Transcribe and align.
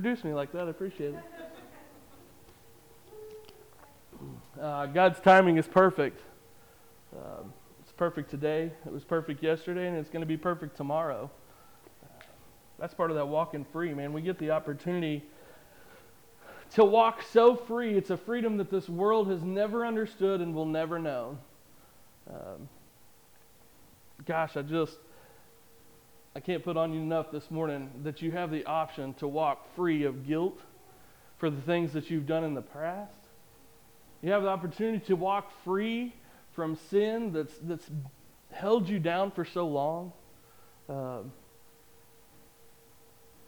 introduce 0.00 0.24
me 0.24 0.32
like 0.32 0.50
that. 0.50 0.66
I 0.66 0.70
appreciate 0.70 1.12
it. 1.12 1.22
Uh, 4.58 4.86
God's 4.86 5.20
timing 5.20 5.58
is 5.58 5.66
perfect. 5.66 6.22
Um, 7.14 7.52
it's 7.82 7.92
perfect 7.92 8.30
today. 8.30 8.72
It 8.86 8.90
was 8.90 9.04
perfect 9.04 9.42
yesterday, 9.42 9.88
and 9.88 9.98
it's 9.98 10.08
going 10.08 10.22
to 10.22 10.26
be 10.26 10.38
perfect 10.38 10.74
tomorrow. 10.74 11.30
Uh, 12.02 12.22
that's 12.78 12.94
part 12.94 13.10
of 13.10 13.16
that 13.18 13.26
walking 13.26 13.62
free, 13.62 13.92
man. 13.92 14.14
We 14.14 14.22
get 14.22 14.38
the 14.38 14.52
opportunity 14.52 15.22
to 16.76 16.82
walk 16.82 17.20
so 17.30 17.54
free. 17.54 17.94
It's 17.94 18.08
a 18.08 18.16
freedom 18.16 18.56
that 18.56 18.70
this 18.70 18.88
world 18.88 19.28
has 19.28 19.42
never 19.42 19.84
understood 19.84 20.40
and 20.40 20.54
will 20.54 20.64
never 20.64 20.98
know. 20.98 21.36
Um, 22.26 22.70
gosh, 24.24 24.56
I 24.56 24.62
just 24.62 24.96
I 26.34 26.40
can't 26.40 26.62
put 26.62 26.76
on 26.76 26.92
you 26.92 27.00
enough 27.00 27.32
this 27.32 27.50
morning 27.50 27.90
that 28.04 28.22
you 28.22 28.30
have 28.30 28.52
the 28.52 28.64
option 28.64 29.14
to 29.14 29.26
walk 29.26 29.66
free 29.74 30.04
of 30.04 30.26
guilt 30.26 30.60
for 31.38 31.50
the 31.50 31.60
things 31.62 31.92
that 31.94 32.08
you've 32.08 32.26
done 32.26 32.44
in 32.44 32.54
the 32.54 32.62
past. 32.62 33.12
You 34.22 34.30
have 34.30 34.42
the 34.42 34.48
opportunity 34.48 35.04
to 35.06 35.16
walk 35.16 35.50
free 35.64 36.14
from 36.52 36.76
sin 36.88 37.32
that's, 37.32 37.54
that's 37.62 37.90
held 38.52 38.88
you 38.88 39.00
down 39.00 39.32
for 39.32 39.44
so 39.44 39.66
long. 39.66 40.12
Uh, 40.88 41.22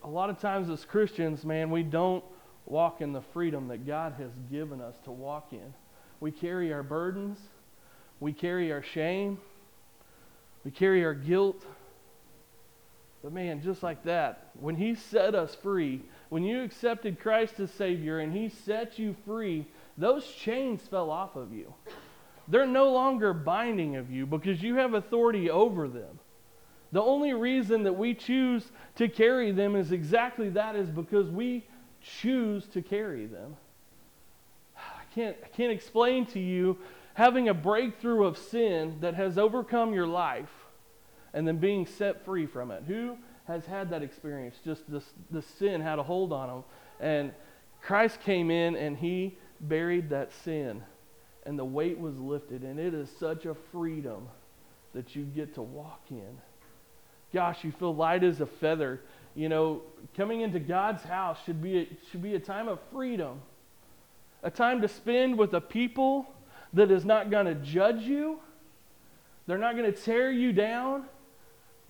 a 0.02 0.08
lot 0.08 0.30
of 0.30 0.40
times 0.40 0.68
as 0.68 0.84
Christians, 0.84 1.44
man, 1.44 1.70
we 1.70 1.84
don't 1.84 2.24
walk 2.66 3.00
in 3.00 3.12
the 3.12 3.22
freedom 3.32 3.68
that 3.68 3.86
God 3.86 4.14
has 4.18 4.32
given 4.50 4.80
us 4.80 4.96
to 5.04 5.12
walk 5.12 5.52
in. 5.52 5.72
We 6.18 6.32
carry 6.32 6.72
our 6.72 6.82
burdens, 6.82 7.38
we 8.18 8.32
carry 8.32 8.72
our 8.72 8.82
shame, 8.82 9.38
we 10.64 10.72
carry 10.72 11.04
our 11.04 11.14
guilt. 11.14 11.64
But 13.22 13.32
man, 13.32 13.62
just 13.62 13.82
like 13.82 14.02
that, 14.04 14.50
when 14.58 14.74
He 14.74 14.94
set 14.94 15.34
us 15.34 15.54
free, 15.54 16.02
when 16.28 16.42
you 16.42 16.62
accepted 16.62 17.20
Christ 17.20 17.60
as 17.60 17.70
Savior 17.70 18.18
and 18.18 18.32
He 18.32 18.48
set 18.48 18.98
you 18.98 19.14
free, 19.24 19.66
those 19.96 20.26
chains 20.26 20.82
fell 20.82 21.10
off 21.10 21.36
of 21.36 21.52
you. 21.52 21.72
They're 22.48 22.66
no 22.66 22.92
longer 22.92 23.32
binding 23.32 23.96
of 23.96 24.10
you 24.10 24.26
because 24.26 24.60
you 24.62 24.76
have 24.76 24.94
authority 24.94 25.50
over 25.50 25.86
them. 25.86 26.18
The 26.90 27.00
only 27.00 27.32
reason 27.32 27.84
that 27.84 27.92
we 27.92 28.14
choose 28.14 28.70
to 28.96 29.08
carry 29.08 29.52
them 29.52 29.76
is 29.76 29.92
exactly 29.92 30.50
that 30.50 30.74
is 30.74 30.90
because 30.90 31.28
we 31.28 31.64
choose 32.02 32.66
to 32.68 32.82
carry 32.82 33.26
them. 33.26 33.56
I 34.76 35.14
can't, 35.14 35.36
I 35.44 35.48
can't 35.48 35.72
explain 35.72 36.26
to 36.26 36.40
you 36.40 36.76
having 37.14 37.48
a 37.48 37.54
breakthrough 37.54 38.24
of 38.24 38.36
sin 38.36 38.98
that 39.00 39.14
has 39.14 39.38
overcome 39.38 39.94
your 39.94 40.06
life 40.06 40.50
and 41.34 41.46
then 41.46 41.56
being 41.56 41.86
set 41.86 42.24
free 42.24 42.46
from 42.46 42.70
it. 42.70 42.84
Who 42.86 43.16
has 43.46 43.64
had 43.66 43.90
that 43.90 44.02
experience? 44.02 44.56
Just 44.64 44.90
this, 44.90 45.04
the 45.30 45.42
sin 45.42 45.80
had 45.80 45.98
a 45.98 46.02
hold 46.02 46.32
on 46.32 46.48
them. 46.48 46.64
And 47.00 47.32
Christ 47.80 48.20
came 48.20 48.50
in 48.50 48.76
and 48.76 48.96
he 48.96 49.36
buried 49.60 50.10
that 50.10 50.32
sin. 50.44 50.82
And 51.44 51.58
the 51.58 51.64
weight 51.64 51.98
was 51.98 52.18
lifted. 52.18 52.62
And 52.62 52.78
it 52.78 52.94
is 52.94 53.08
such 53.18 53.46
a 53.46 53.54
freedom 53.72 54.28
that 54.94 55.16
you 55.16 55.24
get 55.24 55.54
to 55.54 55.62
walk 55.62 56.02
in. 56.10 56.38
Gosh, 57.32 57.64
you 57.64 57.72
feel 57.72 57.94
light 57.94 58.22
as 58.22 58.40
a 58.40 58.46
feather. 58.46 59.00
You 59.34 59.48
know, 59.48 59.82
coming 60.16 60.42
into 60.42 60.60
God's 60.60 61.02
house 61.02 61.38
should 61.44 61.62
be 61.62 61.78
a, 61.78 61.88
should 62.10 62.22
be 62.22 62.34
a 62.34 62.40
time 62.40 62.68
of 62.68 62.78
freedom, 62.92 63.40
a 64.42 64.50
time 64.50 64.82
to 64.82 64.88
spend 64.88 65.38
with 65.38 65.54
a 65.54 65.60
people 65.60 66.26
that 66.74 66.90
is 66.90 67.04
not 67.04 67.30
going 67.30 67.46
to 67.46 67.54
judge 67.54 68.02
you. 68.02 68.38
They're 69.46 69.58
not 69.58 69.76
going 69.76 69.90
to 69.90 69.98
tear 69.98 70.30
you 70.30 70.52
down. 70.52 71.06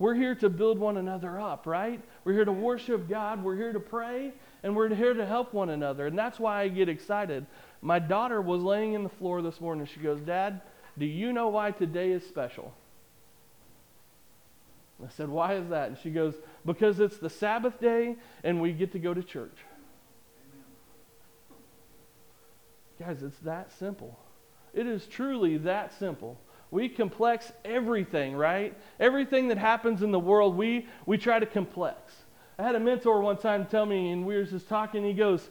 We're 0.03 0.15
here 0.15 0.35
to 0.35 0.49
build 0.49 0.79
one 0.79 0.97
another 0.97 1.39
up, 1.39 1.65
right? 1.65 2.03
We're 2.25 2.33
here 2.33 2.43
to 2.43 2.51
worship 2.51 3.07
God, 3.07 3.41
we're 3.41 3.55
here 3.55 3.71
to 3.71 3.79
pray, 3.79 4.33
and 4.61 4.75
we're 4.75 4.93
here 4.93 5.13
to 5.13 5.25
help 5.25 5.53
one 5.53 5.69
another. 5.69 6.07
And 6.07 6.19
that's 6.19 6.37
why 6.37 6.59
I 6.59 6.67
get 6.67 6.89
excited. 6.89 7.45
My 7.81 7.99
daughter 7.99 8.41
was 8.41 8.61
laying 8.61 8.95
in 8.95 9.03
the 9.03 9.09
floor 9.09 9.41
this 9.41 9.61
morning. 9.61 9.85
She 9.85 10.01
goes, 10.01 10.19
Dad, 10.19 10.59
do 10.97 11.05
you 11.05 11.31
know 11.31 11.47
why 11.47 11.71
today 11.71 12.11
is 12.11 12.27
special? 12.27 12.73
I 15.01 15.07
said, 15.07 15.29
Why 15.29 15.53
is 15.53 15.69
that? 15.69 15.87
And 15.87 15.97
she 15.97 16.09
goes, 16.09 16.33
Because 16.65 16.99
it's 16.99 17.17
the 17.17 17.29
Sabbath 17.29 17.79
day 17.79 18.17
and 18.43 18.59
we 18.59 18.73
get 18.73 18.91
to 18.91 18.99
go 18.99 19.13
to 19.13 19.23
church. 19.23 19.55
Guys, 22.99 23.23
it's 23.23 23.39
that 23.39 23.71
simple. 23.71 24.19
It 24.73 24.85
is 24.85 25.05
truly 25.05 25.59
that 25.59 25.97
simple. 25.97 26.41
We 26.73 26.89
complex 26.89 27.51
everything, 27.63 28.35
right? 28.35 28.75
Everything 28.99 29.49
that 29.49 29.59
happens 29.59 30.01
in 30.01 30.11
the 30.11 30.19
world, 30.19 30.57
we, 30.57 30.87
we 31.05 31.19
try 31.19 31.37
to 31.37 31.45
complex. 31.45 31.99
I 32.57 32.63
had 32.63 32.73
a 32.73 32.79
mentor 32.79 33.21
one 33.21 33.37
time 33.37 33.67
tell 33.67 33.85
me, 33.85 34.09
and 34.09 34.25
we 34.25 34.35
were 34.35 34.43
just 34.43 34.67
talking, 34.67 35.03
he 35.03 35.13
goes, 35.13 35.47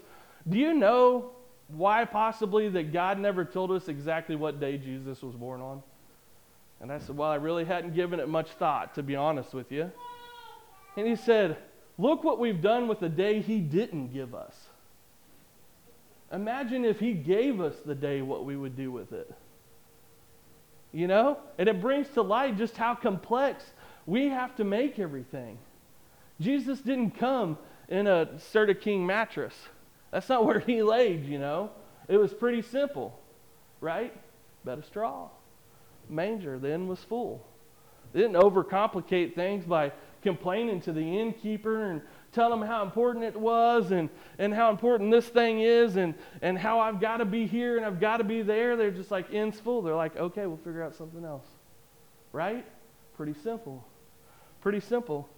Do 0.49 0.59
you 0.59 0.75
know 0.75 1.31
why 1.69 2.07
possibly 2.07 2.69
that 2.71 2.93
God 2.93 3.21
never 3.21 3.45
told 3.45 3.71
us 3.71 3.87
exactly 3.87 4.35
what 4.35 4.59
day 4.59 4.77
Jesus 4.79 5.23
was 5.23 5.37
born 5.37 5.61
on? 5.61 5.85
And 6.81 6.91
I 6.91 6.99
said, 6.99 7.17
Well, 7.17 7.31
I 7.31 7.37
really 7.37 7.65
hadn't 7.65 7.95
given 7.95 8.19
it 8.19 8.29
much 8.29 8.51
thought, 8.51 8.97
to 8.97 9.05
be 9.05 9.15
honest 9.15 9.55
with 9.55 9.71
you. 9.71 9.93
And 10.97 11.07
he 11.07 11.15
said, 11.15 11.57
Look 11.99 12.25
what 12.25 12.41
we've 12.41 12.61
done 12.61 12.89
with 12.89 12.99
the 12.99 13.09
day 13.09 13.41
he 13.41 13.61
didn't 13.61 14.13
give 14.13 14.35
us. 14.35 14.57
Imagine 16.33 16.85
if 16.85 16.99
he 16.99 17.13
gave 17.13 17.61
us 17.61 17.77
the 17.87 17.95
day, 17.95 18.23
what 18.23 18.45
we 18.45 18.57
would 18.57 18.77
do 18.77 18.91
with 18.91 19.13
it. 19.13 19.33
You 20.93 21.07
know? 21.07 21.39
And 21.59 21.69
it 21.69 21.81
brings 21.81 22.09
to 22.11 22.23
light 22.23 22.57
just 22.57 22.77
how 22.77 22.95
complex 22.95 23.65
we 24.07 24.29
have 24.29 24.55
to 24.57 24.65
make 24.65 24.99
everything. 24.99 25.59
Jesus 26.41 26.81
didn't 26.81 27.13
come 27.13 27.59
in 27.89 28.07
a 28.07 28.27
Serta 28.53 28.79
King 28.79 29.07
mattress. 29.07 29.55
That's 30.11 30.29
not 30.29 30.45
where 30.47 30.61
he 30.61 30.83
laid, 30.83 31.25
you 31.25 31.39
know. 31.39 31.71
It 32.09 32.17
was 32.17 32.35
pretty 32.35 32.63
simple, 32.63 33.19
right? 33.81 34.13
Bed 34.65 34.79
of 34.79 34.85
straw. 34.85 35.29
Manger 36.09 36.59
then 36.59 36.89
was 36.89 36.99
full. 37.01 37.47
They 38.13 38.21
didn't 38.21 38.37
overcomplicate 38.37 39.35
things 39.35 39.65
by 39.65 39.93
complaining 40.23 40.81
to 40.83 40.93
the 40.93 41.01
innkeeper 41.01 41.91
and 41.91 42.03
tell 42.33 42.49
them 42.49 42.63
how 42.63 42.83
important 42.83 43.25
it 43.25 43.39
was 43.39 43.91
and, 43.91 44.09
and 44.39 44.55
how 44.55 44.71
important 44.71 45.11
this 45.11 45.29
thing 45.29 45.61
is 45.61 45.97
and, 45.97 46.15
and 46.41 46.59
how 46.59 46.81
I've 46.81 47.01
got 47.01 47.19
to 47.19 47.25
be 47.25 47.47
here 47.47 47.77
and 47.77 47.85
I've 47.85 48.01
got 48.01 48.17
to 48.17 48.25
be 48.25 48.43
there. 48.43 48.77
They're 48.77 48.91
just 48.91 49.11
like 49.11 49.33
ends 49.33 49.61
full. 49.61 49.83
They're 49.83 49.95
like, 49.95 50.17
okay, 50.17 50.47
we'll 50.47 50.57
figure 50.57 50.83
out 50.83 50.95
something 50.95 51.25
else. 51.25 51.47
Right? 52.33 52.65
Pretty 53.17 53.35
simple. 53.35 53.87
Pretty 54.63 54.81
simple. 54.81 55.29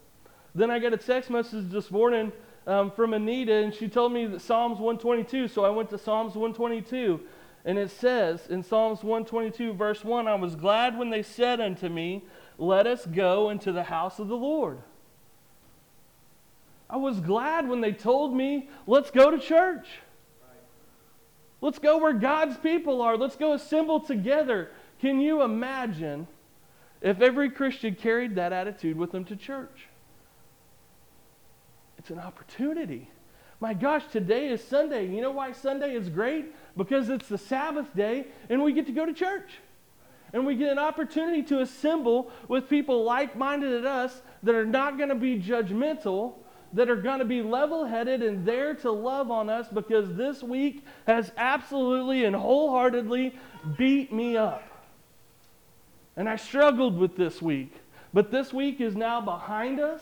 Then 0.53 0.71
I 0.71 0.79
got 0.79 0.93
a 0.93 0.97
text 0.97 1.29
message 1.29 1.69
this 1.69 1.91
morning 1.91 2.31
um, 2.65 2.91
from 2.91 3.13
Anita, 3.13 3.53
and 3.53 3.73
she 3.73 3.89
told 3.89 4.13
me 4.13 4.25
that 4.27 4.41
Psalms 4.41 4.79
122. 4.79 5.49
So 5.49 5.65
I 5.65 5.69
went 5.69 5.89
to 5.89 5.97
Psalms 5.97 6.35
122, 6.35 7.19
and 7.65 7.77
it 7.77 7.91
says 7.91 8.47
in 8.47 8.63
Psalms 8.63 9.03
122, 9.03 9.73
verse 9.73 10.05
1 10.05 10.27
I 10.27 10.35
was 10.35 10.55
glad 10.55 10.97
when 10.97 11.09
they 11.09 11.21
said 11.21 11.59
unto 11.59 11.89
me, 11.89 12.23
Let 12.57 12.87
us 12.87 13.05
go 13.05 13.49
into 13.49 13.73
the 13.73 13.83
house 13.83 14.17
of 14.17 14.29
the 14.29 14.37
Lord. 14.37 14.79
I 16.89 16.97
was 16.97 17.19
glad 17.19 17.67
when 17.67 17.81
they 17.81 17.91
told 17.91 18.35
me, 18.35 18.69
let's 18.85 19.11
go 19.11 19.31
to 19.31 19.39
church. 19.39 19.87
Let's 21.61 21.79
go 21.79 21.97
where 21.97 22.13
God's 22.13 22.57
people 22.57 23.01
are. 23.01 23.17
Let's 23.17 23.35
go 23.35 23.53
assemble 23.53 23.99
together. 23.99 24.69
Can 24.99 25.19
you 25.19 25.41
imagine 25.41 26.27
if 27.01 27.21
every 27.21 27.49
Christian 27.49 27.95
carried 27.95 28.35
that 28.35 28.53
attitude 28.53 28.97
with 28.97 29.11
them 29.11 29.25
to 29.25 29.35
church? 29.35 29.87
It's 31.97 32.11
an 32.11 32.19
opportunity. 32.19 33.09
My 33.59 33.73
gosh, 33.73 34.03
today 34.11 34.49
is 34.49 34.63
Sunday. 34.63 35.07
You 35.07 35.21
know 35.21 35.31
why 35.31 35.53
Sunday 35.53 35.95
is 35.95 36.09
great? 36.09 36.53
Because 36.77 37.09
it's 37.09 37.27
the 37.27 37.37
Sabbath 37.37 37.95
day 37.95 38.27
and 38.49 38.61
we 38.63 38.73
get 38.73 38.85
to 38.85 38.91
go 38.91 39.05
to 39.05 39.13
church. 39.13 39.53
And 40.33 40.45
we 40.45 40.55
get 40.55 40.71
an 40.71 40.77
opportunity 40.77 41.41
to 41.43 41.61
assemble 41.61 42.29
with 42.47 42.69
people 42.69 43.03
like 43.03 43.35
minded 43.35 43.73
at 43.73 43.85
us 43.85 44.21
that 44.43 44.53
are 44.53 44.65
not 44.65 44.97
going 44.97 45.09
to 45.09 45.15
be 45.15 45.39
judgmental 45.39 46.35
that 46.75 46.89
are 46.89 46.97
going 46.97 47.19
to 47.19 47.25
be 47.25 47.41
level 47.41 47.85
headed 47.85 48.21
and 48.21 48.45
there 48.45 48.75
to 48.75 48.91
love 48.91 49.31
on 49.31 49.49
us 49.49 49.67
because 49.69 50.13
this 50.15 50.43
week 50.43 50.85
has 51.07 51.31
absolutely 51.37 52.25
and 52.25 52.35
wholeheartedly 52.35 53.33
beat 53.77 54.11
me 54.11 54.35
up. 54.35 54.61
And 56.17 56.29
I 56.29 56.35
struggled 56.35 56.97
with 56.97 57.15
this 57.15 57.41
week. 57.41 57.73
But 58.13 58.29
this 58.29 58.53
week 58.53 58.81
is 58.81 58.95
now 58.95 59.21
behind 59.21 59.79
us 59.79 60.01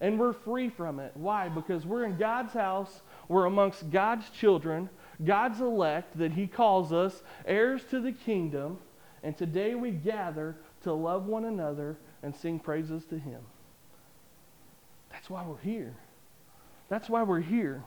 and 0.00 0.18
we're 0.18 0.32
free 0.32 0.70
from 0.70 1.00
it. 1.00 1.12
Why? 1.14 1.48
Because 1.50 1.86
we're 1.86 2.04
in 2.04 2.16
God's 2.16 2.54
house, 2.54 3.02
we're 3.28 3.44
amongst 3.44 3.90
God's 3.90 4.28
children, 4.30 4.88
God's 5.22 5.60
elect 5.60 6.16
that 6.18 6.32
He 6.32 6.46
calls 6.46 6.92
us, 6.92 7.22
heirs 7.44 7.82
to 7.90 8.00
the 8.00 8.12
kingdom. 8.12 8.78
And 9.22 9.36
today 9.36 9.74
we 9.74 9.90
gather 9.90 10.56
to 10.82 10.92
love 10.92 11.26
one 11.26 11.44
another 11.44 11.98
and 12.22 12.34
sing 12.34 12.58
praises 12.58 13.04
to 13.06 13.18
Him. 13.18 13.40
That's 15.24 15.30
why 15.30 15.42
we're 15.46 15.56
here. 15.62 15.94
That's 16.90 17.08
why 17.08 17.22
we're 17.22 17.40
here. 17.40 17.82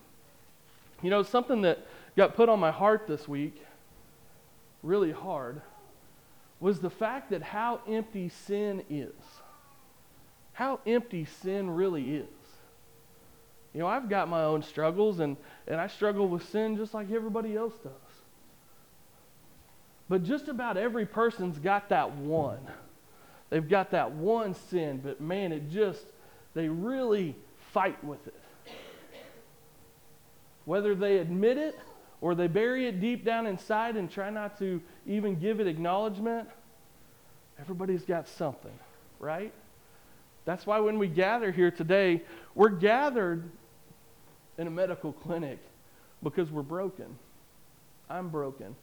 You 1.04 1.12
know, 1.12 1.22
something 1.22 1.62
that 1.62 1.86
got 2.16 2.36
put 2.36 2.50
on 2.50 2.60
my 2.60 2.72
heart 2.72 3.06
this 3.08 3.28
week, 3.28 3.64
really 4.82 5.12
hard, 5.12 5.62
was 6.60 6.80
the 6.80 6.90
fact 6.90 7.30
that 7.30 7.44
how 7.44 7.82
empty 7.88 8.30
sin 8.30 8.84
is. 8.90 9.14
How 10.54 10.80
empty 10.88 11.26
sin 11.26 11.70
really 11.70 12.16
is. 12.16 12.26
You 13.72 13.82
know, 13.82 13.88
I've 13.88 14.10
got 14.10 14.28
my 14.28 14.42
own 14.44 14.64
struggles, 14.64 15.20
and, 15.20 15.38
and 15.68 15.80
I 15.80 15.86
struggle 15.86 16.28
with 16.28 16.50
sin 16.50 16.76
just 16.76 16.96
like 16.96 17.12
everybody 17.12 17.56
else 17.56 17.76
does. 17.84 17.92
But 20.10 20.24
just 20.24 20.48
about 20.48 20.76
every 20.76 21.06
person's 21.06 21.60
got 21.60 21.90
that 21.90 22.16
one. 22.16 22.68
They've 23.52 23.70
got 23.70 23.92
that 23.92 24.14
one 24.14 24.56
sin, 24.56 25.02
but 25.04 25.22
man, 25.22 25.52
it 25.52 25.70
just, 25.70 26.04
they 26.58 26.70
really 26.70 27.36
fight 27.72 28.04
with 28.04 28.26
it. 28.28 28.34
Whether 30.66 30.96
they 30.96 31.20
admit 31.20 31.60
it 31.60 31.78
or 32.20 32.34
they 32.34 32.48
bury 32.48 32.88
it 32.88 33.00
deep 33.00 33.24
down 33.24 33.46
inside 33.46 33.96
and 33.96 34.10
try 34.10 34.32
not 34.32 34.58
to 34.58 34.82
even 35.06 35.36
give 35.36 35.60
it 35.60 35.68
acknowledgement, 35.68 36.50
everybody's 37.60 38.04
got 38.04 38.28
something, 38.28 38.74
right? 39.20 39.54
That's 40.46 40.66
why 40.66 40.80
when 40.80 40.98
we 40.98 41.08
gather 41.08 41.52
here 41.52 41.70
today, 41.70 42.24
we're 42.56 42.70
gathered 42.70 43.44
in 44.58 44.66
a 44.66 44.72
medical 44.72 45.14
clinic 45.14 45.60
because 46.24 46.50
we're 46.50 46.64
broken. 46.64 47.20
I'm 48.10 48.30
broken. 48.30 48.76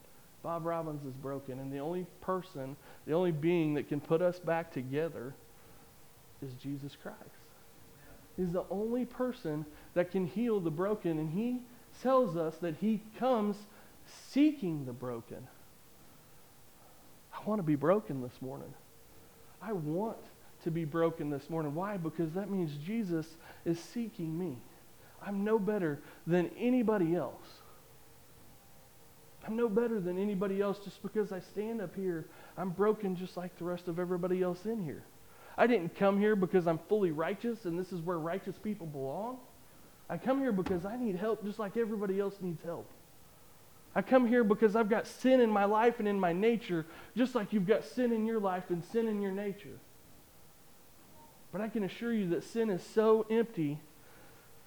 Bob 0.43 0.65
Robbins 0.65 1.03
is 1.03 1.13
broken. 1.15 1.59
And 1.59 1.73
the 1.73 1.79
only 1.79 2.05
person, 2.21 2.77
the 3.05 3.13
only 3.13 3.33
being 3.33 3.73
that 3.73 3.89
can 3.89 3.99
put 3.99 4.21
us 4.21 4.39
back 4.39 4.71
together 4.71 5.35
is 6.41 6.53
Jesus 6.53 6.95
Christ. 7.01 7.34
He's 8.37 8.51
the 8.51 8.65
only 8.69 9.05
person 9.05 9.65
that 9.93 10.11
can 10.11 10.25
heal 10.25 10.59
the 10.59 10.71
broken. 10.71 11.19
And 11.19 11.31
he 11.31 11.61
tells 12.01 12.35
us 12.35 12.57
that 12.57 12.75
he 12.81 13.01
comes 13.17 13.55
seeking 14.29 14.85
the 14.85 14.93
broken. 14.93 15.47
I 17.33 17.47
want 17.47 17.59
to 17.59 17.63
be 17.63 17.75
broken 17.75 18.21
this 18.21 18.41
morning. 18.41 18.73
I 19.61 19.73
want 19.73 20.17
to 20.63 20.71
be 20.71 20.85
broken 20.85 21.29
this 21.29 21.49
morning. 21.49 21.73
Why? 21.75 21.97
Because 21.97 22.33
that 22.33 22.49
means 22.49 22.71
Jesus 22.85 23.27
is 23.65 23.79
seeking 23.79 24.37
me. 24.37 24.57
I'm 25.25 25.43
no 25.43 25.57
better 25.57 25.99
than 26.27 26.51
anybody 26.57 27.15
else. 27.15 27.61
I'm 29.47 29.55
no 29.55 29.69
better 29.69 29.99
than 29.99 30.17
anybody 30.17 30.59
else 30.61 30.79
just 30.83 31.01
because 31.03 31.31
I 31.31 31.39
stand 31.39 31.81
up 31.81 31.95
here. 31.95 32.25
I'm 32.57 32.71
broken 32.71 33.15
just 33.15 33.37
like 33.37 33.57
the 33.57 33.65
rest 33.65 33.87
of 33.87 33.99
everybody 33.99 34.41
else 34.41 34.65
in 34.65 34.83
here. 34.83 35.03
I 35.57 35.67
didn't 35.67 35.95
come 35.95 36.19
here 36.19 36.35
because 36.35 36.67
I'm 36.67 36.79
fully 36.89 37.11
righteous 37.11 37.65
and 37.65 37.79
this 37.79 37.91
is 37.91 38.01
where 38.01 38.19
righteous 38.19 38.57
people 38.57 38.87
belong. 38.87 39.37
I 40.09 40.17
come 40.17 40.39
here 40.39 40.51
because 40.51 40.85
I 40.85 40.97
need 40.97 41.15
help 41.15 41.43
just 41.43 41.59
like 41.59 41.77
everybody 41.77 42.19
else 42.19 42.35
needs 42.41 42.61
help. 42.63 42.89
I 43.95 44.01
come 44.01 44.27
here 44.27 44.43
because 44.43 44.75
I've 44.75 44.89
got 44.89 45.07
sin 45.07 45.39
in 45.39 45.49
my 45.49 45.63
life 45.63 45.99
and 45.99 46.07
in 46.07 46.19
my 46.19 46.33
nature, 46.33 46.85
just 47.15 47.33
like 47.33 47.53
you've 47.53 47.65
got 47.65 47.85
sin 47.85 48.11
in 48.11 48.25
your 48.25 48.39
life 48.39 48.69
and 48.69 48.83
sin 48.83 49.07
in 49.07 49.21
your 49.21 49.31
nature. 49.31 49.79
But 51.53 51.61
I 51.61 51.69
can 51.69 51.83
assure 51.85 52.11
you 52.11 52.29
that 52.31 52.43
sin 52.43 52.69
is 52.69 52.83
so 52.83 53.25
empty 53.29 53.79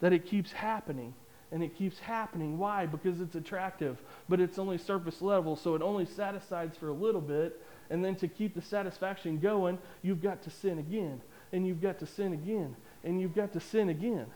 that 0.01 0.15
it 0.15 0.25
keeps 0.25 0.53
happening. 0.53 1.15
And 1.51 1.63
it 1.63 1.77
keeps 1.77 1.99
happening. 1.99 2.59
Why? 2.59 2.87
Because 2.87 3.21
it's 3.21 3.35
attractive, 3.35 3.99
but 4.29 4.39
it's 4.39 4.59
only 4.59 4.77
surface 4.77 5.23
level, 5.23 5.57
so 5.57 5.75
it 5.75 5.83
only 5.83 6.05
satisfies 6.05 6.73
for 6.79 6.89
a 6.89 6.93
little 6.93 7.23
bit. 7.23 7.63
And 7.91 8.05
then 8.05 8.17
to 8.17 8.29
keep 8.29 8.55
the 8.55 8.63
satisfaction 8.63 9.39
going, 9.39 9.79
you've 10.03 10.23
got 10.23 10.43
to 10.43 10.51
sin 10.51 10.79
again, 10.79 11.23
and 11.53 11.67
you've 11.67 11.81
got 11.81 11.99
to 12.01 12.07
sin 12.07 12.33
again, 12.33 12.77
and 13.03 13.21
you've 13.21 13.35
got 13.35 13.53
to 13.55 13.61
sin 13.61 13.89
again. 13.89 14.27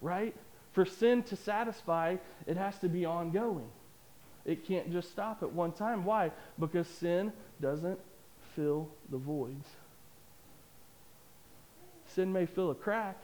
Right? 0.00 0.34
For 0.72 0.84
sin 0.84 1.24
to 1.24 1.36
satisfy, 1.36 2.16
it 2.46 2.56
has 2.56 2.78
to 2.78 2.88
be 2.88 3.04
ongoing. 3.04 3.68
It 4.44 4.64
can't 4.64 4.92
just 4.92 5.10
stop 5.10 5.42
at 5.42 5.52
one 5.52 5.72
time. 5.72 6.04
Why? 6.04 6.30
Because 6.58 6.86
sin 6.86 7.32
doesn't 7.60 7.98
fill 8.54 8.88
the 9.10 9.18
voids. 9.18 9.66
Sin 12.14 12.32
may 12.32 12.46
fill 12.46 12.70
a 12.70 12.74
crack, 12.74 13.18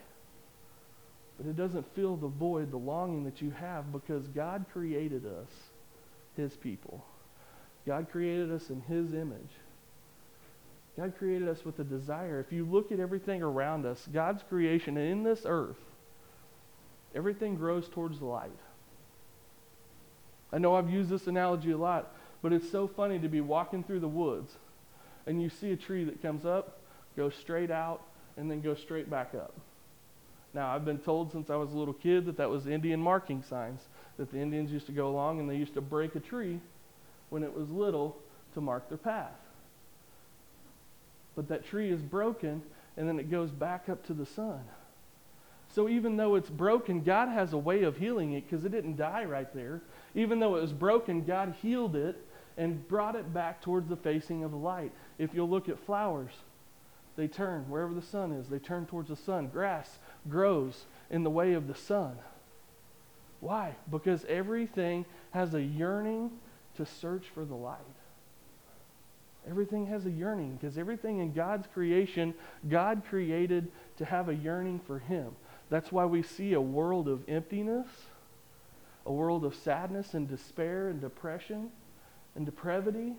but 1.38 1.46
it 1.46 1.56
doesn't 1.56 1.86
fill 1.94 2.16
the 2.16 2.28
void, 2.28 2.70
the 2.70 2.76
longing 2.76 3.24
that 3.24 3.40
you 3.40 3.50
have, 3.52 3.92
because 3.92 4.26
God 4.28 4.66
created 4.72 5.24
us, 5.24 5.48
His 6.36 6.54
people. 6.56 7.04
God 7.86 8.10
created 8.10 8.50
us 8.50 8.70
in 8.70 8.80
His 8.82 9.12
image. 9.12 9.50
God 10.96 11.14
created 11.18 11.48
us 11.48 11.64
with 11.64 11.78
a 11.80 11.84
desire. 11.84 12.38
If 12.40 12.52
you 12.52 12.64
look 12.64 12.92
at 12.92 13.00
everything 13.00 13.42
around 13.42 13.84
us, 13.84 14.08
God's 14.12 14.42
creation 14.42 14.96
in 14.96 15.24
this 15.24 15.42
earth, 15.44 15.76
everything 17.14 17.56
grows 17.56 17.88
towards 17.88 18.20
the 18.20 18.26
light. 18.26 18.50
I 20.52 20.58
know 20.58 20.76
I've 20.76 20.90
used 20.90 21.10
this 21.10 21.26
analogy 21.26 21.72
a 21.72 21.76
lot, 21.76 22.14
but 22.42 22.52
it's 22.52 22.70
so 22.70 22.86
funny 22.86 23.18
to 23.18 23.28
be 23.28 23.40
walking 23.40 23.82
through 23.82 24.00
the 24.00 24.08
woods 24.08 24.52
and 25.26 25.42
you 25.42 25.48
see 25.48 25.72
a 25.72 25.76
tree 25.76 26.04
that 26.04 26.22
comes 26.22 26.44
up, 26.44 26.78
goes 27.16 27.34
straight 27.34 27.70
out, 27.70 28.02
and 28.36 28.50
then 28.50 28.60
goes 28.60 28.78
straight 28.78 29.10
back 29.10 29.34
up. 29.34 29.54
Now, 30.52 30.72
I've 30.72 30.84
been 30.84 30.98
told 30.98 31.32
since 31.32 31.50
I 31.50 31.56
was 31.56 31.72
a 31.72 31.76
little 31.76 31.94
kid 31.94 32.26
that 32.26 32.36
that 32.36 32.50
was 32.50 32.66
Indian 32.66 33.00
marking 33.00 33.42
signs, 33.42 33.80
that 34.18 34.30
the 34.30 34.38
Indians 34.38 34.70
used 34.70 34.86
to 34.86 34.92
go 34.92 35.08
along 35.08 35.40
and 35.40 35.50
they 35.50 35.56
used 35.56 35.74
to 35.74 35.80
break 35.80 36.14
a 36.14 36.20
tree 36.20 36.60
when 37.30 37.42
it 37.42 37.56
was 37.56 37.70
little 37.70 38.16
to 38.54 38.60
mark 38.60 38.88
their 38.88 38.98
path. 38.98 39.32
But 41.34 41.48
that 41.48 41.66
tree 41.66 41.90
is 41.90 42.00
broken 42.00 42.62
and 42.96 43.08
then 43.08 43.18
it 43.18 43.30
goes 43.30 43.50
back 43.50 43.88
up 43.88 44.06
to 44.06 44.14
the 44.14 44.26
sun. 44.26 44.60
So 45.74 45.88
even 45.88 46.16
though 46.16 46.36
it's 46.36 46.50
broken, 46.50 47.00
God 47.00 47.28
has 47.28 47.52
a 47.52 47.58
way 47.58 47.82
of 47.82 47.96
healing 47.96 48.34
it 48.34 48.48
because 48.48 48.64
it 48.64 48.70
didn't 48.70 48.96
die 48.96 49.24
right 49.24 49.52
there. 49.52 49.80
Even 50.14 50.38
though 50.38 50.54
it 50.56 50.62
was 50.62 50.72
broken, 50.72 51.24
God 51.24 51.56
healed 51.60 51.96
it 51.96 52.16
and 52.56 52.86
brought 52.86 53.16
it 53.16 53.34
back 53.34 53.60
towards 53.60 53.88
the 53.88 53.96
facing 53.96 54.44
of 54.44 54.52
the 54.52 54.56
light. 54.56 54.92
If 55.18 55.34
you'll 55.34 55.48
look 55.48 55.68
at 55.68 55.84
flowers, 55.84 56.32
they 57.16 57.26
turn 57.26 57.68
wherever 57.68 57.92
the 57.92 58.02
sun 58.02 58.30
is, 58.30 58.48
they 58.48 58.60
turn 58.60 58.86
towards 58.86 59.08
the 59.08 59.16
sun. 59.16 59.48
Grass 59.48 59.98
grows 60.28 60.84
in 61.10 61.24
the 61.24 61.30
way 61.30 61.54
of 61.54 61.66
the 61.66 61.74
sun. 61.74 62.16
Why? 63.40 63.74
Because 63.90 64.24
everything 64.26 65.04
has 65.32 65.54
a 65.54 65.62
yearning 65.62 66.30
to 66.76 66.86
search 66.86 67.26
for 67.34 67.44
the 67.44 67.54
light. 67.54 67.78
Everything 69.48 69.86
has 69.86 70.06
a 70.06 70.10
yearning 70.10 70.56
because 70.56 70.78
everything 70.78 71.18
in 71.18 71.32
God's 71.32 71.66
creation, 71.74 72.34
God 72.68 73.02
created 73.08 73.68
to 73.98 74.04
have 74.04 74.28
a 74.28 74.34
yearning 74.34 74.80
for 74.86 74.98
Him. 74.98 75.32
That's 75.70 75.92
why 75.92 76.06
we 76.06 76.22
see 76.22 76.54
a 76.54 76.60
world 76.60 77.08
of 77.08 77.28
emptiness, 77.28 77.86
a 79.04 79.12
world 79.12 79.44
of 79.44 79.54
sadness 79.54 80.14
and 80.14 80.28
despair 80.28 80.88
and 80.88 81.00
depression 81.00 81.70
and 82.34 82.46
depravity. 82.46 83.12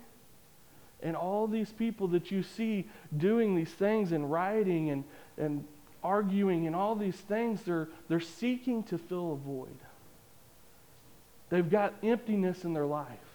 And 1.02 1.14
all 1.14 1.46
these 1.46 1.70
people 1.70 2.08
that 2.08 2.30
you 2.30 2.42
see 2.42 2.86
doing 3.16 3.54
these 3.54 3.70
things 3.70 4.12
and 4.12 4.30
rioting 4.30 4.90
and, 4.90 5.04
and 5.36 5.64
arguing 6.02 6.66
and 6.66 6.74
all 6.74 6.96
these 6.96 7.16
things, 7.16 7.62
they're, 7.62 7.88
they're 8.08 8.20
seeking 8.20 8.82
to 8.84 8.98
fill 8.98 9.32
a 9.32 9.36
void. 9.36 9.78
They've 11.50 11.68
got 11.68 11.94
emptiness 12.02 12.64
in 12.64 12.72
their 12.72 12.86
life. 12.86 13.25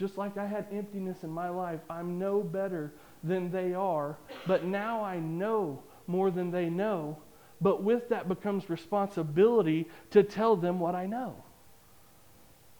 Just 0.00 0.16
like 0.16 0.38
I 0.38 0.46
had 0.46 0.64
emptiness 0.72 1.24
in 1.24 1.30
my 1.30 1.50
life, 1.50 1.80
I'm 1.90 2.18
no 2.18 2.40
better 2.40 2.90
than 3.22 3.50
they 3.50 3.74
are, 3.74 4.16
but 4.46 4.64
now 4.64 5.04
I 5.04 5.18
know 5.18 5.82
more 6.06 6.30
than 6.30 6.50
they 6.50 6.70
know. 6.70 7.18
But 7.60 7.82
with 7.82 8.08
that 8.08 8.26
becomes 8.26 8.70
responsibility 8.70 9.86
to 10.12 10.22
tell 10.22 10.56
them 10.56 10.80
what 10.80 10.94
I 10.94 11.04
know. 11.04 11.36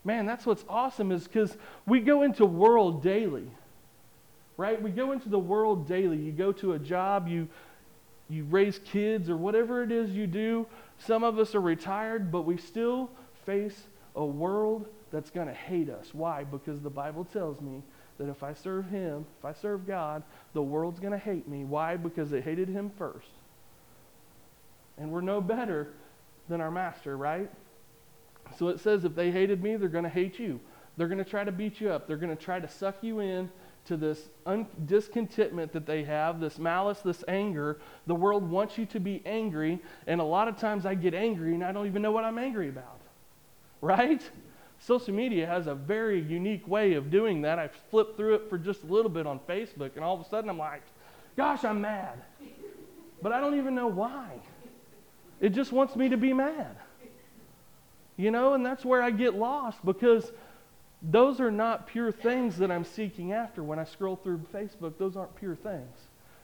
Man, 0.03 0.25
that's 0.25 0.47
what's 0.47 0.65
awesome 0.67 1.13
is 1.13 1.25
because 1.25 1.59
we 1.87 2.01
go 2.01 2.23
into 2.23 2.47
world 2.47 3.03
daily, 3.03 3.51
right? 4.57 4.81
We 4.81 4.91
go 4.91 5.13
into 5.13 5.29
the 5.29 5.39
world 5.39 5.87
daily. 5.87 6.17
You 6.17 6.33
go 6.33 6.53
to 6.53 6.73
a 6.73 6.79
job, 6.79 7.29
you 7.29 7.49
you 8.31 8.45
raise 8.45 8.79
kids 8.79 9.29
or 9.29 9.37
whatever 9.37 9.83
it 9.83 9.93
is 9.93 10.09
you 10.13 10.27
do. 10.27 10.67
Some 10.97 11.23
of 11.23 11.39
us 11.39 11.55
are 11.55 11.61
retired, 11.61 12.33
but 12.33 12.43
we 12.43 12.57
still 12.57 13.11
face 13.45 13.79
a 14.17 14.25
world 14.25 14.87
that's 15.13 15.31
going 15.31 15.49
to 15.49 15.55
hate 15.55 15.91
us. 15.91 16.09
Why? 16.13 16.45
Because 16.45 16.81
the 16.81 16.91
Bible 16.91 17.25
tells 17.25 17.61
me 17.61 17.83
that 18.19 18.29
if 18.29 18.43
I 18.43 18.53
serve 18.53 18.87
Him, 18.87 19.25
if 19.39 19.45
I 19.45 19.53
serve 19.53 19.87
God, 19.87 20.23
the 20.53 20.63
world's 20.63 21.01
going 21.01 21.13
to 21.13 21.19
hate 21.19 21.49
me. 21.49 21.65
Why? 21.65 21.97
Because 21.97 22.31
they 22.31 22.41
hated 22.41 22.69
Him 22.69 22.91
first. 22.99 23.31
And 24.99 25.11
we're 25.11 25.23
no 25.23 25.41
better 25.41 25.89
than 26.49 26.61
our 26.61 26.71
Master, 26.71 27.17
right? 27.17 27.51
So 28.59 28.69
it 28.69 28.81
says 28.81 29.05
if 29.05 29.15
they 29.15 29.31
hated 29.31 29.63
me, 29.63 29.77
they're 29.77 29.89
going 29.89 30.05
to 30.05 30.11
hate 30.11 30.39
you. 30.39 30.61
They're 30.97 31.09
going 31.09 31.23
to 31.23 31.29
try 31.29 31.45
to 31.45 31.53
beat 31.53 31.81
you 31.81 31.91
up. 31.91 32.07
They're 32.07 32.17
going 32.17 32.37
to 32.37 32.43
try 32.43 32.61
to 32.61 32.69
suck 32.69 32.97
you 33.03 33.21
in 33.21 33.49
to 33.87 33.97
this 33.97 34.29
un- 34.45 34.67
discontentment 34.87 35.73
that 35.73 35.87
they 35.87 36.05
have, 36.05 36.41
this 36.41 36.59
malice, 36.59 37.01
this 37.01 37.25
anger. 37.27 37.79
The 38.07 38.15
world 38.15 38.49
wants 38.49 38.77
you 38.77 38.87
to 38.87 39.01
be 39.01 39.23
angry, 39.25 39.81
and 40.07 40.21
a 40.21 40.25
lot 40.25 40.49
of 40.49 40.59
times 40.59 40.85
I 40.85 40.95
get 40.95 41.15
angry 41.15 41.55
and 41.55 41.65
I 41.65 41.73
don't 41.73 41.87
even 41.87 42.03
know 42.03 42.13
what 42.13 42.25
I'm 42.25 42.39
angry 42.39 42.69
about. 42.69 42.99
Right? 43.81 44.23
Social 44.81 45.13
media 45.15 45.47
has 45.47 45.67
a 45.67 45.75
very 45.75 46.21
unique 46.21 46.67
way 46.67 46.95
of 46.95 47.11
doing 47.11 47.43
that. 47.43 47.59
I 47.59 47.69
flipped 47.91 48.17
through 48.17 48.37
it 48.37 48.49
for 48.49 48.57
just 48.57 48.83
a 48.83 48.87
little 48.87 49.11
bit 49.11 49.27
on 49.27 49.39
Facebook, 49.41 49.95
and 49.95 50.03
all 50.03 50.15
of 50.15 50.27
a 50.27 50.29
sudden 50.29 50.49
I'm 50.49 50.59
like, 50.59 50.83
gosh, 51.37 51.65
I'm 51.65 51.83
mad. 51.83 52.19
But 53.23 53.33
I 53.33 53.41
don't 53.41 53.59
even 53.59 53.75
know 53.75 53.89
why. 53.89 54.41
It 55.39 55.51
just 55.51 55.71
wants 55.71 55.97
me 55.97 56.09
to 56.09 56.17
be 56.17 56.33
mad. 56.33 56.77
You 58.17 58.31
know, 58.31 58.55
and 58.55 58.65
that's 58.65 58.85
where 58.85 59.03
I 59.03 59.11
get 59.11 59.35
lost 59.35 59.85
because 59.85 60.33
those 61.03 61.41
are 61.41 61.51
not 61.51 61.87
pure 61.87 62.13
things 62.13 62.59
that 62.59 62.71
I'm 62.71 62.85
seeking 62.85 63.33
after 63.33 63.63
when 63.63 63.79
I 63.79 63.85
scroll 63.85 64.17
through 64.17 64.41
Facebook. 64.53 64.95
Those 64.99 65.17
aren't 65.17 65.35
pure 65.37 65.57
things. 65.57 65.97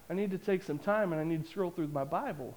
I 0.09 0.14
need 0.14 0.31
to 0.31 0.38
take 0.38 0.62
some 0.62 0.78
time 0.78 1.12
and 1.12 1.21
I 1.21 1.25
need 1.25 1.45
to 1.45 1.50
scroll 1.50 1.71
through 1.71 1.88
my 1.88 2.05
Bible. 2.05 2.57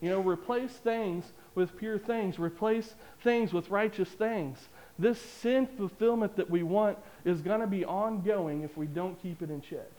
You 0.00 0.10
know, 0.10 0.20
replace 0.20 0.72
things 0.72 1.24
with 1.58 1.76
pure 1.76 1.98
things, 1.98 2.38
replace 2.38 2.94
things 3.24 3.52
with 3.52 3.68
righteous 3.68 4.08
things. 4.08 4.68
This 4.96 5.20
sin 5.20 5.66
fulfillment 5.66 6.36
that 6.36 6.48
we 6.48 6.62
want 6.62 6.98
is 7.24 7.40
going 7.40 7.60
to 7.60 7.66
be 7.66 7.84
ongoing 7.84 8.62
if 8.62 8.76
we 8.76 8.86
don't 8.86 9.20
keep 9.20 9.42
it 9.42 9.50
in 9.50 9.60
check 9.60 9.90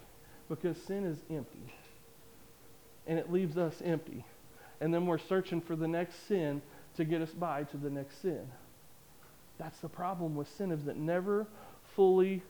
because 0.48 0.78
sin 0.82 1.06
is 1.06 1.18
empty 1.30 1.74
and 3.06 3.20
it 3.20 3.30
leaves 3.30 3.58
us 3.58 3.82
empty. 3.84 4.24
And 4.80 4.94
then 4.94 5.06
we're 5.06 5.18
searching 5.18 5.60
for 5.60 5.76
the 5.76 5.88
next 5.88 6.28
sin 6.30 6.62
to 6.96 7.04
get 7.04 7.22
us 7.22 7.32
by 7.32 7.64
to 7.64 7.78
the 7.78 7.90
next 7.90 8.22
sin. 8.22 8.48
That's 9.58 9.80
the 9.80 9.90
problem 9.90 10.36
with 10.36 10.48
sin 10.56 10.72
is 10.72 10.86
that 10.86 10.96
never 10.96 11.46
fully 11.94 12.42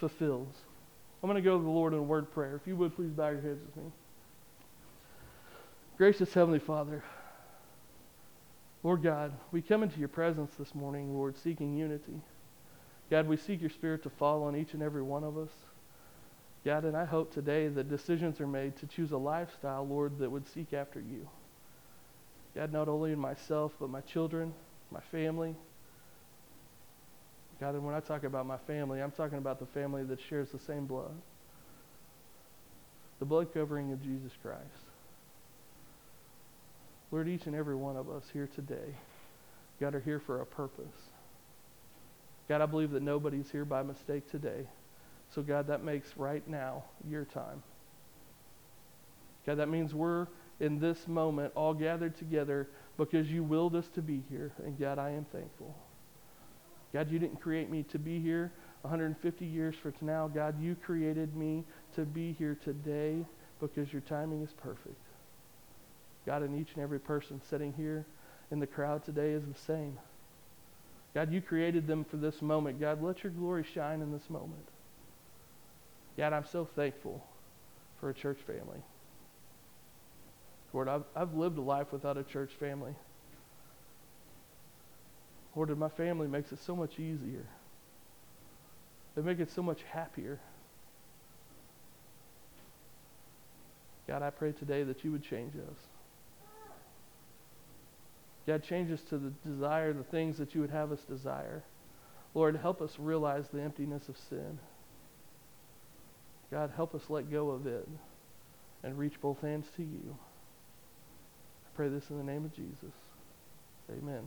fulfills. 0.00 0.52
I'm 1.22 1.28
going 1.28 1.40
to 1.40 1.48
go 1.48 1.56
to 1.56 1.62
the 1.62 1.70
Lord 1.70 1.92
in 1.92 2.00
a 2.00 2.02
word 2.02 2.32
prayer. 2.32 2.56
If 2.56 2.66
you 2.66 2.74
would 2.74 2.96
please 2.96 3.12
bow 3.12 3.28
your 3.28 3.40
heads 3.40 3.60
with 3.64 3.84
me. 3.84 3.92
Gracious 5.96 6.34
Heavenly 6.34 6.58
Father, 6.58 7.04
Lord 8.82 9.02
God, 9.02 9.32
we 9.50 9.60
come 9.60 9.82
into 9.82 9.98
your 9.98 10.08
presence 10.08 10.52
this 10.58 10.74
morning, 10.74 11.12
Lord, 11.14 11.36
seeking 11.36 11.76
unity. 11.76 12.20
God, 13.10 13.26
we 13.26 13.36
seek 13.36 13.60
your 13.60 13.70
Spirit 13.70 14.02
to 14.04 14.10
fall 14.10 14.44
on 14.44 14.54
each 14.54 14.72
and 14.72 14.82
every 14.82 15.02
one 15.02 15.24
of 15.24 15.36
us. 15.36 15.50
God, 16.64 16.84
and 16.84 16.96
I 16.96 17.04
hope 17.04 17.32
today 17.32 17.68
that 17.68 17.88
decisions 17.88 18.40
are 18.40 18.46
made 18.46 18.76
to 18.76 18.86
choose 18.86 19.12
a 19.12 19.16
lifestyle, 19.16 19.86
Lord, 19.86 20.18
that 20.18 20.30
would 20.30 20.46
seek 20.46 20.72
after 20.72 21.00
you. 21.00 21.28
God, 22.54 22.72
not 22.72 22.88
only 22.88 23.12
in 23.12 23.18
myself, 23.18 23.72
but 23.80 23.90
my 23.90 24.00
children, 24.02 24.52
my 24.90 25.00
family. 25.10 25.54
God, 27.60 27.74
and 27.74 27.84
when 27.84 27.94
I 27.94 28.00
talk 28.00 28.24
about 28.24 28.46
my 28.46 28.58
family, 28.58 29.00
I'm 29.00 29.10
talking 29.10 29.38
about 29.38 29.58
the 29.58 29.66
family 29.66 30.04
that 30.04 30.20
shares 30.20 30.50
the 30.50 30.58
same 30.58 30.86
blood. 30.86 31.14
The 33.18 33.24
blood 33.24 33.52
covering 33.52 33.92
of 33.92 34.02
Jesus 34.02 34.32
Christ. 34.40 34.87
Lord, 37.10 37.28
each 37.28 37.46
and 37.46 37.54
every 37.54 37.76
one 37.76 37.96
of 37.96 38.10
us 38.10 38.24
here 38.32 38.48
today, 38.54 38.94
God, 39.80 39.94
are 39.94 40.00
here 40.00 40.20
for 40.20 40.40
a 40.40 40.46
purpose. 40.46 40.86
God, 42.48 42.60
I 42.60 42.66
believe 42.66 42.90
that 42.92 43.02
nobody's 43.02 43.50
here 43.50 43.64
by 43.64 43.82
mistake 43.82 44.30
today. 44.30 44.66
So, 45.34 45.42
God, 45.42 45.66
that 45.68 45.84
makes 45.84 46.16
right 46.16 46.46
now 46.48 46.84
your 47.08 47.24
time. 47.24 47.62
God, 49.46 49.58
that 49.58 49.68
means 49.68 49.94
we're 49.94 50.26
in 50.60 50.78
this 50.80 51.06
moment 51.06 51.52
all 51.54 51.74
gathered 51.74 52.16
together 52.16 52.68
because 52.96 53.30
you 53.30 53.42
willed 53.42 53.74
us 53.74 53.86
to 53.94 54.02
be 54.02 54.22
here. 54.28 54.52
And, 54.64 54.78
God, 54.78 54.98
I 54.98 55.10
am 55.10 55.26
thankful. 55.32 55.74
God, 56.92 57.10
you 57.10 57.18
didn't 57.18 57.40
create 57.40 57.70
me 57.70 57.84
to 57.84 57.98
be 57.98 58.18
here 58.20 58.52
150 58.82 59.44
years 59.44 59.74
from 59.76 59.92
now. 60.00 60.28
God, 60.28 60.60
you 60.60 60.74
created 60.74 61.36
me 61.36 61.64
to 61.94 62.04
be 62.04 62.32
here 62.38 62.56
today 62.64 63.24
because 63.60 63.92
your 63.92 64.02
timing 64.02 64.42
is 64.42 64.52
perfect. 64.52 64.96
God, 66.28 66.42
and 66.42 66.60
each 66.60 66.74
and 66.74 66.82
every 66.82 67.00
person 67.00 67.40
sitting 67.48 67.72
here 67.72 68.04
in 68.50 68.60
the 68.60 68.66
crowd 68.66 69.02
today 69.02 69.30
is 69.30 69.42
the 69.46 69.58
same. 69.66 69.98
God, 71.14 71.32
you 71.32 71.40
created 71.40 71.86
them 71.86 72.04
for 72.04 72.18
this 72.18 72.42
moment. 72.42 72.78
God, 72.78 73.02
let 73.02 73.24
your 73.24 73.32
glory 73.32 73.64
shine 73.64 74.02
in 74.02 74.12
this 74.12 74.28
moment. 74.28 74.68
God, 76.18 76.34
I'm 76.34 76.44
so 76.44 76.68
thankful 76.76 77.24
for 77.98 78.10
a 78.10 78.14
church 78.14 78.36
family. 78.46 78.82
Lord, 80.74 80.86
I've, 80.86 81.04
I've 81.16 81.32
lived 81.32 81.56
a 81.56 81.62
life 81.62 81.92
without 81.92 82.18
a 82.18 82.24
church 82.24 82.50
family. 82.60 82.92
Lord, 85.56 85.76
my 85.78 85.88
family 85.88 86.28
makes 86.28 86.52
it 86.52 86.58
so 86.62 86.76
much 86.76 87.00
easier. 87.00 87.46
They 89.16 89.22
make 89.22 89.40
it 89.40 89.50
so 89.50 89.62
much 89.62 89.82
happier. 89.90 90.38
God, 94.06 94.20
I 94.20 94.28
pray 94.28 94.52
today 94.52 94.82
that 94.82 95.04
you 95.04 95.12
would 95.12 95.24
change 95.24 95.54
us. 95.54 95.78
God, 98.48 98.62
change 98.62 98.90
us 98.90 99.02
to 99.10 99.18
the 99.18 99.30
desire, 99.46 99.92
the 99.92 100.02
things 100.04 100.38
that 100.38 100.54
you 100.54 100.62
would 100.62 100.70
have 100.70 100.90
us 100.90 101.00
desire. 101.06 101.62
Lord, 102.32 102.56
help 102.56 102.80
us 102.80 102.96
realize 102.98 103.44
the 103.52 103.60
emptiness 103.60 104.08
of 104.08 104.16
sin. 104.30 104.58
God, 106.50 106.72
help 106.74 106.94
us 106.94 107.02
let 107.10 107.30
go 107.30 107.50
of 107.50 107.66
it 107.66 107.86
and 108.82 108.98
reach 108.98 109.20
both 109.20 109.38
hands 109.42 109.66
to 109.76 109.82
you. 109.82 110.16
I 110.16 111.76
pray 111.76 111.88
this 111.88 112.08
in 112.08 112.16
the 112.16 112.24
name 112.24 112.46
of 112.46 112.54
Jesus. 112.54 112.94
Amen. 113.90 114.26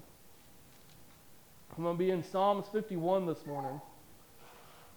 I'm 1.76 1.84
going 1.84 1.98
to 1.98 2.00
be 2.00 2.12
in 2.12 2.24
Psalms 2.24 2.68
51 2.72 3.26
this 3.26 3.44
morning. 3.48 3.82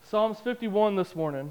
Psalms 0.02 0.36
51 0.44 0.96
this 0.96 1.16
morning. 1.16 1.50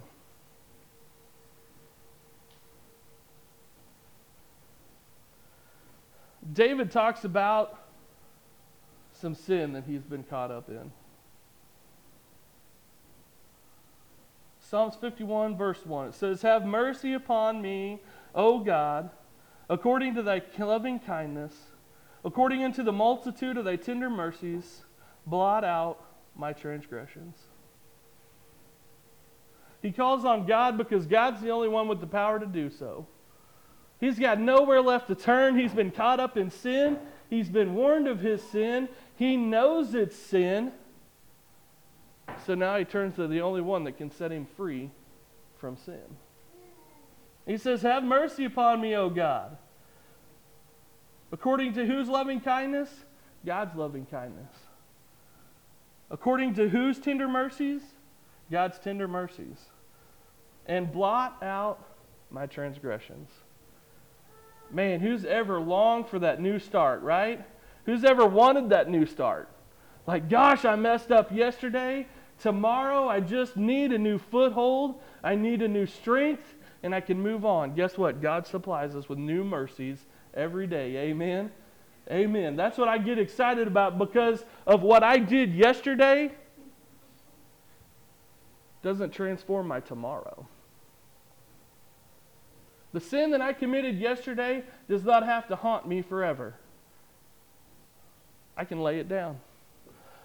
David 6.53 6.91
talks 6.91 7.23
about 7.23 7.79
some 9.13 9.35
sin 9.35 9.73
that 9.73 9.85
he's 9.85 10.03
been 10.03 10.23
caught 10.23 10.51
up 10.51 10.69
in. 10.69 10.91
Psalms 14.59 14.95
51, 14.95 15.57
verse 15.57 15.85
1. 15.85 16.09
It 16.09 16.13
says, 16.13 16.41
Have 16.41 16.65
mercy 16.65 17.13
upon 17.13 17.61
me, 17.61 18.01
O 18.33 18.59
God, 18.59 19.09
according 19.69 20.15
to 20.15 20.23
thy 20.23 20.41
loving 20.57 20.99
kindness, 20.99 21.53
according 22.25 22.63
unto 22.63 22.83
the 22.83 22.91
multitude 22.91 23.57
of 23.57 23.65
thy 23.65 23.75
tender 23.75 24.09
mercies, 24.09 24.83
blot 25.25 25.63
out 25.63 26.03
my 26.35 26.53
transgressions. 26.53 27.37
He 29.81 29.91
calls 29.91 30.23
on 30.25 30.45
God 30.47 30.77
because 30.77 31.05
God's 31.05 31.41
the 31.41 31.49
only 31.49 31.67
one 31.67 31.87
with 31.87 31.99
the 31.99 32.07
power 32.07 32.39
to 32.39 32.45
do 32.45 32.69
so. 32.69 33.05
He's 34.03 34.19
got 34.19 34.37
nowhere 34.37 34.81
left 34.81 35.07
to 35.07 35.15
turn. 35.15 35.57
He's 35.57 35.71
been 35.71 35.89
caught 35.89 36.19
up 36.19 36.35
in 36.35 36.51
sin. 36.51 36.99
He's 37.29 37.47
been 37.47 37.73
warned 37.73 38.05
of 38.09 38.19
his 38.19 38.43
sin. 38.43 38.89
He 39.15 39.37
knows 39.37 39.95
it's 39.95 40.17
sin. 40.17 40.73
So 42.45 42.53
now 42.53 42.77
he 42.77 42.83
turns 42.83 43.15
to 43.15 43.29
the 43.29 43.39
only 43.39 43.61
one 43.61 43.85
that 43.85 43.93
can 43.93 44.11
set 44.11 44.29
him 44.29 44.45
free 44.57 44.91
from 45.55 45.77
sin. 45.77 46.01
He 47.47 47.55
says, 47.55 47.81
Have 47.83 48.03
mercy 48.03 48.43
upon 48.43 48.81
me, 48.81 48.93
O 48.93 49.09
God. 49.09 49.55
According 51.31 51.71
to 51.75 51.85
whose 51.85 52.09
loving 52.09 52.41
kindness? 52.41 52.89
God's 53.45 53.73
loving 53.73 54.05
kindness. 54.05 54.51
According 56.11 56.55
to 56.55 56.67
whose 56.67 56.99
tender 56.99 57.29
mercies? 57.29 57.81
God's 58.51 58.79
tender 58.79 59.07
mercies. 59.07 59.59
And 60.65 60.91
blot 60.91 61.41
out 61.41 61.87
my 62.29 62.47
transgressions. 62.47 63.29
Man, 64.73 64.99
who's 64.99 65.23
ever 65.25 65.59
longed 65.59 66.07
for 66.07 66.19
that 66.19 66.41
new 66.41 66.59
start, 66.59 67.01
right? 67.01 67.45
Who's 67.85 68.03
ever 68.03 68.25
wanted 68.25 68.69
that 68.69 68.89
new 68.89 69.05
start? 69.05 69.49
Like, 70.07 70.29
gosh, 70.29 70.65
I 70.65 70.75
messed 70.75 71.11
up 71.11 71.31
yesterday. 71.31 72.07
Tomorrow, 72.39 73.07
I 73.07 73.19
just 73.19 73.55
need 73.55 73.91
a 73.91 73.97
new 73.97 74.17
foothold. 74.17 75.01
I 75.23 75.35
need 75.35 75.61
a 75.61 75.67
new 75.67 75.85
strength, 75.85 76.55
and 76.81 76.93
I 76.93 77.01
can 77.01 77.21
move 77.21 77.45
on. 77.45 77.75
Guess 77.75 77.97
what? 77.97 78.21
God 78.21 78.47
supplies 78.47 78.95
us 78.95 79.07
with 79.07 79.19
new 79.19 79.43
mercies 79.43 80.05
every 80.33 80.67
day. 80.67 80.97
Amen. 80.97 81.51
Amen. 82.11 82.55
That's 82.55 82.77
what 82.77 82.89
I 82.89 82.97
get 82.97 83.17
excited 83.17 83.67
about 83.67 83.97
because 83.97 84.43
of 84.67 84.81
what 84.81 85.03
I 85.03 85.17
did 85.17 85.53
yesterday 85.53 86.31
doesn't 88.81 89.11
transform 89.11 89.67
my 89.67 89.79
tomorrow. 89.79 90.45
The 92.93 92.99
sin 92.99 93.31
that 93.31 93.41
I 93.41 93.53
committed 93.53 93.97
yesterday 93.97 94.63
does 94.87 95.03
not 95.03 95.25
have 95.25 95.47
to 95.47 95.55
haunt 95.55 95.87
me 95.87 96.01
forever. 96.01 96.53
I 98.55 98.65
can 98.65 98.81
lay 98.81 98.99
it 98.99 99.09
down. 99.09 99.39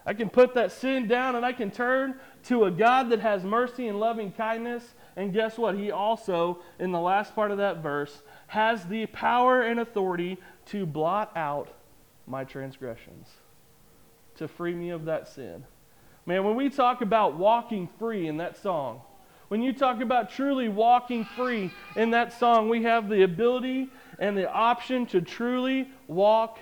I 0.04 0.14
can 0.14 0.30
put 0.30 0.54
that 0.54 0.72
sin 0.72 1.08
down 1.08 1.34
and 1.34 1.44
I 1.44 1.52
can 1.52 1.70
turn 1.70 2.14
to 2.44 2.64
a 2.64 2.70
God 2.70 3.10
that 3.10 3.20
has 3.20 3.42
mercy 3.42 3.88
and 3.88 3.98
loving 3.98 4.32
kindness. 4.32 4.94
And 5.16 5.32
guess 5.32 5.58
what? 5.58 5.74
He 5.74 5.90
also, 5.90 6.60
in 6.78 6.92
the 6.92 7.00
last 7.00 7.34
part 7.34 7.50
of 7.50 7.58
that 7.58 7.82
verse, 7.82 8.22
has 8.46 8.84
the 8.86 9.06
power 9.06 9.62
and 9.62 9.80
authority 9.80 10.38
to 10.66 10.86
blot 10.86 11.36
out 11.36 11.68
my 12.26 12.44
transgressions, 12.44 13.28
to 14.36 14.46
free 14.46 14.74
me 14.74 14.90
of 14.90 15.06
that 15.06 15.28
sin. 15.28 15.64
Man, 16.26 16.44
when 16.44 16.56
we 16.56 16.68
talk 16.68 17.00
about 17.00 17.36
walking 17.36 17.88
free 17.98 18.26
in 18.28 18.36
that 18.36 18.56
song, 18.58 19.00
when 19.48 19.62
you 19.62 19.72
talk 19.72 20.00
about 20.00 20.30
truly 20.30 20.68
walking 20.68 21.24
free 21.24 21.70
in 21.96 22.10
that 22.10 22.32
song, 22.32 22.68
we 22.68 22.82
have 22.82 23.08
the 23.08 23.22
ability 23.22 23.88
and 24.18 24.36
the 24.36 24.50
option 24.50 25.06
to 25.06 25.20
truly 25.20 25.88
walk 26.06 26.58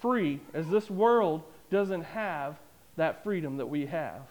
free, 0.00 0.40
as 0.54 0.68
this 0.68 0.88
world 0.90 1.42
doesn't 1.70 2.02
have 2.02 2.56
that 2.96 3.22
freedom 3.24 3.56
that 3.56 3.66
we 3.66 3.86
have. 3.86 4.22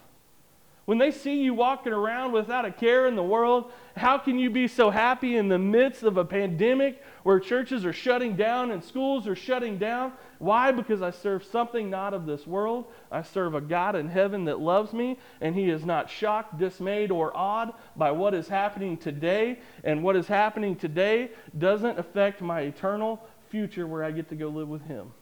When 0.86 0.98
they 0.98 1.10
see 1.10 1.42
you 1.42 1.54
walking 1.54 1.92
around 1.92 2.32
without 2.32 2.64
a 2.64 2.72
care 2.72 3.06
in 3.06 3.14
the 3.14 3.22
world, 3.22 3.70
how 3.96 4.18
can 4.18 4.38
you 4.38 4.50
be 4.50 4.66
so 4.66 4.90
happy 4.90 5.36
in 5.36 5.48
the 5.48 5.58
midst 5.58 6.02
of 6.02 6.16
a 6.16 6.24
pandemic 6.24 7.02
where 7.22 7.38
churches 7.38 7.84
are 7.84 7.92
shutting 7.92 8.34
down 8.34 8.70
and 8.70 8.82
schools 8.82 9.28
are 9.28 9.36
shutting 9.36 9.78
down? 9.78 10.12
Why? 10.38 10.72
Because 10.72 11.02
I 11.02 11.10
serve 11.10 11.44
something 11.44 11.90
not 11.90 12.14
of 12.14 12.24
this 12.26 12.46
world. 12.46 12.86
I 13.12 13.22
serve 13.22 13.54
a 13.54 13.60
God 13.60 13.94
in 13.94 14.08
heaven 14.08 14.46
that 14.46 14.58
loves 14.58 14.92
me, 14.92 15.18
and 15.40 15.54
He 15.54 15.68
is 15.68 15.84
not 15.84 16.08
shocked, 16.08 16.58
dismayed, 16.58 17.10
or 17.10 17.36
awed 17.36 17.74
by 17.94 18.10
what 18.10 18.32
is 18.34 18.48
happening 18.48 18.96
today. 18.96 19.58
And 19.84 20.02
what 20.02 20.16
is 20.16 20.26
happening 20.26 20.76
today 20.76 21.30
doesn't 21.58 21.98
affect 21.98 22.40
my 22.40 22.62
eternal 22.62 23.20
future 23.50 23.86
where 23.86 24.02
I 24.02 24.12
get 24.12 24.30
to 24.30 24.34
go 24.34 24.48
live 24.48 24.68
with 24.68 24.86
Him. 24.86 25.12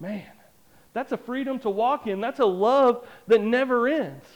Man, 0.00 0.26
that's 0.92 1.12
a 1.12 1.16
freedom 1.16 1.58
to 1.60 1.70
walk 1.70 2.06
in. 2.06 2.20
That's 2.20 2.40
a 2.40 2.46
love 2.46 3.06
that 3.28 3.40
never 3.40 3.86
ends, 3.86 4.26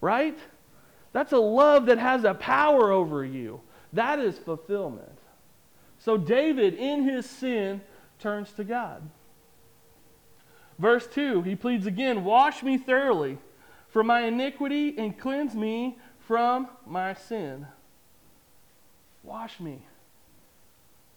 right? 0.00 0.38
That's 1.12 1.32
a 1.32 1.38
love 1.38 1.86
that 1.86 1.98
has 1.98 2.24
a 2.24 2.34
power 2.34 2.90
over 2.92 3.24
you. 3.24 3.60
That 3.92 4.18
is 4.18 4.38
fulfillment. 4.38 5.18
So 5.98 6.16
David, 6.16 6.74
in 6.74 7.04
his 7.04 7.28
sin, 7.28 7.80
turns 8.18 8.52
to 8.52 8.64
God. 8.64 9.02
Verse 10.78 11.06
2, 11.08 11.42
he 11.42 11.56
pleads 11.56 11.86
again 11.86 12.24
Wash 12.24 12.62
me 12.62 12.78
thoroughly 12.78 13.38
from 13.88 14.06
my 14.06 14.22
iniquity 14.22 14.96
and 14.96 15.18
cleanse 15.18 15.54
me 15.54 15.98
from 16.20 16.68
my 16.86 17.14
sin. 17.14 17.66
Wash 19.22 19.58
me. 19.58 19.82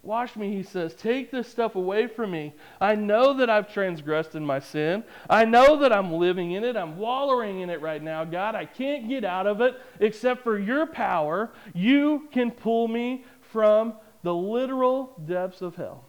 Wash 0.04 0.36
me, 0.36 0.52
he 0.52 0.64
says. 0.64 0.96
Take 0.96 1.30
this 1.30 1.48
stuff 1.48 1.76
away 1.76 2.08
from 2.08 2.32
me. 2.32 2.54
I 2.80 2.96
know 2.96 3.34
that 3.36 3.52
I've 3.52 3.72
transgressed 3.72 4.34
in 4.34 4.44
my 4.44 4.60
sin. 4.60 5.04
I 5.30 5.46
know 5.46 5.78
that 5.78 5.94
I'm 5.94 6.12
living 6.14 6.54
in 6.54 6.64
it. 6.64 6.76
I'm 6.76 6.98
wallowing 6.98 7.60
in 7.60 7.70
it 7.70 7.82
right 7.82 8.02
now, 8.02 8.24
God. 8.24 8.56
I 8.56 8.66
can't 8.66 9.08
get 9.08 9.24
out 9.24 9.46
of 9.46 9.62
it 9.62 9.80
except 10.00 10.44
for 10.44 10.58
your 10.58 10.88
power. 10.88 11.52
You 11.76 12.28
can 12.32 12.50
pull 12.50 12.88
me 12.88 13.26
from 13.52 13.94
the 14.24 14.34
literal 14.34 15.14
depths 15.24 15.62
of 15.62 15.76
hell. 15.76 16.04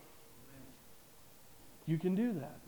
You 1.85 1.99
can 1.99 2.15
do 2.15 2.33
that. 2.35 2.61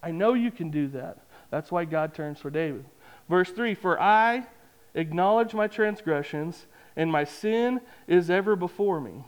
I 0.00 0.12
know 0.12 0.34
you 0.34 0.52
can 0.52 0.70
do 0.70 0.88
that. 0.88 1.18
That's 1.50 1.72
why 1.72 1.86
God 1.86 2.14
turns 2.14 2.38
for 2.38 2.50
David. 2.50 2.84
Verse 3.28 3.50
3 3.50 3.74
For 3.74 4.00
I 4.00 4.46
acknowledge 4.94 5.54
my 5.54 5.66
transgressions, 5.66 6.66
and 6.94 7.10
my 7.10 7.24
sin 7.24 7.80
is 8.06 8.30
ever 8.30 8.54
before 8.54 9.00
me. 9.00 9.24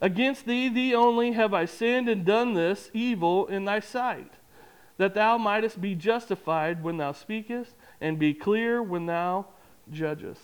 Against 0.00 0.46
thee, 0.46 0.68
thee 0.68 0.94
only, 0.94 1.32
have 1.32 1.52
I 1.52 1.66
sinned 1.66 2.08
and 2.08 2.24
done 2.24 2.54
this 2.54 2.90
evil 2.94 3.46
in 3.46 3.66
thy 3.66 3.80
sight, 3.80 4.32
that 4.96 5.14
thou 5.14 5.36
mightest 5.36 5.80
be 5.80 5.94
justified 5.94 6.82
when 6.82 6.96
thou 6.96 7.12
speakest, 7.12 7.74
and 8.00 8.18
be 8.18 8.32
clear 8.32 8.82
when 8.82 9.06
thou 9.06 9.46
judgest. 9.90 10.40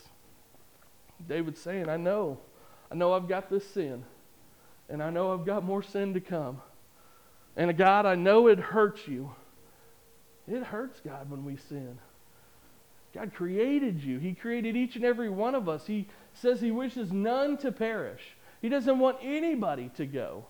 David's 1.27 1.61
saying, 1.61 1.89
I 1.89 1.97
know. 1.97 2.39
I 2.91 2.95
know 2.95 3.15
I've 3.15 3.29
got 3.29 3.49
this 3.49 3.67
sin, 3.69 4.05
and 4.89 5.03
I 5.03 5.11
know 5.11 5.33
I've 5.33 5.47
got 5.47 5.65
more 5.65 5.83
sin 5.83 6.15
to 6.15 6.21
come. 6.21 6.61
And 7.57 7.75
God, 7.77 8.05
I 8.05 8.15
know 8.15 8.49
it 8.49 8.59
hurts 8.59 9.09
you. 9.09 9.35
It 10.47 10.63
hurts 10.63 11.01
God 11.01 11.31
when 11.31 11.45
we 11.45 11.57
sin. 11.57 11.99
God 13.15 13.33
created 13.35 14.03
you. 14.03 14.19
He 14.19 14.35
created 14.35 14.77
each 14.77 14.95
and 14.95 15.05
every 15.05 15.31
one 15.31 15.55
of 15.55 15.69
us. 15.69 15.87
He 15.87 16.07
says 16.35 16.61
He 16.61 16.71
wishes 16.71 17.11
none 17.11 17.57
to 17.59 17.73
perish. 17.73 18.36
He 18.61 18.69
doesn't 18.69 18.99
want 18.99 19.19
anybody 19.23 19.91
to 19.97 20.07
go. 20.07 20.45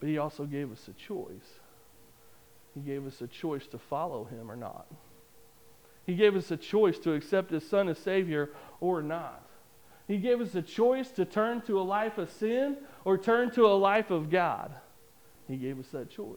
But 0.00 0.08
He 0.08 0.18
also 0.18 0.44
gave 0.44 0.72
us 0.72 0.88
a 0.88 0.92
choice. 0.92 1.60
He 2.74 2.80
gave 2.80 3.06
us 3.06 3.20
a 3.20 3.26
choice 3.26 3.66
to 3.68 3.78
follow 3.78 4.24
Him 4.24 4.50
or 4.50 4.56
not. 4.56 4.86
He 6.06 6.14
gave 6.14 6.34
us 6.34 6.50
a 6.50 6.56
choice 6.56 6.98
to 7.00 7.12
accept 7.12 7.50
His 7.50 7.68
Son 7.68 7.88
as 7.88 7.98
Savior 7.98 8.50
or 8.80 9.02
not. 9.02 9.46
He 10.08 10.18
gave 10.18 10.40
us 10.40 10.54
a 10.54 10.62
choice 10.62 11.10
to 11.12 11.24
turn 11.24 11.60
to 11.62 11.80
a 11.80 11.82
life 11.82 12.18
of 12.18 12.30
sin 12.30 12.76
or 13.04 13.16
turn 13.16 13.50
to 13.52 13.66
a 13.66 13.74
life 13.74 14.10
of 14.10 14.30
God. 14.30 14.74
He 15.46 15.56
gave 15.56 15.78
us 15.78 15.88
that 15.88 16.10
choice. 16.10 16.36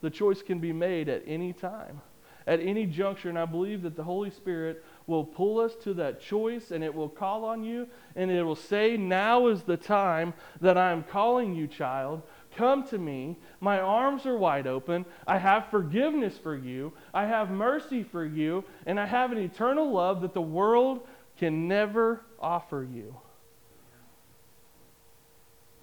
The 0.00 0.10
choice 0.10 0.42
can 0.42 0.58
be 0.58 0.72
made 0.72 1.08
at 1.08 1.22
any 1.26 1.52
time, 1.52 2.00
at 2.48 2.60
any 2.60 2.86
juncture, 2.86 3.28
and 3.28 3.38
I 3.38 3.44
believe 3.44 3.82
that 3.82 3.94
the 3.94 4.02
Holy 4.02 4.30
Spirit 4.30 4.82
will 5.06 5.24
pull 5.24 5.60
us 5.60 5.74
to 5.84 5.94
that 5.94 6.20
choice 6.20 6.70
and 6.70 6.82
it 6.82 6.92
will 6.92 7.08
call 7.08 7.44
on 7.44 7.62
you 7.62 7.86
and 8.16 8.30
it 8.30 8.42
will 8.42 8.56
say, 8.56 8.96
Now 8.96 9.46
is 9.48 9.62
the 9.62 9.76
time 9.76 10.34
that 10.60 10.76
I 10.76 10.90
am 10.90 11.04
calling 11.04 11.54
you, 11.54 11.66
child. 11.66 12.22
Come 12.56 12.88
to 12.88 12.98
me. 12.98 13.36
My 13.60 13.78
arms 13.78 14.26
are 14.26 14.36
wide 14.36 14.66
open. 14.66 15.04
I 15.26 15.38
have 15.38 15.68
forgiveness 15.70 16.36
for 16.38 16.56
you. 16.56 16.92
I 17.12 17.26
have 17.26 17.50
mercy 17.50 18.02
for 18.02 18.24
you. 18.24 18.64
And 18.86 18.98
I 18.98 19.06
have 19.06 19.30
an 19.30 19.38
eternal 19.38 19.92
love 19.92 20.22
that 20.22 20.34
the 20.34 20.40
world 20.40 21.06
can 21.38 21.68
never 21.68 22.22
offer 22.40 22.84
you. 22.90 23.14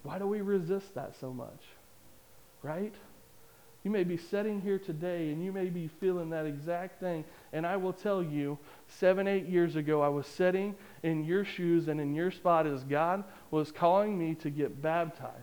Why 0.03 0.19
do 0.19 0.27
we 0.27 0.41
resist 0.41 0.95
that 0.95 1.15
so 1.19 1.31
much? 1.31 1.61
right? 2.65 2.95
You 3.85 3.91
may 3.91 4.03
be 4.03 4.17
sitting 4.17 4.61
here 4.61 4.79
today 4.79 5.29
and 5.29 5.45
you 5.45 5.51
may 5.51 5.65
be 5.65 5.87
feeling 5.87 6.31
that 6.31 6.47
exact 6.47 6.99
thing. 6.99 7.23
And 7.53 7.67
I 7.67 7.77
will 7.77 7.93
tell 7.93 8.23
you, 8.23 8.57
seven, 8.87 9.27
eight 9.27 9.45
years 9.45 9.75
ago, 9.75 10.01
I 10.01 10.07
was 10.07 10.25
sitting 10.25 10.73
in 11.03 11.23
your 11.23 11.45
shoes 11.45 11.87
and 11.87 12.01
in 12.01 12.15
your 12.15 12.31
spot 12.31 12.65
as 12.65 12.83
God 12.83 13.23
was 13.51 13.71
calling 13.71 14.17
me 14.17 14.33
to 14.41 14.49
get 14.49 14.81
baptized. 14.81 15.35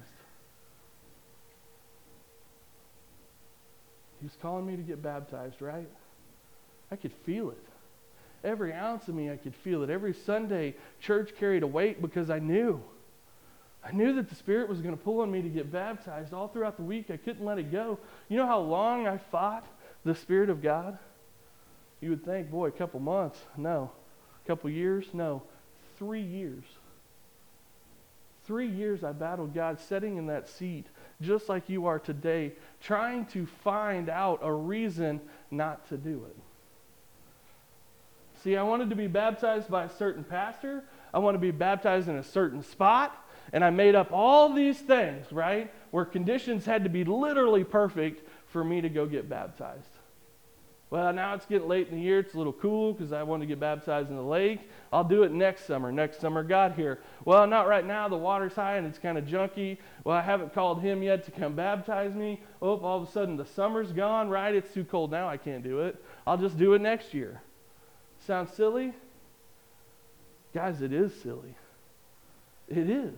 He 4.18 4.26
was 4.26 4.36
calling 4.42 4.66
me 4.66 4.74
to 4.74 4.82
get 4.82 5.00
baptized, 5.00 5.62
right? 5.62 5.88
I 6.90 6.96
could 6.96 7.12
feel 7.24 7.50
it. 7.50 7.64
Every 8.42 8.72
ounce 8.72 9.06
of 9.06 9.14
me, 9.14 9.30
I 9.30 9.36
could 9.36 9.54
feel 9.54 9.84
it. 9.84 9.90
Every 9.90 10.14
Sunday, 10.14 10.74
church 10.98 11.30
carried 11.38 11.62
a 11.62 11.68
weight 11.68 12.02
because 12.02 12.28
I 12.28 12.40
knew. 12.40 12.82
I 13.84 13.90
knew 13.90 14.14
that 14.14 14.28
the 14.28 14.34
Spirit 14.34 14.68
was 14.68 14.80
going 14.80 14.96
to 14.96 15.02
pull 15.02 15.20
on 15.20 15.30
me 15.30 15.42
to 15.42 15.48
get 15.48 15.72
baptized 15.72 16.32
all 16.32 16.48
throughout 16.48 16.76
the 16.76 16.84
week. 16.84 17.10
I 17.10 17.16
couldn't 17.16 17.44
let 17.44 17.58
it 17.58 17.72
go. 17.72 17.98
You 18.28 18.36
know 18.36 18.46
how 18.46 18.60
long 18.60 19.06
I 19.06 19.18
fought 19.18 19.66
the 20.04 20.14
Spirit 20.14 20.50
of 20.50 20.62
God? 20.62 20.98
You 22.00 22.10
would 22.10 22.24
think, 22.24 22.50
boy, 22.50 22.68
a 22.68 22.72
couple 22.72 23.00
months. 23.00 23.38
No. 23.56 23.90
A 24.44 24.46
couple 24.46 24.70
years? 24.70 25.06
No. 25.12 25.42
Three 25.98 26.22
years. 26.22 26.64
Three 28.44 28.68
years 28.68 29.04
I 29.04 29.12
battled 29.12 29.54
God 29.54 29.80
sitting 29.80 30.16
in 30.16 30.26
that 30.26 30.48
seat, 30.48 30.86
just 31.20 31.48
like 31.48 31.68
you 31.68 31.86
are 31.86 31.98
today, 31.98 32.52
trying 32.80 33.26
to 33.26 33.46
find 33.46 34.08
out 34.08 34.40
a 34.42 34.52
reason 34.52 35.20
not 35.50 35.88
to 35.88 35.96
do 35.96 36.24
it. 36.28 36.36
See, 38.42 38.56
I 38.56 38.64
wanted 38.64 38.90
to 38.90 38.96
be 38.96 39.06
baptized 39.06 39.68
by 39.70 39.84
a 39.84 39.90
certain 39.90 40.24
pastor. 40.24 40.82
I 41.14 41.20
want 41.20 41.36
to 41.36 41.38
be 41.38 41.52
baptized 41.52 42.08
in 42.08 42.16
a 42.16 42.24
certain 42.24 42.64
spot 42.64 43.16
and 43.52 43.64
I 43.64 43.70
made 43.70 43.94
up 43.94 44.12
all 44.12 44.52
these 44.52 44.78
things, 44.78 45.30
right? 45.32 45.72
Where 45.90 46.04
conditions 46.04 46.64
had 46.64 46.84
to 46.84 46.90
be 46.90 47.04
literally 47.04 47.64
perfect 47.64 48.28
for 48.48 48.62
me 48.62 48.80
to 48.80 48.88
go 48.88 49.06
get 49.06 49.28
baptized. 49.28 49.88
Well, 50.92 51.10
now 51.14 51.32
it's 51.32 51.46
getting 51.46 51.68
late 51.68 51.88
in 51.88 51.96
the 51.96 52.02
year. 52.02 52.18
It's 52.18 52.34
a 52.34 52.36
little 52.36 52.52
cool 52.52 52.92
because 52.92 53.14
I 53.14 53.22
want 53.22 53.40
to 53.40 53.46
get 53.46 53.58
baptized 53.58 54.10
in 54.10 54.16
the 54.16 54.22
lake. 54.22 54.60
I'll 54.92 55.02
do 55.02 55.22
it 55.22 55.32
next 55.32 55.64
summer. 55.64 55.90
Next 55.90 56.20
summer 56.20 56.42
got 56.42 56.74
here. 56.74 57.00
Well, 57.24 57.46
not 57.46 57.66
right 57.66 57.86
now. 57.86 58.10
The 58.10 58.18
water's 58.18 58.52
high 58.52 58.76
and 58.76 58.86
it's 58.86 58.98
kind 58.98 59.16
of 59.16 59.24
junky. 59.24 59.78
Well, 60.04 60.14
I 60.14 60.20
haven't 60.20 60.52
called 60.52 60.82
him 60.82 61.02
yet 61.02 61.24
to 61.24 61.30
come 61.30 61.54
baptize 61.54 62.14
me. 62.14 62.42
Oh, 62.60 62.76
all 62.76 63.02
of 63.02 63.08
a 63.08 63.10
sudden 63.10 63.38
the 63.38 63.46
summer's 63.46 63.90
gone, 63.90 64.28
right? 64.28 64.54
It's 64.54 64.74
too 64.74 64.84
cold 64.84 65.10
now. 65.10 65.26
I 65.26 65.38
can't 65.38 65.64
do 65.64 65.80
it. 65.80 65.96
I'll 66.26 66.36
just 66.36 66.58
do 66.58 66.74
it 66.74 66.82
next 66.82 67.14
year. 67.14 67.40
Sounds 68.26 68.52
silly? 68.52 68.92
Guys, 70.52 70.82
it 70.82 70.92
is 70.92 71.14
silly. 71.22 71.54
It 72.68 72.90
is. 72.90 73.14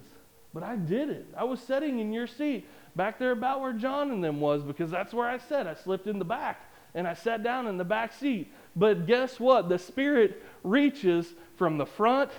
But 0.55 0.62
I 0.62 0.77
did 0.77 1.11
it. 1.11 1.27
I 1.37 1.43
was 1.43 1.61
sitting 1.61 1.99
in 1.99 2.12
your 2.12 2.29
seat 2.29 2.67
back 2.95 3.19
there 3.19 3.33
about 3.33 3.61
where 3.61 3.73
John 3.73 4.12
and 4.12 4.23
them 4.23 4.40
was 4.40 4.62
because 4.62 4.88
that's 4.88 5.12
where 5.12 5.29
I 5.29 5.37
sat. 5.37 5.67
I 5.67 5.75
slipped 5.75 6.07
in 6.07 6.21
the 6.21 6.25
back 6.25 6.71
and 6.95 7.09
I 7.09 7.14
sat 7.14 7.43
down 7.43 7.67
in 7.67 7.77
the 7.77 7.85
back 7.85 8.12
seat. 8.12 8.53
But 8.77 9.07
guess 9.07 9.40
what? 9.40 9.69
The 9.69 9.81
Spirit 9.81 10.40
reaches 10.62 11.35
from 11.57 11.77
the 11.77 11.85
front 11.85 12.31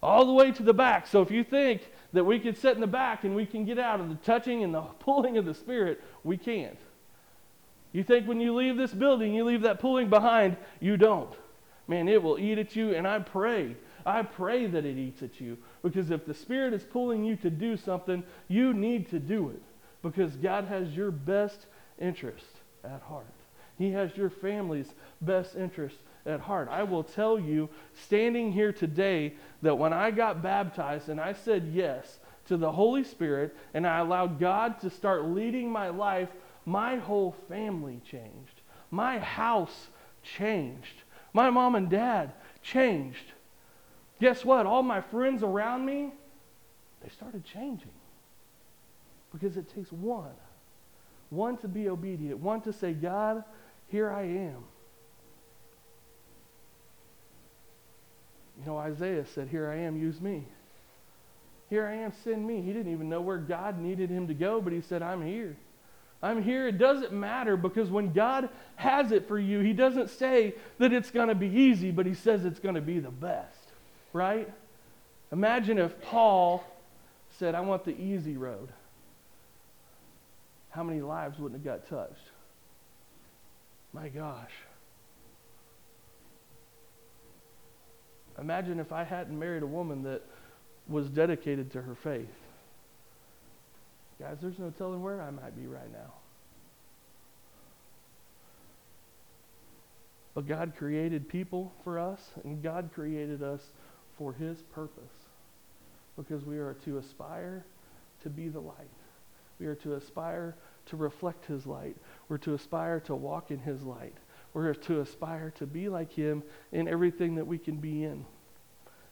all 0.00 0.24
the 0.24 0.32
way 0.32 0.52
to 0.52 0.62
the 0.62 0.72
back. 0.72 1.08
So 1.08 1.20
if 1.20 1.32
you 1.32 1.42
think 1.42 1.90
that 2.12 2.24
we 2.24 2.38
can 2.38 2.54
sit 2.54 2.76
in 2.76 2.80
the 2.80 2.86
back 2.86 3.24
and 3.24 3.34
we 3.34 3.44
can 3.44 3.64
get 3.64 3.78
out 3.78 3.98
of 3.98 4.08
the 4.08 4.14
touching 4.14 4.62
and 4.62 4.72
the 4.72 4.82
pulling 5.00 5.36
of 5.36 5.44
the 5.44 5.54
Spirit, 5.54 6.00
we 6.22 6.36
can't. 6.36 6.78
You 7.90 8.04
think 8.04 8.28
when 8.28 8.40
you 8.40 8.54
leave 8.54 8.76
this 8.76 8.94
building, 8.94 9.34
you 9.34 9.44
leave 9.44 9.62
that 9.62 9.80
pulling 9.80 10.08
behind, 10.08 10.56
you 10.78 10.96
don't. 10.96 11.34
Man, 11.88 12.06
it 12.06 12.22
will 12.22 12.38
eat 12.38 12.58
at 12.58 12.76
you, 12.76 12.94
and 12.94 13.08
I 13.08 13.18
pray 13.18 13.74
I 14.08 14.22
pray 14.22 14.66
that 14.66 14.86
it 14.86 14.96
eats 14.96 15.22
at 15.22 15.38
you 15.38 15.58
because 15.82 16.10
if 16.10 16.26
the 16.26 16.34
Spirit 16.34 16.74
is 16.74 16.82
pulling 16.82 17.24
you 17.24 17.36
to 17.36 17.50
do 17.50 17.76
something, 17.76 18.22
you 18.48 18.72
need 18.72 19.10
to 19.10 19.18
do 19.18 19.50
it 19.50 19.62
because 20.02 20.36
God 20.36 20.64
has 20.64 20.96
your 20.96 21.10
best 21.10 21.66
interest 21.98 22.46
at 22.84 23.02
heart. 23.02 23.26
He 23.78 23.92
has 23.92 24.16
your 24.16 24.30
family's 24.30 24.92
best 25.20 25.54
interest 25.54 25.96
at 26.26 26.40
heart. 26.40 26.68
I 26.70 26.82
will 26.82 27.04
tell 27.04 27.38
you, 27.38 27.68
standing 27.94 28.52
here 28.52 28.72
today, 28.72 29.34
that 29.62 29.78
when 29.78 29.92
I 29.92 30.10
got 30.10 30.42
baptized 30.42 31.08
and 31.08 31.20
I 31.20 31.32
said 31.32 31.70
yes 31.72 32.18
to 32.46 32.56
the 32.56 32.72
Holy 32.72 33.04
Spirit 33.04 33.56
and 33.74 33.86
I 33.86 33.98
allowed 33.98 34.40
God 34.40 34.80
to 34.80 34.90
start 34.90 35.26
leading 35.26 35.70
my 35.70 35.88
life, 35.88 36.28
my 36.64 36.96
whole 36.96 37.36
family 37.48 38.00
changed. 38.10 38.60
My 38.90 39.18
house 39.18 39.88
changed. 40.22 41.02
My 41.32 41.50
mom 41.50 41.74
and 41.74 41.88
dad 41.88 42.32
changed. 42.62 43.32
Guess 44.20 44.44
what? 44.44 44.66
All 44.66 44.82
my 44.82 45.00
friends 45.00 45.42
around 45.42 45.84
me, 45.84 46.12
they 47.02 47.08
started 47.08 47.44
changing. 47.44 47.90
Because 49.32 49.56
it 49.56 49.72
takes 49.74 49.92
one. 49.92 50.34
One 51.30 51.56
to 51.58 51.68
be 51.68 51.88
obedient, 51.88 52.38
one 52.38 52.62
to 52.62 52.72
say, 52.72 52.92
God, 52.92 53.44
here 53.88 54.10
I 54.10 54.22
am. 54.22 54.64
You 58.58 58.66
know, 58.66 58.78
Isaiah 58.78 59.24
said, 59.34 59.48
Here 59.48 59.70
I 59.70 59.76
am, 59.76 60.00
use 60.00 60.20
me. 60.20 60.44
Here 61.70 61.86
I 61.86 61.94
am, 61.96 62.12
send 62.24 62.46
me. 62.46 62.62
He 62.62 62.72
didn't 62.72 62.92
even 62.92 63.08
know 63.08 63.20
where 63.20 63.36
God 63.36 63.78
needed 63.78 64.10
him 64.10 64.26
to 64.28 64.34
go, 64.34 64.60
but 64.60 64.72
he 64.72 64.80
said, 64.80 65.02
I'm 65.02 65.24
here. 65.24 65.56
I'm 66.22 66.42
here. 66.42 66.66
It 66.66 66.78
doesn't 66.78 67.12
matter 67.12 67.56
because 67.56 67.90
when 67.90 68.12
God 68.12 68.48
has 68.76 69.12
it 69.12 69.28
for 69.28 69.38
you, 69.38 69.60
He 69.60 69.72
doesn't 69.72 70.10
say 70.10 70.54
that 70.78 70.92
it's 70.92 71.10
going 71.10 71.28
to 71.28 71.34
be 71.34 71.46
easy, 71.46 71.90
but 71.90 72.06
He 72.06 72.14
says 72.14 72.44
it's 72.44 72.58
going 72.58 72.74
to 72.74 72.80
be 72.80 72.98
the 72.98 73.10
best, 73.10 73.57
right? 74.12 74.48
Imagine 75.32 75.78
if 75.78 76.00
Paul 76.02 76.64
said, 77.38 77.54
I 77.54 77.60
want 77.60 77.84
the 77.84 77.98
easy 78.00 78.36
road. 78.36 78.68
How 80.70 80.82
many 80.82 81.00
lives 81.00 81.38
wouldn't 81.38 81.64
have 81.64 81.80
got 81.80 81.88
touched? 81.88 82.30
My 83.92 84.08
gosh. 84.08 84.52
Imagine 88.38 88.78
if 88.78 88.92
I 88.92 89.04
hadn't 89.04 89.38
married 89.38 89.62
a 89.62 89.66
woman 89.66 90.02
that 90.04 90.22
was 90.88 91.08
dedicated 91.08 91.72
to 91.72 91.82
her 91.82 91.94
faith. 91.94 92.28
Guys, 94.20 94.36
there's 94.40 94.58
no 94.58 94.70
telling 94.70 95.02
where 95.02 95.20
I 95.20 95.30
might 95.30 95.56
be 95.56 95.66
right 95.66 95.90
now. 95.92 96.12
But 100.34 100.46
God 100.46 100.74
created 100.76 101.28
people 101.28 101.72
for 101.82 101.98
us, 101.98 102.20
and 102.44 102.62
God 102.62 102.90
created 102.94 103.42
us 103.42 103.60
for 104.18 104.32
His 104.32 104.62
purpose 104.74 105.04
because 106.16 106.44
we 106.44 106.58
are 106.58 106.74
to 106.84 106.98
aspire 106.98 107.64
to 108.22 108.28
be 108.28 108.48
the 108.48 108.60
light. 108.60 108.90
We 109.58 109.66
are 109.66 109.76
to 109.76 109.94
aspire 109.94 110.56
to 110.86 110.96
reflect 110.96 111.46
His 111.46 111.66
light. 111.66 111.96
We're 112.28 112.38
to 112.38 112.54
aspire 112.54 113.00
to 113.00 113.14
walk 113.14 113.50
in 113.50 113.60
His 113.60 113.82
light. 113.82 114.14
We're 114.52 114.74
to 114.74 115.00
aspire 115.00 115.52
to 115.58 115.66
be 115.66 115.88
like 115.88 116.12
Him 116.12 116.42
in 116.72 116.88
everything 116.88 117.36
that 117.36 117.46
we 117.46 117.58
can 117.58 117.76
be 117.76 118.04
in. 118.04 118.26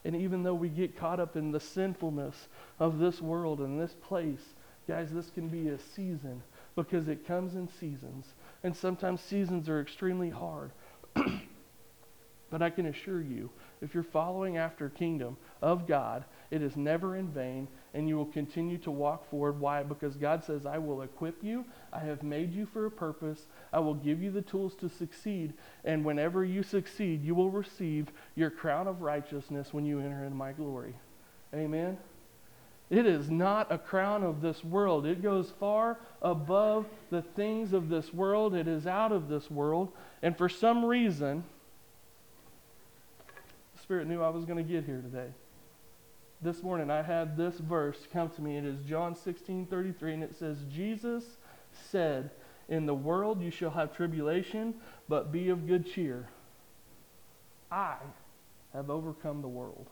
And 0.05 0.17
even 0.17 0.43
though 0.43 0.55
we 0.55 0.69
get 0.69 0.97
caught 0.97 1.21
up 1.21 1.37
in 1.37 1.53
the 1.53 1.61
sinfulness 1.61 2.49
of 2.79 2.99
this 2.99 3.21
world 3.21 3.61
and 3.61 3.81
this 3.81 3.95
place, 3.95 4.55
Guys, 4.87 5.11
this 5.11 5.31
can 5.31 5.49
be 5.49 5.69
a 5.69 5.79
season 5.79 6.43
because 6.77 7.09
it 7.09 7.27
comes 7.27 7.55
in 7.55 7.69
seasons. 7.69 8.35
And 8.63 8.77
sometimes 8.77 9.21
seasons 9.21 9.69
are 9.69 9.81
extremely 9.81 10.31
hard. 10.31 10.71
but 12.51 12.63
I 12.63 12.71
can 12.71 12.87
assure 12.87 13.21
you, 13.21 13.51
if 13.81 13.93
you're 13.93 14.03
following 14.03 14.57
after 14.57 14.89
kingdom 14.89 15.37
of 15.61 15.87
God, 15.87 16.25
it 16.51 16.63
is 16.63 16.77
never 16.77 17.17
in 17.17 17.29
vain 17.29 17.69
and 17.93 18.09
you 18.09 18.17
will 18.17 18.27
continue 18.27 18.79
to 18.79 18.91
walk 18.91 19.29
forward. 19.31 19.59
Why? 19.59 19.83
Because 19.83 20.17
God 20.17 20.45
says, 20.45 20.67
I 20.67 20.79
will 20.79 21.03
equip 21.03 21.43
you. 21.43 21.65
I 21.93 22.01
have 22.01 22.23
made 22.23 22.53
you 22.53 22.67
for 22.67 22.87
a 22.87 22.91
purpose. 22.91 23.47
I 23.73 23.81
will 23.81 23.95
give 23.95 24.23
you 24.23 24.31
the 24.31 24.43
tools 24.43 24.75
to 24.77 24.89
succeed. 24.89 25.55
And 25.85 26.05
whenever 26.05 26.45
you 26.45 26.63
succeed, 26.63 27.25
you 27.25 27.35
will 27.35 27.51
receive 27.51 28.09
your 28.35 28.51
crown 28.51 28.87
of 28.87 29.03
righteousness 29.03 29.73
when 29.73 29.85
you 29.85 30.01
enter 30.01 30.25
into 30.25 30.37
my 30.37 30.53
glory. 30.53 30.95
Amen. 31.55 31.99
It 32.89 33.07
is 33.07 33.31
not 33.31 33.73
a 33.73 33.79
crown 33.79 34.23
of 34.23 34.41
this 34.41 34.63
world. 34.63 35.07
It 35.07 35.23
goes 35.23 35.53
far 35.59 35.99
above 36.23 36.87
the 37.11 37.23
things 37.23 37.73
of 37.73 37.89
this 37.89 38.15
world. 38.15 38.55
It 38.55 38.69
is 38.69 38.87
out 38.87 39.11
of 39.11 39.29
this 39.29 39.51
world. 39.51 39.91
And 40.23 40.37
for 40.37 40.49
some 40.49 40.85
reason, 40.85 41.43
Spirit 43.87 44.09
knew 44.09 44.21
I 44.21 44.31
was 44.31 44.45
going 44.45 44.57
to 44.57 44.69
get 44.69 44.85
here 44.85 45.01
today. 45.01 45.29
This 46.43 46.61
morning 46.65 46.91
I 46.91 47.03
had 47.03 47.37
this 47.37 47.55
verse 47.55 47.97
come 48.13 48.29
to 48.31 48.43
me. 48.43 48.57
It 48.57 48.65
is 48.65 48.81
John 48.81 49.15
16 49.15 49.67
33, 49.67 50.15
and 50.15 50.23
it 50.25 50.37
says, 50.37 50.57
Jesus 50.69 51.23
said, 51.89 52.31
In 52.69 52.87
the 52.87 52.95
world 52.95 53.41
you 53.41 53.53
shall 53.53 53.71
have 53.71 53.95
tribulation, 53.95 54.75
but 55.09 55.31
be 55.31 55.51
of 55.51 55.69
good 55.69 55.87
cheer. 55.87 56.27
I 57.71 57.95
have 58.73 58.91
overcome 58.91 59.41
the 59.41 59.47
world. 59.47 59.87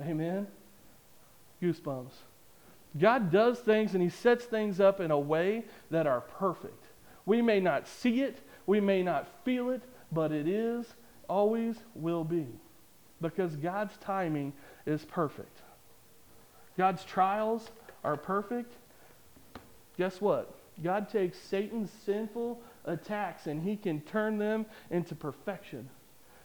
Amen? 0.00 0.46
Goosebumps. 1.60 2.14
God 2.98 3.30
does 3.30 3.58
things 3.58 3.92
and 3.92 4.02
He 4.02 4.08
sets 4.08 4.46
things 4.46 4.80
up 4.80 4.98
in 4.98 5.10
a 5.10 5.20
way 5.20 5.64
that 5.90 6.06
are 6.06 6.22
perfect. 6.22 6.86
We 7.26 7.42
may 7.42 7.60
not 7.60 7.86
see 7.86 8.22
it, 8.22 8.38
we 8.64 8.80
may 8.80 9.02
not 9.02 9.28
feel 9.44 9.68
it, 9.68 9.82
but 10.10 10.32
it 10.32 10.48
is, 10.48 10.86
always 11.30 11.76
will 11.94 12.24
be. 12.24 12.46
Because 13.20 13.54
God's 13.56 13.96
timing 13.98 14.52
is 14.84 15.04
perfect. 15.04 15.60
God's 16.76 17.04
trials 17.04 17.70
are 18.02 18.16
perfect. 18.16 18.74
Guess 19.96 20.20
what? 20.20 20.54
God 20.82 21.08
takes 21.08 21.38
Satan's 21.38 21.90
sinful 22.04 22.60
attacks 22.84 23.46
and 23.46 23.62
he 23.62 23.76
can 23.76 24.00
turn 24.00 24.38
them 24.38 24.66
into 24.90 25.14
perfection. 25.14 25.88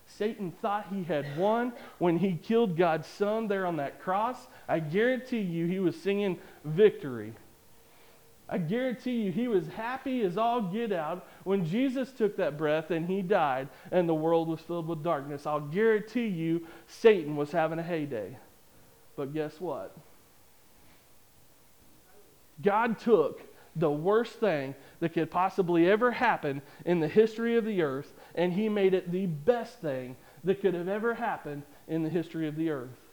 Satan 0.06 0.52
thought 0.62 0.88
he 0.92 1.04
had 1.04 1.38
won 1.38 1.74
when 1.98 2.18
he 2.18 2.34
killed 2.34 2.78
God's 2.78 3.08
son 3.08 3.48
there 3.48 3.66
on 3.66 3.78
that 3.78 4.02
cross. 4.02 4.38
I 4.68 4.80
guarantee 4.80 5.40
you 5.40 5.66
he 5.66 5.80
was 5.80 5.96
singing 5.96 6.38
victory. 6.64 7.34
I 8.48 8.60
guarantee 8.60 9.24
you 9.24 9.32
he 9.32 9.48
was 9.48 9.68
happy 9.68 10.22
as 10.22 10.38
all 10.38 10.62
get 10.62 10.92
out 10.92 11.28
when 11.44 11.66
Jesus 11.66 12.12
took 12.12 12.38
that 12.38 12.58
breath 12.58 12.92
and 12.92 13.08
he 13.08 13.22
died 13.22 13.70
and 13.92 14.08
the 14.08 14.14
world 14.14 14.48
was 14.48 14.60
filled 14.60 14.88
with 14.88 15.04
darkness. 15.04 15.48
I'll 15.48 15.60
guarantee 15.60 16.28
you 16.28 16.68
Satan 16.88 17.36
was 17.36 17.52
having 17.52 17.80
a 17.80 17.84
heyday. 17.84 18.38
But 19.16 19.34
guess 19.34 19.60
what? 19.60 19.98
God 22.62 23.00
took 23.00 23.42
the 23.76 23.92
worst 23.92 24.34
thing 24.34 24.76
that 25.00 25.14
could 25.14 25.32
possibly 25.32 25.90
ever 25.90 26.12
happen 26.12 26.62
in 26.86 27.00
the 27.00 27.08
history 27.08 27.58
of 27.58 27.66
the 27.66 27.82
earth, 27.82 28.14
and 28.36 28.54
he 28.54 28.70
made 28.70 28.94
it 28.94 29.12
the 29.12 29.26
best 29.26 29.82
thing 29.82 30.16
that 30.44 30.62
could 30.62 30.74
have 30.74 30.88
ever 30.88 31.14
happened 31.14 31.64
in 31.88 32.04
the 32.04 32.10
history 32.10 32.48
of 32.48 32.56
the 32.56 32.70
earth. 32.70 33.05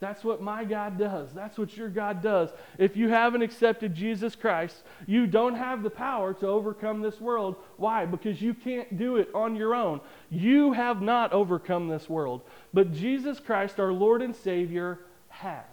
That's 0.00 0.22
what 0.22 0.40
my 0.40 0.64
God 0.64 0.96
does. 0.96 1.32
That's 1.32 1.58
what 1.58 1.76
your 1.76 1.88
God 1.88 2.22
does. 2.22 2.50
If 2.78 2.96
you 2.96 3.08
haven't 3.08 3.42
accepted 3.42 3.94
Jesus 3.94 4.36
Christ, 4.36 4.82
you 5.06 5.26
don't 5.26 5.56
have 5.56 5.82
the 5.82 5.90
power 5.90 6.32
to 6.34 6.46
overcome 6.46 7.02
this 7.02 7.20
world. 7.20 7.56
Why? 7.76 8.06
Because 8.06 8.40
you 8.40 8.54
can't 8.54 8.96
do 8.96 9.16
it 9.16 9.28
on 9.34 9.56
your 9.56 9.74
own. 9.74 10.00
You 10.30 10.72
have 10.72 11.02
not 11.02 11.32
overcome 11.32 11.88
this 11.88 12.08
world. 12.08 12.42
But 12.72 12.92
Jesus 12.92 13.40
Christ, 13.40 13.80
our 13.80 13.92
Lord 13.92 14.22
and 14.22 14.36
Savior, 14.36 15.00
has. 15.30 15.64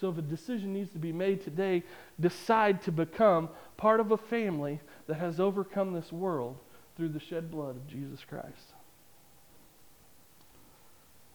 So 0.00 0.08
if 0.08 0.18
a 0.18 0.22
decision 0.22 0.72
needs 0.72 0.90
to 0.90 0.98
be 0.98 1.12
made 1.12 1.42
today, 1.42 1.84
decide 2.18 2.82
to 2.82 2.92
become 2.92 3.48
part 3.76 4.00
of 4.00 4.10
a 4.10 4.16
family 4.16 4.80
that 5.06 5.14
has 5.14 5.38
overcome 5.38 5.92
this 5.92 6.12
world 6.12 6.56
through 6.96 7.10
the 7.10 7.20
shed 7.20 7.50
blood 7.50 7.76
of 7.76 7.86
Jesus 7.86 8.24
Christ. 8.28 8.74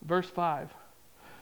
Verse 0.03 0.29
5 0.29 0.73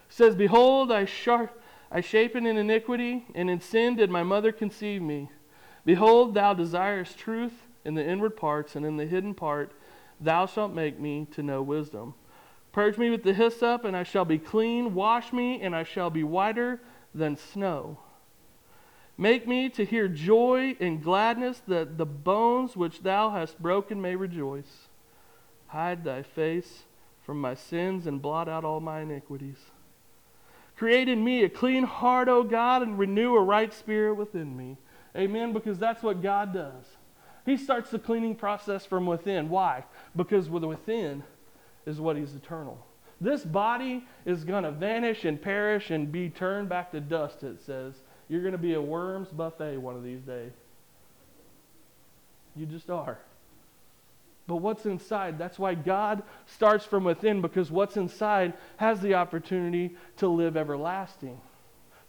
says, 0.10 0.36
Behold, 0.36 0.92
I, 0.92 1.06
sharp, 1.06 1.62
I 1.92 2.02
shapen 2.02 2.46
in 2.46 2.58
iniquity, 2.58 3.26
and 3.34 3.50
in 3.50 3.62
sin 3.62 3.96
did 3.96 4.10
my 4.10 4.24
mother 4.24 4.52
conceive 4.52 5.02
me. 5.02 5.30
Behold, 5.86 6.34
thou 6.34 6.54
desirest 6.54 7.18
truth 7.18 7.68
in 7.86 7.96
the 7.96 8.06
inward 8.06 8.36
parts, 8.38 8.76
and 8.76 8.86
in 8.86 8.98
the 8.98 9.06
hidden 9.06 9.34
part 9.34 9.72
thou 10.20 10.46
shalt 10.46 10.74
make 10.74 11.00
me 11.00 11.28
to 11.32 11.42
know 11.42 11.62
wisdom. 11.62 12.14
Purge 12.72 12.98
me 12.98 13.10
with 13.10 13.24
the 13.24 13.34
hyssop, 13.34 13.84
and 13.84 13.98
I 13.98 14.04
shall 14.04 14.26
be 14.26 14.38
clean. 14.38 14.94
Wash 14.94 15.34
me, 15.34 15.62
and 15.62 15.76
I 15.76 15.84
shall 15.84 16.10
be 16.10 16.24
whiter 16.24 16.82
than 17.16 17.36
snow. 17.36 18.00
Make 19.18 19.48
me 19.48 19.70
to 19.70 19.86
hear 19.86 20.08
joy 20.08 20.76
and 20.80 21.02
gladness, 21.02 21.62
that 21.68 21.98
the 21.98 22.06
bones 22.06 22.78
which 22.78 23.02
thou 23.02 23.32
hast 23.32 23.62
broken 23.62 24.02
may 24.02 24.16
rejoice. 24.16 24.88
Hide 25.68 26.04
thy 26.04 26.22
face 26.22 26.84
from 27.26 27.40
my 27.40 27.54
sins 27.54 28.08
and 28.08 28.22
blot 28.22 28.50
out 28.50 28.66
all 28.66 28.80
my 28.80 29.02
iniquities. 29.02 29.58
Create 30.76 31.08
in 31.08 31.24
me 31.24 31.44
a 31.44 31.50
clean 31.50 31.84
heart, 31.84 32.28
O 32.28 32.44
God, 32.44 32.82
and 32.82 32.98
renew 32.98 33.36
a 33.36 33.42
right 33.42 33.74
spirit 33.74 34.16
within 34.16 34.58
me. 34.58 34.78
Amen, 35.16 35.54
because 35.54 35.78
that's 35.78 36.02
what 36.02 36.24
God 36.24 36.54
does. 36.54 36.86
He 37.46 37.58
starts 37.58 37.92
the 37.92 38.00
cleaning 38.00 38.36
process 38.36 38.86
from 38.86 39.06
within. 39.06 39.50
Why? 39.50 39.84
Because 40.16 40.50
within 40.50 41.24
is 41.86 42.00
what 42.00 42.16
He's 42.16 42.34
eternal. 42.36 42.86
This 43.20 43.44
body 43.44 44.04
is 44.26 44.44
going 44.44 44.64
to 44.64 44.72
vanish 44.72 45.26
and 45.26 45.40
perish 45.40 45.92
and 45.92 46.12
be 46.12 46.30
turned 46.30 46.70
back 46.70 46.92
to 46.92 47.00
dust, 47.00 47.44
it 47.44 47.62
says. 47.64 47.94
You're 48.28 48.42
going 48.42 48.54
to 48.54 48.58
be 48.58 48.74
a 48.74 48.82
worm's 48.82 49.30
buffet 49.30 49.78
one 49.78 49.96
of 49.96 50.04
these 50.04 50.22
days. 50.22 50.54
You 52.56 52.66
just 52.66 52.90
are. 52.90 53.20
But 54.48 54.58
what's 54.58 54.86
inside? 54.86 55.38
That's 55.38 55.60
why 55.60 55.76
God 55.76 56.24
starts 56.46 56.86
from 56.86 57.04
within, 57.04 57.42
because 57.42 57.72
what's 57.72 57.98
inside 57.98 58.54
has 58.78 59.00
the 59.00 59.14
opportunity 59.14 59.96
to 60.18 60.28
live 60.28 60.58
everlasting, 60.58 61.40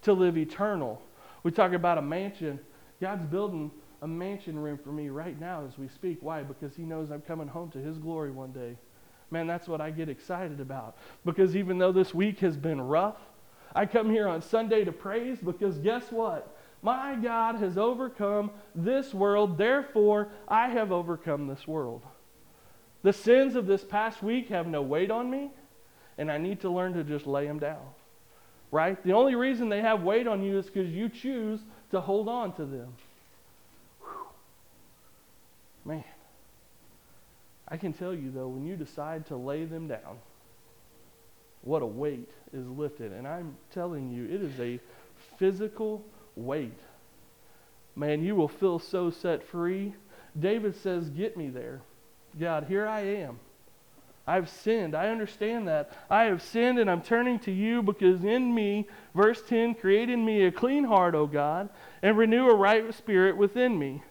to 0.03 0.13
live 0.13 0.37
eternal. 0.37 1.01
We 1.43 1.51
talk 1.51 1.73
about 1.73 1.99
a 1.99 2.03
mansion. 2.03 2.59
God's 3.01 3.27
building 3.27 3.71
a 4.01 4.09
mansion 4.09 4.59
room 4.59 4.79
for 4.79 4.91
me 4.91 5.09
right 5.09 5.39
now 5.39 5.65
as 5.67 5.79
we 5.79 5.89
speak. 5.89 6.19
Why? 6.21 6.43
Because 6.43 6.75
He 6.75 6.83
knows 6.83 7.11
I'm 7.11 7.21
coming 7.21 7.49
home 7.49 7.71
to 7.73 7.79
His 7.79 7.99
glory 7.99 8.31
one 8.31 8.53
day. 8.53 8.77
Man, 9.31 9.47
that's 9.47 9.69
what 9.69 9.81
I 9.81 9.91
get 9.91 10.09
excited 10.09 10.61
about. 10.61 10.97
Because 11.25 11.57
even 11.57 11.79
though 11.79 11.93
this 11.93 12.13
week 12.13 12.41
has 12.41 12.57
been 12.57 12.81
rough, 12.81 13.17
I 13.75 13.87
come 13.87 14.11
here 14.11 14.29
on 14.29 14.43
Sunday 14.43 14.85
to 14.85 14.93
praise 14.93 15.39
because 15.39 15.79
guess 15.79 16.11
what? 16.11 16.57
My 16.83 17.15
God 17.15 17.55
has 17.57 17.79
overcome 17.79 18.51
this 18.75 19.15
world, 19.15 19.57
therefore, 19.57 20.29
I 20.49 20.69
have 20.69 20.91
overcome 20.91 21.47
this 21.47 21.67
world. 21.67 22.03
The 23.03 23.13
sins 23.13 23.57
of 23.57 23.67
this 23.67 23.85
past 23.85 24.23
week 24.23 24.49
have 24.49 24.67
no 24.67 24.83
weight 24.83 25.11
on 25.11 25.31
me. 25.31 25.51
and 26.19 26.31
I 26.31 26.37
need 26.37 26.61
to 26.61 26.71
learn 26.71 26.93
to 26.93 27.05
just 27.05 27.27
lay 27.27 27.47
them 27.47 27.59
down. 27.59 27.81
Right? 28.71 29.03
The 29.03 29.13
only 29.13 29.35
reason 29.35 29.69
they 29.69 29.81
have 29.81 30.03
weight 30.03 30.27
on 30.27 30.43
you 30.43 30.59
is 30.59 30.67
because 30.67 30.91
you 30.91 31.09
choose 31.09 31.61
to 31.91 32.01
hold 32.01 32.29
on 32.29 32.53
to 32.57 32.65
them. 32.65 32.95
Whew. 34.01 34.27
Man, 35.85 36.05
I 37.67 37.79
can 37.79 37.95
tell 37.95 38.15
you 38.15 38.31
though, 38.31 38.49
when 38.49 38.67
you 38.67 38.77
decide 38.77 39.27
to 39.27 39.37
lay 39.37 39.65
them 39.65 39.89
down, 39.89 40.19
what 41.63 41.83
a 41.83 41.87
weight 41.87 42.31
is 42.53 42.67
lifted. 42.67 43.13
And 43.13 43.27
I'm 43.27 43.57
telling 43.73 44.11
you, 44.11 44.25
it 44.25 44.43
is 44.43 44.61
a 44.61 44.79
physical 45.39 46.05
weight. 46.37 46.79
Man, 47.97 48.23
you 48.23 48.35
will 48.35 48.49
feel 48.49 48.79
so 48.79 49.11
set 49.11 49.43
free. 49.43 49.95
David 50.39 50.77
says, 50.77 51.09
Get 51.11 51.37
me 51.37 51.49
there. 51.49 51.81
God, 52.39 52.65
here 52.65 52.87
I 52.87 53.01
am. 53.01 53.39
I've 54.27 54.49
sinned. 54.49 54.95
I 54.95 55.09
understand 55.09 55.67
that. 55.69 55.93
I 56.09 56.25
have 56.25 56.43
sinned 56.43 56.79
and 56.79 56.91
I'm 56.91 57.03
turning 57.03 57.39
to 57.41 57.51
you 57.51 57.83
because 57.83 58.25
in 58.25 58.55
me, 58.55 58.87
verse 59.15 59.43
10, 59.49 59.75
create 59.75 60.09
in 60.09 60.25
me 60.25 60.45
a 60.45 60.53
clean 60.53 60.85
heart, 60.85 61.15
O 61.15 61.27
God, 61.27 61.69
and 62.03 62.17
renew 62.17 62.49
a 62.49 62.55
right 62.55 62.95
spirit 62.95 63.37
within 63.37 63.79
me. 63.79 64.03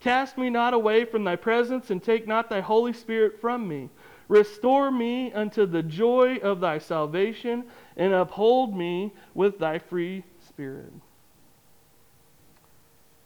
Cast 0.00 0.36
me 0.36 0.50
not 0.50 0.74
away 0.74 1.04
from 1.04 1.24
thy 1.24 1.36
presence 1.36 1.90
and 1.90 2.02
take 2.02 2.28
not 2.28 2.50
thy 2.50 2.60
Holy 2.60 2.92
Spirit 2.92 3.40
from 3.40 3.66
me. 3.66 3.88
Restore 4.28 4.90
me 4.90 5.32
unto 5.32 5.66
the 5.66 5.82
joy 5.82 6.36
of 6.42 6.60
thy 6.60 6.78
salvation 6.78 7.64
and 7.96 8.12
uphold 8.12 8.76
me 8.76 9.14
with 9.34 9.58
thy 9.58 9.78
free 9.78 10.24
spirit. 10.46 10.92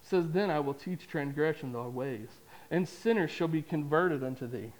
It 0.03 0.09
says, 0.09 0.29
Then 0.29 0.51
I 0.51 0.61
will 0.61 0.75
teach 0.75 1.09
transgression 1.09 1.73
thy 1.73 1.87
ways, 1.87 2.29
and 2.71 2.89
sinners 2.89 3.31
shall 3.31 3.49
be 3.49 3.63
converted 3.63 4.23
unto 4.23 4.47
thee. 4.47 4.73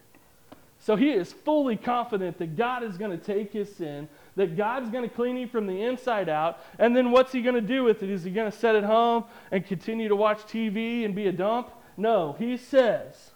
So 0.79 0.97
he 0.97 1.11
is 1.11 1.33
fully 1.33 1.77
confident 1.77 2.39
that 2.39 2.57
God 2.57 2.83
is 2.83 2.97
going 2.97 3.11
to 3.11 3.23
take 3.23 3.53
his 3.53 3.75
sin, 3.75 4.09
that 4.37 4.57
God's 4.57 4.89
going 4.89 5.07
to 5.07 5.15
clean 5.15 5.37
him 5.37 5.49
from 5.49 5.67
the 5.67 5.83
inside 5.83 6.31
out, 6.31 6.59
and 6.79 6.97
then 6.97 7.11
what's 7.11 7.33
he 7.33 7.43
going 7.43 7.55
to 7.55 7.61
do 7.61 7.85
with 7.85 8.03
it? 8.03 8.09
Is 8.09 8.25
he 8.25 8.31
going 8.31 8.51
to 8.51 8.57
set 8.57 8.75
it 8.75 8.85
home 8.85 9.25
and 9.51 9.65
continue 9.67 10.09
to 10.09 10.17
watch 10.17 10.39
TV 10.45 11.05
and 11.05 11.15
be 11.15 11.27
a 11.27 11.33
dump? 11.33 11.71
No, 11.99 12.35
he 12.39 12.57
says, 12.57 13.33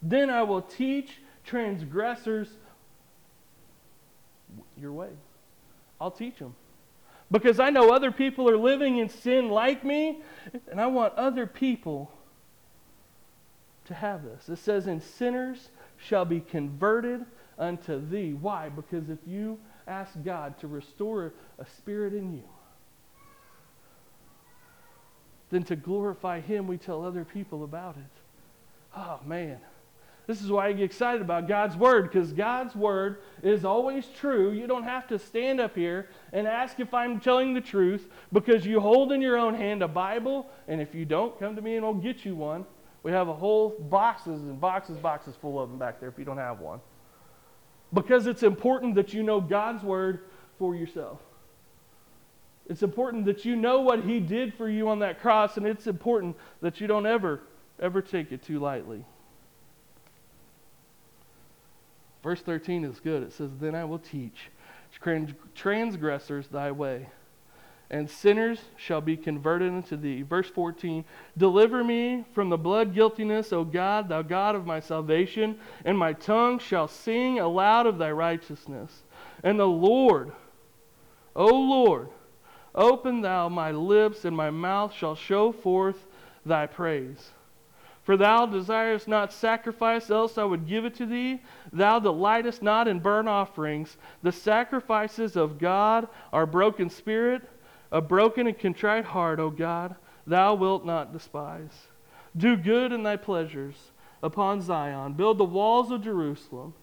Then 0.00 0.30
I 0.30 0.44
will 0.44 0.62
teach 0.62 1.10
transgressors 1.44 2.48
your 4.80 4.92
way. 4.92 5.10
I'll 6.00 6.12
teach 6.12 6.38
them. 6.38 6.54
Because 7.28 7.58
I 7.58 7.70
know 7.70 7.90
other 7.90 8.12
people 8.12 8.48
are 8.48 8.56
living 8.56 8.98
in 8.98 9.08
sin 9.08 9.48
like 9.48 9.84
me, 9.84 10.22
and 10.70 10.80
I 10.80 10.86
want 10.86 11.14
other 11.14 11.46
people 11.46 12.12
to 13.90 13.94
have 13.94 14.24
this. 14.24 14.48
It 14.48 14.62
says, 14.62 14.86
And 14.86 15.02
sinners 15.02 15.68
shall 15.98 16.24
be 16.24 16.40
converted 16.40 17.26
unto 17.58 18.00
thee. 18.08 18.32
Why? 18.32 18.68
Because 18.68 19.10
if 19.10 19.18
you 19.26 19.58
ask 19.86 20.12
God 20.24 20.58
to 20.60 20.68
restore 20.68 21.34
a 21.58 21.66
spirit 21.66 22.14
in 22.14 22.32
you, 22.32 22.44
then 25.50 25.64
to 25.64 25.74
glorify 25.74 26.40
Him, 26.40 26.68
we 26.68 26.78
tell 26.78 27.04
other 27.04 27.24
people 27.24 27.64
about 27.64 27.96
it. 27.96 28.96
Oh, 28.96 29.18
man. 29.26 29.58
This 30.28 30.40
is 30.40 30.52
why 30.52 30.68
I 30.68 30.72
get 30.72 30.84
excited 30.84 31.20
about 31.20 31.48
God's 31.48 31.76
Word, 31.76 32.04
because 32.04 32.32
God's 32.32 32.76
Word 32.76 33.18
is 33.42 33.64
always 33.64 34.06
true. 34.06 34.52
You 34.52 34.68
don't 34.68 34.84
have 34.84 35.08
to 35.08 35.18
stand 35.18 35.60
up 35.60 35.74
here 35.74 36.08
and 36.32 36.46
ask 36.46 36.78
if 36.78 36.94
I'm 36.94 37.18
telling 37.18 37.54
the 37.54 37.60
truth, 37.60 38.06
because 38.32 38.64
you 38.64 38.78
hold 38.78 39.10
in 39.10 39.20
your 39.20 39.36
own 39.36 39.54
hand 39.54 39.82
a 39.82 39.88
Bible, 39.88 40.46
and 40.68 40.80
if 40.80 40.94
you 40.94 41.04
don't, 41.04 41.36
come 41.40 41.56
to 41.56 41.62
me 41.62 41.74
and 41.74 41.84
I'll 41.84 41.94
get 41.94 42.24
you 42.24 42.36
one. 42.36 42.64
We 43.02 43.12
have 43.12 43.28
a 43.28 43.32
whole 43.32 43.70
boxes 43.70 44.42
and 44.42 44.60
boxes, 44.60 44.98
boxes 44.98 45.34
full 45.40 45.60
of 45.60 45.70
them 45.70 45.78
back 45.78 46.00
there 46.00 46.08
if 46.08 46.18
you 46.18 46.24
don't 46.24 46.38
have 46.38 46.60
one. 46.60 46.80
Because 47.92 48.26
it's 48.26 48.42
important 48.42 48.94
that 48.96 49.12
you 49.14 49.22
know 49.22 49.40
God's 49.40 49.82
word 49.82 50.20
for 50.58 50.76
yourself. 50.76 51.18
It's 52.68 52.82
important 52.82 53.24
that 53.24 53.44
you 53.44 53.56
know 53.56 53.80
what 53.80 54.04
he 54.04 54.20
did 54.20 54.54
for 54.54 54.68
you 54.68 54.88
on 54.88 55.00
that 55.00 55.20
cross, 55.20 55.56
and 55.56 55.66
it's 55.66 55.86
important 55.86 56.36
that 56.60 56.80
you 56.80 56.86
don't 56.86 57.06
ever, 57.06 57.40
ever 57.80 58.00
take 58.00 58.30
it 58.30 58.44
too 58.44 58.60
lightly. 58.60 59.04
Verse 62.22 62.40
13 62.42 62.84
is 62.84 63.00
good. 63.00 63.22
It 63.22 63.32
says, 63.32 63.50
Then 63.58 63.74
I 63.74 63.84
will 63.84 63.98
teach 63.98 64.50
transgressors 65.54 66.48
thy 66.48 66.70
way 66.70 67.08
and 67.90 68.08
sinners 68.08 68.60
shall 68.76 69.00
be 69.00 69.16
converted 69.16 69.68
unto 69.72 69.96
thee. 69.96 70.22
Verse 70.22 70.48
14 70.48 71.04
Deliver 71.36 71.82
me 71.82 72.24
from 72.32 72.48
the 72.48 72.56
blood 72.56 72.94
guiltiness, 72.94 73.52
O 73.52 73.64
God, 73.64 74.08
thou 74.08 74.22
God 74.22 74.54
of 74.54 74.64
my 74.64 74.78
salvation, 74.78 75.58
and 75.84 75.98
my 75.98 76.12
tongue 76.12 76.58
shall 76.60 76.86
sing 76.86 77.40
aloud 77.40 77.86
of 77.86 77.98
thy 77.98 78.12
righteousness. 78.12 79.02
And 79.42 79.58
the 79.58 79.66
Lord, 79.66 80.32
O 81.34 81.46
Lord, 81.46 82.08
open 82.74 83.22
thou 83.22 83.48
my 83.48 83.72
lips, 83.72 84.24
and 84.24 84.36
my 84.36 84.50
mouth 84.50 84.94
shall 84.94 85.16
show 85.16 85.50
forth 85.50 86.06
thy 86.46 86.66
praise. 86.66 87.30
For 88.04 88.16
thou 88.16 88.46
desirest 88.46 89.08
not 89.08 89.32
sacrifice, 89.32 90.10
else 90.10 90.38
I 90.38 90.44
would 90.44 90.66
give 90.66 90.84
it 90.84 90.94
to 90.96 91.06
thee. 91.06 91.42
Thou 91.72 91.98
delightest 91.98 92.62
not 92.62 92.88
in 92.88 93.00
burnt 93.00 93.28
offerings. 93.28 93.98
The 94.22 94.32
sacrifices 94.32 95.36
of 95.36 95.58
God 95.58 96.08
are 96.32 96.46
broken 96.46 96.88
spirit 96.88 97.42
a 97.92 98.00
broken 98.00 98.46
and 98.46 98.58
contrite 98.58 99.06
heart, 99.06 99.40
O 99.40 99.50
God, 99.50 99.96
thou 100.26 100.54
wilt 100.54 100.84
not 100.84 101.12
despise. 101.12 101.88
Do 102.36 102.56
good 102.56 102.92
in 102.92 103.02
thy 103.02 103.16
pleasures 103.16 103.90
upon 104.22 104.60
Zion. 104.60 105.14
Build 105.14 105.38
the 105.38 105.44
walls 105.44 105.90
of 105.90 106.04
Jerusalem. 106.04 106.74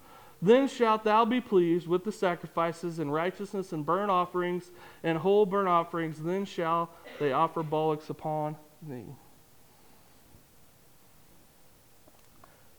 Then 0.41 0.67
shalt 0.67 1.03
thou 1.03 1.25
be 1.25 1.41
pleased 1.41 1.87
with 1.87 2.03
the 2.03 2.11
sacrifices 2.11 2.99
and 2.99 3.11
righteousness 3.11 3.71
and 3.71 3.85
burnt 3.85 4.11
offerings 4.11 4.69
and 5.03 5.17
whole 5.17 5.45
burnt 5.45 5.67
offerings. 5.67 6.21
Then 6.21 6.45
shall 6.45 6.91
they 7.19 7.31
offer 7.31 7.63
bullocks 7.63 8.09
upon 8.09 8.55
thee. 8.87 9.15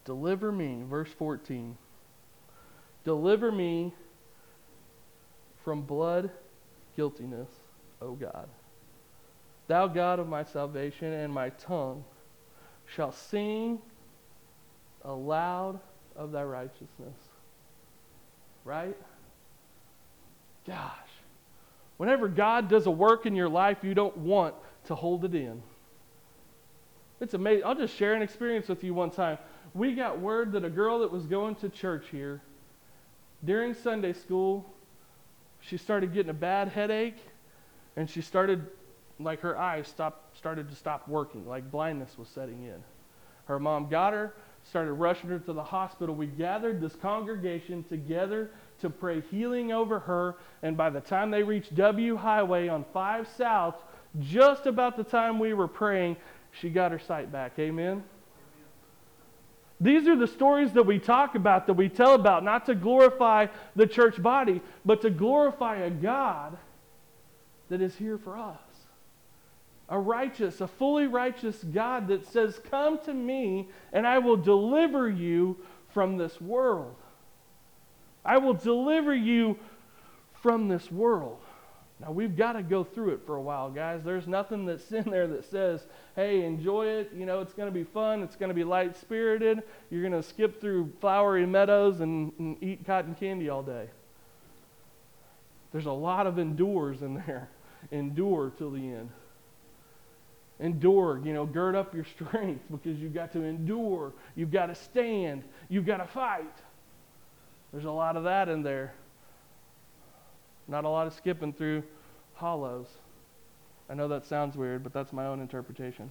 Deliver 0.05 0.53
me, 0.53 0.83
verse 0.89 1.11
14. 1.11 1.77
Deliver 3.05 3.51
me 3.51 3.93
from 5.65 5.83
blood 5.83 6.31
guiltiness 6.97 7.49
O 8.01 8.13
God. 8.13 8.49
Thou 9.67 9.87
God 9.87 10.19
of 10.19 10.29
my 10.29 10.45
salvation, 10.45 11.13
and 11.13 11.33
my 11.33 11.51
tongue 11.51 12.05
shall 12.87 13.13
sing 13.13 13.79
aloud 15.05 15.79
of 16.17 16.33
thy 16.33 16.43
righteousness. 16.43 17.17
Right? 18.65 18.97
Gosh. 20.67 20.93
Whenever 21.97 22.29
God 22.29 22.69
does 22.69 22.87
a 22.87 22.91
work 22.91 23.27
in 23.27 23.35
your 23.35 23.49
life, 23.49 23.79
you 23.83 23.95
don't 23.95 24.17
want 24.17 24.55
to 24.87 24.95
hold 24.95 25.25
it 25.25 25.35
in. 25.35 25.63
It's 27.21 27.35
amazing. 27.35 27.65
I'll 27.65 27.75
just 27.75 27.97
share 27.97 28.15
an 28.15 28.23
experience 28.23 28.69
with 28.69 28.85
you 28.85 28.95
one 28.95 29.11
time. 29.11 29.39
We 29.75 29.95
got 29.95 30.21
word 30.21 30.53
that 30.53 30.65
a 30.65 30.71
girl 30.71 31.01
that 31.01 31.11
was 31.11 31.27
going 31.27 31.57
to 31.57 31.69
church 31.69 32.07
here 32.11 32.41
during 33.45 33.75
Sunday 33.75 34.13
school, 34.13 34.67
she 35.61 35.77
started 35.77 36.13
getting 36.13 36.31
a 36.31 36.35
bad 36.35 36.69
headache 36.69 37.19
and 37.99 38.09
she 38.09 38.23
started 38.23 38.65
like 39.19 39.41
her 39.41 39.59
eyes 39.59 39.89
stopped 39.89 40.37
started 40.39 40.71
to 40.71 40.77
stop 40.77 41.09
working 41.09 41.45
like 41.47 41.69
blindness 41.69 42.17
was 42.17 42.29
setting 42.29 42.63
in. 42.63 42.83
Her 43.47 43.59
mom 43.59 43.89
got 43.89 44.13
her 44.13 44.35
started 44.63 44.93
rushing 44.93 45.31
her 45.31 45.39
to 45.41 45.53
the 45.53 45.63
hospital. 45.63 46.15
We 46.15 46.27
gathered 46.27 46.81
this 46.81 46.95
congregation 46.95 47.83
together 47.85 48.51
to 48.81 48.89
pray 48.89 49.21
healing 49.21 49.73
over 49.73 49.99
her 49.99 50.37
and 50.63 50.77
by 50.77 50.91
the 50.91 51.01
time 51.01 51.33
they 51.33 51.43
reached 51.43 51.75
w 51.75 52.17
highway 52.17 52.69
on 52.69 52.85
5 52.93 53.29
south 53.37 53.75
just 54.21 54.67
about 54.67 54.97
the 54.97 55.05
time 55.05 55.41
we 55.41 55.53
were 55.53 55.69
praying 55.69 56.17
she 56.53 56.71
got 56.71 56.93
her 56.93 57.01
sight 57.01 57.33
back. 57.33 57.59
Amen? 57.59 58.05
These 59.81 60.07
are 60.07 60.17
the 60.17 60.27
stories 60.27 60.73
that 60.73 60.85
we 60.85 60.99
talk 60.99 61.35
about, 61.35 61.67
that 61.67 61.75
we 61.75 61.89
tell 61.89 62.15
about, 62.15 62.43
not 62.45 62.67
to 62.67 62.75
glorify 62.75 63.47
the 63.77 63.87
church 63.87 64.21
body, 64.21 64.61
but 64.85 65.03
to 65.03 65.11
glorify 65.11 65.79
a 65.79 65.91
God 65.91 66.59
that 67.69 67.81
is 67.81 67.97
here 67.97 68.19
for 68.19 68.37
us. 68.37 68.59
A 69.89 69.99
righteous, 69.99 70.61
a 70.61 70.69
fully 70.69 71.07
righteous 71.07 71.63
God 71.65 72.09
that 72.09 72.27
says, 72.27 72.61
Come 72.71 72.99
to 73.01 73.15
me 73.15 73.69
and 73.93 74.07
I 74.07 74.19
will 74.19 74.37
deliver 74.37 75.09
you 75.09 75.57
from 75.95 76.19
this 76.19 76.41
world. 76.41 76.95
I 78.25 78.39
will 78.39 78.55
deliver 78.55 79.15
you 79.15 79.59
from 80.43 80.69
this 80.69 80.93
world. 80.93 81.39
Now, 82.01 82.13
we've 82.13 82.37
got 82.37 82.53
to 82.53 82.63
go 82.63 82.85
through 82.85 83.15
it 83.15 83.27
for 83.27 83.37
a 83.37 83.41
while, 83.41 83.71
guys. 83.71 84.03
There's 84.05 84.29
nothing 84.29 84.67
that's 84.67 84.93
in 84.93 85.11
there 85.11 85.27
that 85.27 85.45
says, 85.51 85.87
hey, 86.15 86.45
enjoy 86.45 86.87
it. 86.87 87.11
You 87.17 87.27
know, 87.27 87.41
it's 87.41 87.53
going 87.53 87.69
to 87.69 87.75
be 87.75 87.85
fun. 87.85 88.23
It's 88.23 88.37
going 88.37 88.51
to 88.51 88.55
be 88.55 88.65
light 88.65 88.97
spirited. 88.97 89.63
You're 89.91 90.09
going 90.09 90.21
to 90.21 90.23
skip 90.23 90.61
through 90.61 90.93
flowery 91.01 91.47
meadows 91.47 92.01
and, 92.01 92.33
and, 92.39 92.63
eat 92.63 92.87
cotton 92.87 93.15
candy 93.15 93.49
all 93.49 93.63
day. 93.63 93.89
There's 95.73 95.87
a 95.87 95.93
lot 95.93 96.27
of 96.27 96.39
endures 96.39 97.03
in 97.03 97.15
there 97.15 97.49
endure 97.91 98.53
till 98.57 98.71
the 98.71 98.79
end. 98.81 99.11
Endure, 100.61 101.21
you 101.25 101.33
know, 101.33 101.47
gird 101.47 101.77
up 101.77 101.95
your 101.95 102.05
strength 102.17 102.65
because 102.71 102.99
you've 102.99 103.15
got 103.15 103.33
to 103.33 103.43
endure. 103.43 104.13
You've 104.35 104.51
got 104.51 104.67
to 104.67 104.75
stand. 104.75 105.45
You've 105.69 105.87
got 105.87 105.99
to 105.99 106.07
fight. 106.07 106.45
There's 107.73 107.85
a 107.85 107.91
lot 107.91 108.17
of 108.17 108.25
that 108.25 108.49
in 108.49 108.63
there. 108.63 108.95
Not 110.67 110.85
a 110.85 110.89
lot 110.89 111.07
of 111.07 111.15
skipping 111.15 111.53
through 111.53 111.83
hollows. 112.35 112.87
I 113.91 113.95
know 113.95 114.09
that 114.09 114.27
sounds 114.27 114.57
weird, 114.57 114.83
but 114.83 114.93
that's 114.93 115.13
my 115.13 115.27
own 115.27 115.41
interpretation. 115.41 116.11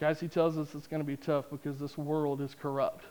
Guys, 0.00 0.20
he 0.20 0.28
tells 0.28 0.58
us 0.58 0.74
it's 0.74 0.86
going 0.86 1.00
to 1.00 1.06
be 1.06 1.16
tough 1.16 1.46
because 1.50 1.78
this 1.78 1.96
world 1.96 2.40
is 2.40 2.54
corrupt. 2.54 3.04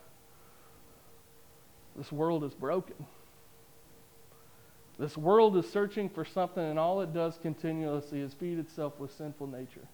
This 1.96 2.12
world 2.12 2.44
is 2.44 2.54
broken. 2.54 3.06
This 5.00 5.18
world 5.18 5.58
is 5.58 5.70
searching 5.70 6.10
for 6.10 6.24
something, 6.24 6.64
and 6.64 6.78
all 6.78 7.02
it 7.02 7.14
does 7.14 7.38
continuously 7.42 8.22
is 8.22 8.34
feed 8.34 8.60
itself 8.60 9.00
with 9.00 9.12
sinful 9.12 9.48
nature 9.48 9.88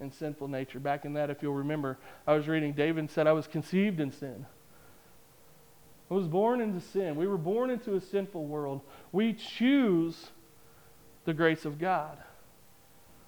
and 0.00 0.12
sinful 0.12 0.48
nature. 0.48 0.78
Back 0.78 1.04
in 1.04 1.14
that, 1.14 1.30
if 1.30 1.42
you'll 1.42 1.54
remember, 1.54 1.98
I 2.26 2.34
was 2.34 2.46
reading, 2.46 2.72
David 2.72 3.10
said, 3.10 3.26
I 3.26 3.32
was 3.32 3.46
conceived 3.46 4.00
in 4.00 4.12
sin. 4.12 4.46
I 6.10 6.14
was 6.14 6.28
born 6.28 6.60
into 6.60 6.80
sin. 6.80 7.16
We 7.16 7.26
were 7.26 7.38
born 7.38 7.70
into 7.70 7.94
a 7.94 8.00
sinful 8.00 8.44
world. 8.44 8.82
We 9.10 9.32
choose 9.32 10.30
the 11.24 11.34
grace 11.34 11.64
of 11.64 11.78
God. 11.78 12.18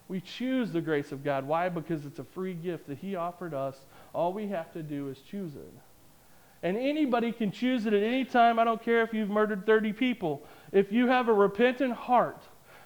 We 0.09 0.21
choose 0.21 0.71
the 0.71 0.81
grace 0.81 1.11
of 1.11 1.25
God. 1.25 1.47
Why? 1.47 1.69
Because 1.69 2.07
it's 2.07 2.21
a 2.21 2.25
free 2.25 2.55
gift 2.55 2.87
that 2.87 2.99
He 2.99 3.17
offered 3.17 3.55
us. 3.55 3.77
All 4.13 4.33
we 4.33 4.47
have 4.49 4.73
to 4.75 4.83
do 4.83 5.09
is 5.09 5.19
choose 5.29 5.57
it. 5.57 5.73
And 6.67 6.77
anybody 6.77 7.31
can 7.31 7.53
choose 7.53 7.87
it 7.87 7.93
at 7.93 8.03
any 8.03 8.25
time. 8.25 8.59
I 8.59 8.65
don't 8.65 8.83
care 8.83 9.03
if 9.03 9.15
you've 9.15 9.31
murdered 9.31 9.65
30 9.67 9.93
people. 9.93 10.43
If 10.73 10.91
you 10.91 11.07
have 11.07 11.29
a 11.29 11.33
repentant 11.33 11.93
heart 11.93 12.43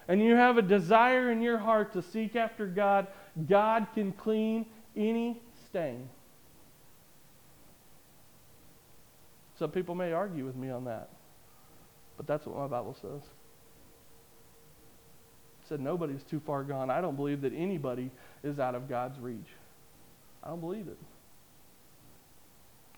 and 0.07 0.23
you 0.23 0.35
have 0.37 0.59
a 0.59 0.63
desire 0.63 1.33
in 1.33 1.41
your 1.41 1.57
heart 1.57 1.95
to 1.95 2.03
seek 2.03 2.37
after 2.37 2.67
God, 2.67 3.07
God 3.49 3.87
can 3.95 4.13
clean 4.13 4.67
any 4.95 5.41
stain. 5.65 6.11
Some 9.59 9.71
people 9.71 9.95
may 9.95 10.13
argue 10.13 10.45
with 10.45 10.57
me 10.57 10.69
on 10.69 10.85
that, 10.85 11.09
but 12.19 12.27
that's 12.27 12.45
what 12.45 12.59
my 12.59 12.67
Bible 12.67 12.95
says. 13.01 13.23
It 15.63 15.69
said 15.71 15.81
nobody's 15.81 16.23
too 16.23 16.41
far 16.41 16.65
gone. 16.65 16.91
I 16.91 17.01
don't 17.01 17.17
believe 17.17 17.41
that 17.41 17.55
anybody 17.55 18.11
is 18.45 18.61
out 18.61 18.75
of 18.75 18.91
God's 18.91 19.19
reach. 19.19 19.49
I 20.45 20.49
don't 20.49 20.61
believe 20.61 20.87
it. 20.87 20.99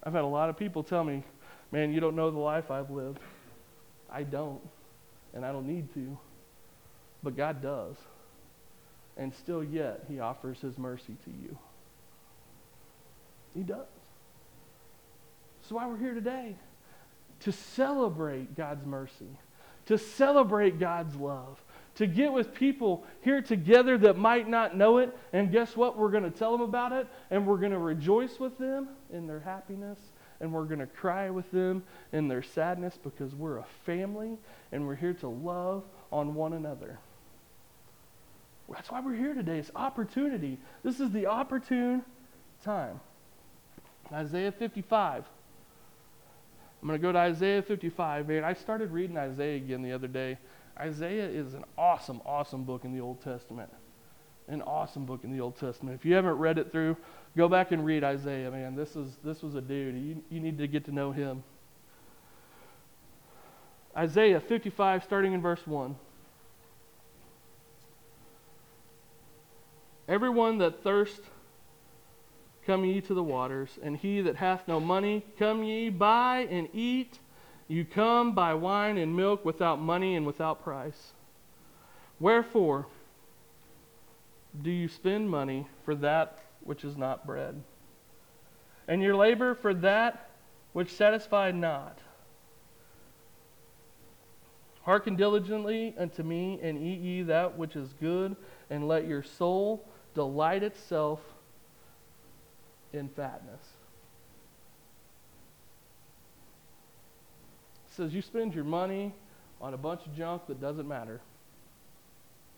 I've 0.03 0.12
had 0.12 0.25
a 0.25 0.27
lot 0.27 0.49
of 0.51 0.57
people 0.57 0.83
tell 0.83 1.05
me, 1.05 1.23
man, 1.71 1.93
you 1.93 2.01
don't 2.01 2.17
know 2.17 2.31
the 2.31 2.38
life 2.38 2.71
I've 2.71 2.91
lived. 2.91 3.21
I 4.11 4.25
don't, 4.25 4.61
and 5.33 5.45
I 5.45 5.53
don't 5.53 5.67
need 5.67 5.93
to. 5.95 6.19
But 7.23 7.37
God 7.37 7.62
does. 7.62 7.97
And 9.17 9.33
still, 9.35 9.62
yet, 9.62 10.05
He 10.09 10.21
offers 10.21 10.61
His 10.61 10.77
mercy 10.77 11.17
to 11.25 11.31
you. 11.31 11.57
He 13.55 13.62
does. 13.62 13.87
That's 15.61 15.73
why 15.73 15.87
we're 15.87 15.99
here 15.99 16.15
today 16.15 16.57
to 17.41 17.53
celebrate 17.53 18.57
God's 18.57 18.87
mercy, 18.87 19.38
to 19.87 19.99
celebrate 19.99 20.79
God's 20.79 21.15
love, 21.17 21.62
to 21.96 22.07
get 22.07 22.33
with 22.33 22.55
people 22.55 23.05
here 23.20 23.42
together 23.42 23.98
that 23.98 24.16
might 24.16 24.48
not 24.48 24.76
know 24.76 24.98
it. 24.98 25.16
And 25.33 25.52
guess 25.52 25.76
what? 25.76 25.98
We're 25.98 26.11
going 26.11 26.24
to 26.24 26.31
tell 26.31 26.52
them 26.52 26.62
about 26.62 26.92
it, 26.92 27.07
and 27.31 27.46
we're 27.46 27.59
going 27.59 27.72
to 27.72 27.78
rejoice 27.78 28.38
with 28.40 28.59
them 28.59 28.88
in 29.12 29.26
their 29.26 29.40
happiness, 29.40 29.98
and 30.40 30.52
we're 30.52 30.64
going 30.64 30.81
to 30.81 30.87
cry 30.87 31.31
with 31.31 31.50
them 31.50 31.83
in 32.12 32.28
their 32.28 32.42
sadness 32.42 32.98
because 33.02 33.35
we're 33.35 33.59
a 33.59 33.66
family 33.85 34.38
and 34.72 34.87
we're 34.87 34.96
here 34.96 35.14
to 35.14 35.28
love 35.28 35.85
on 36.11 36.35
one 36.35 36.55
another. 36.55 36.98
That's 38.68 38.90
why 38.90 39.00
we're 39.00 39.14
here 39.14 39.35
today. 39.35 39.59
It's 39.59 39.70
opportunity. 39.76 40.59
This 40.83 40.98
is 40.98 41.11
the 41.11 41.26
opportune 41.26 42.02
time. 42.64 43.00
Isaiah 44.11 44.52
55. 44.52 45.24
I'm 46.81 46.88
going 46.88 46.98
to 46.98 47.02
go 47.02 47.12
to 47.12 47.18
Isaiah 47.18 47.62
55. 47.62 48.28
Man, 48.28 48.44
I 48.44 48.55
started 48.55 48.90
reading 48.90 49.16
Isaiah 49.16 49.57
again 49.57 49.83
the 49.83 49.92
other 49.92 50.09
day. 50.09 50.38
Isaiah 50.83 51.29
is 51.29 51.55
an 51.55 51.64
awesome, 51.79 52.21
awesome 52.27 52.64
book 52.64 52.85
in 52.85 52.92
the 52.92 53.01
Old 53.01 53.23
Testament. 53.23 53.71
An 54.49 54.62
awesome 54.62 55.07
book 55.07 55.21
in 55.23 55.31
the 55.31 55.40
Old 55.40 55.57
Testament. 55.57 55.95
If 55.95 56.05
you 56.05 56.14
haven't 56.14 56.38
read 56.38 56.59
it 56.59 56.73
through, 56.73 56.97
go 57.37 57.49
back 57.49 57.71
and 57.71 57.85
read 57.85 58.03
Isaiah, 58.03 58.51
man. 58.51 58.75
This 58.75 58.97
is 58.97 59.16
this 59.23 59.42
was 59.42 59.55
a 59.55 59.61
dude. 59.61 59.95
You, 59.95 60.23
you 60.29 60.40
need 60.40 60.59
to 60.59 60.66
get 60.66 60.85
to 60.87 60.92
know 60.92 61.12
him. 61.12 61.45
Isaiah 63.97 64.40
55, 64.40 65.05
starting 65.05 65.35
in 65.35 65.40
verse 65.40 65.64
1. 65.64 65.95
Everyone 70.09 70.59
that 70.59 70.83
thirst, 70.83 71.21
come 72.66 72.85
ye 72.85 73.01
to 73.03 73.14
the 73.14 73.23
waters, 73.23 73.79
and 73.85 73.97
he 73.97 74.21
that 74.23 74.35
hath 74.35 74.66
no 74.66 74.81
money, 74.81 75.25
come 75.38 75.62
ye, 75.62 75.90
buy 75.90 76.49
and 76.51 76.68
eat. 76.75 77.21
You 77.72 77.87
come 77.87 78.35
by 78.35 78.52
wine 78.52 78.98
and 78.98 79.16
milk 79.16 79.46
without 79.46 79.80
money 79.80 80.14
and 80.14 80.26
without 80.26 80.62
price. 80.62 81.14
Wherefore 82.20 82.87
do 84.61 84.70
you 84.70 84.88
spend 84.88 85.30
money 85.30 85.66
for 85.87 85.94
that 85.94 86.40
which 86.61 86.85
is 86.85 86.98
not 86.98 87.26
bread, 87.26 87.62
and 88.87 89.00
your 89.00 89.16
labor 89.16 89.54
for 89.54 89.72
that 89.72 90.28
which 90.74 90.90
satisfied 90.90 91.54
not? 91.54 91.98
Hearken 94.82 95.16
diligently 95.16 95.94
unto 95.96 96.22
me, 96.22 96.61
and 96.62 96.76
eat 96.76 97.00
ye 97.00 97.22
that 97.22 97.56
which 97.56 97.74
is 97.74 97.94
good, 97.94 98.37
and 98.68 98.87
let 98.87 99.08
your 99.08 99.22
soul 99.22 99.88
delight 100.12 100.62
itself 100.62 101.20
in 102.92 103.08
fatness. 103.08 103.71
Says 107.92 108.12
you 108.12 108.22
spend 108.22 108.55
your 108.55 108.64
money 108.64 109.14
on 109.61 109.74
a 109.74 109.76
bunch 109.76 110.07
of 110.07 110.16
junk 110.16 110.46
that 110.48 110.61
doesn't 110.61 110.88
matter. 110.88 111.20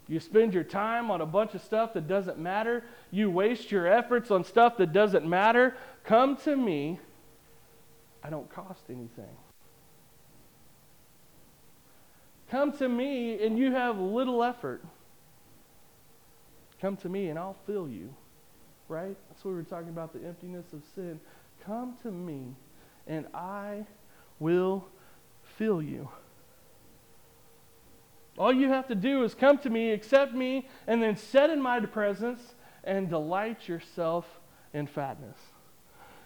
You 0.07 0.21
spend 0.21 0.53
your 0.53 0.65
time 0.65 1.11
on 1.11 1.21
a 1.21 1.27
bunch 1.27 1.55
of 1.55 1.63
stuff 1.63 1.95
that 1.95 2.07
doesn't 2.07 2.39
matter. 2.39 2.85
You 3.11 3.31
waste 3.31 3.71
your 3.71 3.87
efforts 3.87 4.31
on 4.31 4.45
stuff 4.45 4.77
that 4.77 4.93
doesn't 4.93 5.27
matter. 5.27 5.75
Come 6.05 6.37
to 6.39 6.55
me. 6.55 6.99
I 8.23 8.31
don't 8.31 8.51
cost 8.51 8.83
anything. 8.89 9.37
Come 12.51 12.73
to 12.73 12.89
me 12.89 13.43
and 13.45 13.59
you 13.59 13.73
have 13.73 13.99
little 13.99 14.43
effort. 14.43 14.85
Come 16.81 16.97
to 16.99 17.09
me 17.09 17.29
and 17.29 17.39
I'll 17.39 17.57
fill 17.67 17.89
you. 17.89 18.15
Right? 18.89 19.17
That's 19.29 19.43
what 19.45 19.53
we 19.53 19.57
were 19.57 19.63
talking 19.63 19.89
about 19.89 20.13
the 20.13 20.27
emptiness 20.27 20.67
of 20.75 20.83
sin. 20.95 21.19
Come 21.65 21.97
to 22.03 22.11
me 22.11 22.55
and 23.07 23.27
I 23.33 23.87
will 24.39 24.85
fill 25.57 25.83
you. 25.83 26.09
All 28.37 28.53
you 28.53 28.69
have 28.69 28.89
to 28.89 28.95
do 28.95 29.23
is 29.23 29.35
come 29.35 29.59
to 29.59 29.71
me, 29.71 29.93
accept 29.93 30.35
me, 30.35 30.67
and 30.87 31.03
then 31.03 31.17
set 31.17 31.51
in 31.51 31.63
my 31.63 31.81
presence 31.81 32.55
and 32.83 33.09
delight 33.09 33.69
yourself 33.69 34.27
in 34.73 34.87
fatness. 34.87 35.39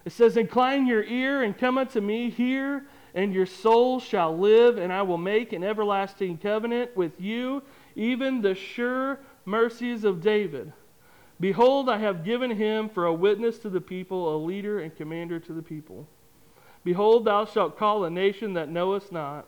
It 0.04 0.12
says, 0.12 0.36
Incline 0.36 0.86
your 0.86 1.04
ear 1.04 1.42
and 1.42 1.56
come 1.56 1.76
unto 1.76 2.00
me, 2.00 2.30
hear, 2.30 2.86
and 3.14 3.34
your 3.34 3.46
soul 3.46 4.00
shall 4.00 4.36
live, 4.36 4.78
and 4.78 4.92
I 4.92 5.02
will 5.02 5.18
make 5.18 5.52
an 5.52 5.62
everlasting 5.62 6.38
covenant 6.38 6.96
with 6.96 7.20
you, 7.20 7.62
even 7.94 8.40
the 8.40 8.54
sure 8.54 9.20
mercies 9.44 10.04
of 10.04 10.22
David. 10.22 10.72
Behold, 11.40 11.88
I 11.88 11.98
have 11.98 12.24
given 12.24 12.50
him 12.50 12.88
for 12.88 13.04
a 13.06 13.14
witness 13.14 13.58
to 13.60 13.68
the 13.68 13.80
people, 13.80 14.34
a 14.34 14.38
leader 14.42 14.80
and 14.80 14.96
commander 14.96 15.38
to 15.40 15.52
the 15.52 15.62
people. 15.62 16.08
Behold, 16.88 17.26
thou 17.26 17.44
shalt 17.44 17.76
call 17.76 18.02
a 18.02 18.08
nation 18.08 18.54
that 18.54 18.70
knowest 18.70 19.12
not, 19.12 19.46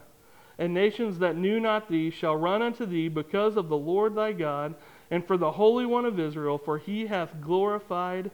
and 0.59 0.75
nations 0.75 1.21
that 1.21 1.39
knew 1.39 1.59
not 1.59 1.89
thee 1.89 2.11
shall 2.11 2.37
run 2.37 2.61
unto 2.61 2.85
thee 2.85 3.09
because 3.09 3.57
of 3.57 3.71
the 3.71 3.79
Lord 3.79 4.15
thy 4.15 4.33
God, 4.33 4.75
and 5.11 5.27
for 5.27 5.39
the 5.39 5.53
Holy 5.53 5.87
One 5.87 6.05
of 6.05 6.21
Israel, 6.21 6.59
for 6.59 6.77
he 6.77 7.07
hath 7.07 7.41
glorified 7.41 8.31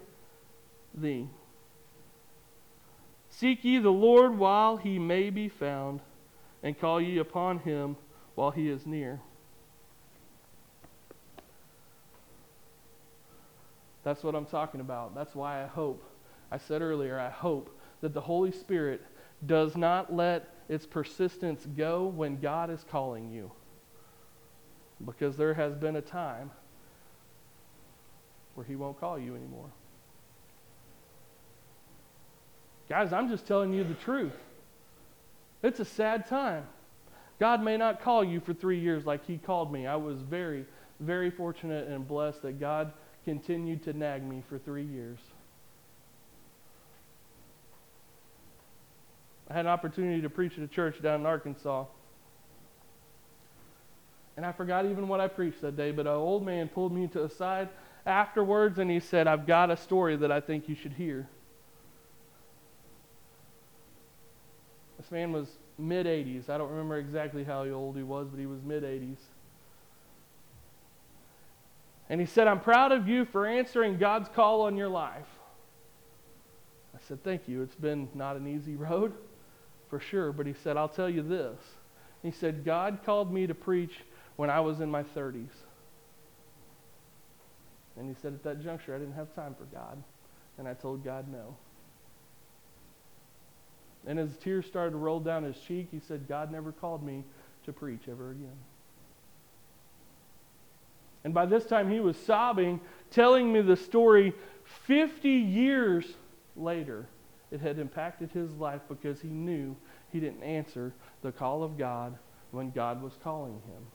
thee. 0.92 1.28
Seek 3.30 3.62
ye 3.62 3.78
the 3.78 3.90
Lord 3.90 4.36
while 4.36 4.76
he 4.76 4.98
may 4.98 5.30
be 5.30 5.48
found, 5.48 6.00
and 6.64 6.76
call 6.76 7.00
ye 7.00 7.18
upon 7.18 7.60
him 7.60 7.96
while 8.34 8.50
he 8.50 8.68
is 8.68 8.86
near. 8.86 9.20
That's 14.02 14.24
what 14.24 14.34
I'm 14.34 14.46
talking 14.46 14.80
about. 14.80 15.14
That's 15.14 15.36
why 15.36 15.62
I 15.62 15.68
hope, 15.68 16.02
I 16.50 16.58
said 16.58 16.82
earlier, 16.82 17.20
I 17.20 17.30
hope 17.30 17.70
that 18.06 18.14
the 18.14 18.20
Holy 18.20 18.52
Spirit 18.52 19.04
does 19.46 19.76
not 19.76 20.14
let 20.14 20.48
its 20.68 20.86
persistence 20.86 21.66
go 21.76 22.06
when 22.06 22.38
God 22.38 22.70
is 22.70 22.84
calling 22.88 23.32
you. 23.32 23.50
Because 25.04 25.36
there 25.36 25.54
has 25.54 25.74
been 25.74 25.96
a 25.96 26.00
time 26.00 26.52
where 28.54 28.64
He 28.64 28.76
won't 28.76 29.00
call 29.00 29.18
you 29.18 29.34
anymore. 29.34 29.70
Guys, 32.88 33.12
I'm 33.12 33.28
just 33.28 33.44
telling 33.44 33.72
you 33.72 33.82
the 33.82 33.94
truth. 33.94 34.36
It's 35.64 35.80
a 35.80 35.84
sad 35.84 36.28
time. 36.28 36.62
God 37.40 37.60
may 37.60 37.76
not 37.76 38.00
call 38.00 38.22
you 38.22 38.38
for 38.38 38.54
three 38.54 38.78
years 38.78 39.04
like 39.04 39.26
He 39.26 39.36
called 39.36 39.72
me. 39.72 39.88
I 39.88 39.96
was 39.96 40.22
very, 40.22 40.64
very 41.00 41.32
fortunate 41.32 41.88
and 41.88 42.06
blessed 42.06 42.42
that 42.42 42.60
God 42.60 42.92
continued 43.24 43.82
to 43.82 43.92
nag 43.92 44.22
me 44.22 44.44
for 44.48 44.58
three 44.58 44.84
years. 44.84 45.18
I 49.50 49.54
had 49.54 49.66
an 49.66 49.70
opportunity 49.70 50.20
to 50.22 50.30
preach 50.30 50.58
at 50.58 50.64
a 50.64 50.68
church 50.68 51.00
down 51.00 51.20
in 51.20 51.26
Arkansas. 51.26 51.84
And 54.36 54.44
I 54.44 54.52
forgot 54.52 54.84
even 54.86 55.08
what 55.08 55.20
I 55.20 55.28
preached 55.28 55.62
that 55.62 55.76
day, 55.76 55.92
but 55.92 56.06
an 56.06 56.12
old 56.12 56.44
man 56.44 56.68
pulled 56.68 56.92
me 56.92 57.06
to 57.08 57.20
the 57.20 57.30
side 57.30 57.68
afterwards 58.04 58.78
and 58.78 58.90
he 58.90 59.00
said, 59.00 59.26
I've 59.26 59.46
got 59.46 59.70
a 59.70 59.76
story 59.76 60.16
that 60.16 60.30
I 60.30 60.40
think 60.40 60.68
you 60.68 60.74
should 60.74 60.92
hear. 60.92 61.28
This 64.98 65.10
man 65.10 65.32
was 65.32 65.48
mid 65.78 66.06
80s. 66.06 66.50
I 66.50 66.58
don't 66.58 66.70
remember 66.70 66.98
exactly 66.98 67.44
how 67.44 67.64
old 67.64 67.96
he 67.96 68.02
was, 68.02 68.28
but 68.28 68.40
he 68.40 68.46
was 68.46 68.62
mid 68.62 68.82
80s. 68.82 69.18
And 72.08 72.20
he 72.20 72.26
said, 72.26 72.46
I'm 72.46 72.60
proud 72.60 72.92
of 72.92 73.08
you 73.08 73.24
for 73.24 73.46
answering 73.46 73.98
God's 73.98 74.28
call 74.28 74.62
on 74.62 74.76
your 74.76 74.88
life. 74.88 75.26
I 76.94 76.98
said, 77.08 77.22
Thank 77.24 77.48
you. 77.48 77.62
It's 77.62 77.74
been 77.74 78.08
not 78.14 78.36
an 78.36 78.46
easy 78.46 78.76
road, 78.76 79.12
for 79.88 80.00
sure. 80.00 80.32
But 80.32 80.46
he 80.46 80.54
said, 80.62 80.76
I'll 80.76 80.88
tell 80.88 81.08
you 81.08 81.22
this. 81.22 81.58
He 82.22 82.30
said, 82.30 82.64
God 82.64 83.00
called 83.04 83.32
me 83.32 83.46
to 83.46 83.54
preach 83.54 83.92
when 84.36 84.50
I 84.50 84.60
was 84.60 84.80
in 84.80 84.90
my 84.90 85.02
30s. 85.02 85.48
And 87.96 88.08
he 88.08 88.20
said, 88.20 88.34
At 88.34 88.44
that 88.44 88.62
juncture, 88.62 88.94
I 88.94 88.98
didn't 88.98 89.14
have 89.14 89.34
time 89.34 89.54
for 89.54 89.64
God. 89.64 90.02
And 90.58 90.66
I 90.66 90.74
told 90.74 91.04
God 91.04 91.26
no. 91.30 91.56
And 94.06 94.18
as 94.18 94.36
tears 94.38 94.66
started 94.66 94.92
to 94.92 94.96
roll 94.98 95.20
down 95.20 95.42
his 95.42 95.56
cheek, 95.66 95.88
he 95.90 96.00
said, 96.00 96.28
God 96.28 96.52
never 96.52 96.72
called 96.72 97.02
me 97.02 97.24
to 97.64 97.72
preach 97.72 98.02
ever 98.08 98.30
again. 98.30 98.56
And 101.24 101.34
by 101.34 101.44
this 101.46 101.66
time, 101.66 101.90
he 101.90 101.98
was 101.98 102.16
sobbing, 102.16 102.80
telling 103.10 103.52
me 103.52 103.60
the 103.60 103.76
story 103.76 104.32
50 104.86 105.28
years 105.28 106.06
later. 106.56 107.06
It 107.50 107.60
had 107.60 107.78
impacted 107.78 108.30
his 108.32 108.52
life 108.54 108.82
because 108.88 109.20
he 109.20 109.28
knew 109.28 109.76
he 110.10 110.20
didn't 110.20 110.42
answer 110.42 110.92
the 111.22 111.32
call 111.32 111.62
of 111.62 111.78
God 111.78 112.18
when 112.50 112.70
God 112.70 113.02
was 113.02 113.16
calling 113.22 113.60
him. 113.66 113.86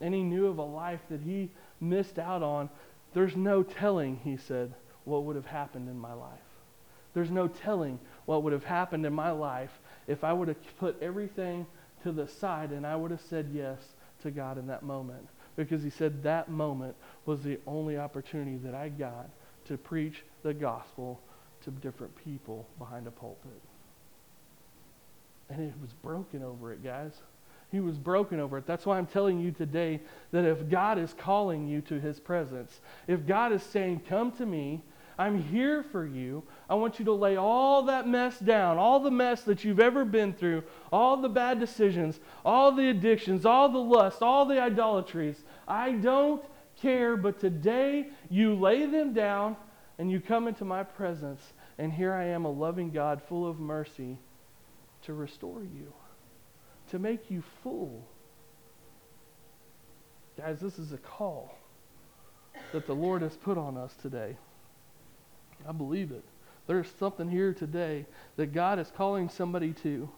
And 0.00 0.14
he 0.14 0.22
knew 0.22 0.46
of 0.46 0.58
a 0.58 0.62
life 0.62 1.00
that 1.10 1.20
he 1.20 1.50
missed 1.80 2.18
out 2.18 2.42
on. 2.42 2.70
There's 3.14 3.36
no 3.36 3.62
telling, 3.62 4.20
he 4.22 4.36
said, 4.36 4.74
what 5.04 5.24
would 5.24 5.36
have 5.36 5.46
happened 5.46 5.88
in 5.88 5.98
my 5.98 6.12
life. 6.12 6.38
There's 7.14 7.30
no 7.30 7.48
telling 7.48 7.98
what 8.26 8.42
would 8.42 8.52
have 8.52 8.64
happened 8.64 9.04
in 9.04 9.12
my 9.12 9.30
life 9.30 9.80
if 10.06 10.22
I 10.22 10.32
would 10.32 10.48
have 10.48 10.78
put 10.78 11.02
everything 11.02 11.66
to 12.04 12.12
the 12.12 12.28
side 12.28 12.70
and 12.70 12.86
I 12.86 12.94
would 12.94 13.10
have 13.10 13.22
said 13.28 13.50
yes 13.52 13.78
to 14.22 14.30
God 14.30 14.58
in 14.58 14.66
that 14.68 14.82
moment. 14.82 15.26
Because 15.56 15.82
he 15.82 15.90
said 15.90 16.22
that 16.22 16.48
moment 16.48 16.94
was 17.26 17.42
the 17.42 17.58
only 17.66 17.98
opportunity 17.98 18.56
that 18.58 18.74
I 18.74 18.88
got 18.90 19.30
to 19.64 19.76
preach 19.76 20.22
the 20.44 20.54
gospel 20.54 21.20
to 21.70 21.80
different 21.80 22.14
people 22.24 22.66
behind 22.78 23.06
a 23.06 23.10
pulpit. 23.10 23.60
And 25.50 25.60
it 25.60 25.74
was 25.80 25.92
broken 25.92 26.42
over 26.42 26.72
it, 26.72 26.82
guys. 26.82 27.12
He 27.70 27.80
was 27.80 27.98
broken 27.98 28.40
over 28.40 28.58
it. 28.58 28.66
That's 28.66 28.86
why 28.86 28.98
I'm 28.98 29.06
telling 29.06 29.40
you 29.40 29.50
today 29.50 30.00
that 30.32 30.44
if 30.44 30.68
God 30.70 30.98
is 30.98 31.14
calling 31.16 31.68
you 31.68 31.80
to 31.82 32.00
his 32.00 32.18
presence, 32.18 32.80
if 33.06 33.26
God 33.26 33.52
is 33.52 33.62
saying, 33.62 34.02
Come 34.08 34.32
to 34.32 34.46
me, 34.46 34.82
I'm 35.18 35.42
here 35.42 35.82
for 35.82 36.06
you. 36.06 36.42
I 36.70 36.76
want 36.76 36.98
you 36.98 37.04
to 37.06 37.12
lay 37.12 37.36
all 37.36 37.82
that 37.84 38.08
mess 38.08 38.38
down, 38.38 38.78
all 38.78 39.00
the 39.00 39.10
mess 39.10 39.42
that 39.42 39.64
you've 39.64 39.80
ever 39.80 40.04
been 40.04 40.32
through, 40.32 40.62
all 40.92 41.16
the 41.16 41.28
bad 41.28 41.60
decisions, 41.60 42.20
all 42.44 42.72
the 42.72 42.88
addictions, 42.88 43.44
all 43.44 43.68
the 43.68 43.78
lust, 43.78 44.22
all 44.22 44.46
the 44.46 44.60
idolatries. 44.62 45.44
I 45.66 45.92
don't 45.92 46.42
care, 46.80 47.16
but 47.16 47.40
today 47.40 48.08
you 48.30 48.54
lay 48.54 48.86
them 48.86 49.12
down 49.12 49.56
and 49.98 50.10
you 50.10 50.20
come 50.20 50.46
into 50.46 50.64
my 50.64 50.84
presence, 50.84 51.52
and 51.78 51.92
here 51.92 52.12
I 52.12 52.24
am, 52.24 52.44
a 52.44 52.50
loving 52.50 52.90
God 52.90 53.22
full 53.28 53.46
of 53.46 53.60
mercy 53.60 54.18
to 55.02 55.14
restore 55.14 55.62
you, 55.62 55.92
to 56.90 56.98
make 56.98 57.30
you 57.30 57.42
full. 57.62 58.04
Guys, 60.36 60.60
this 60.60 60.78
is 60.78 60.92
a 60.92 60.98
call 60.98 61.56
that 62.72 62.86
the 62.86 62.94
Lord 62.94 63.22
has 63.22 63.36
put 63.36 63.56
on 63.56 63.76
us 63.76 63.94
today. 64.02 64.36
I 65.68 65.72
believe 65.72 66.10
it. 66.10 66.24
There's 66.66 66.90
something 66.98 67.28
here 67.28 67.54
today 67.54 68.06
that 68.36 68.52
God 68.52 68.78
is 68.78 68.92
calling 68.94 69.28
somebody 69.28 69.72
to. 69.82 70.08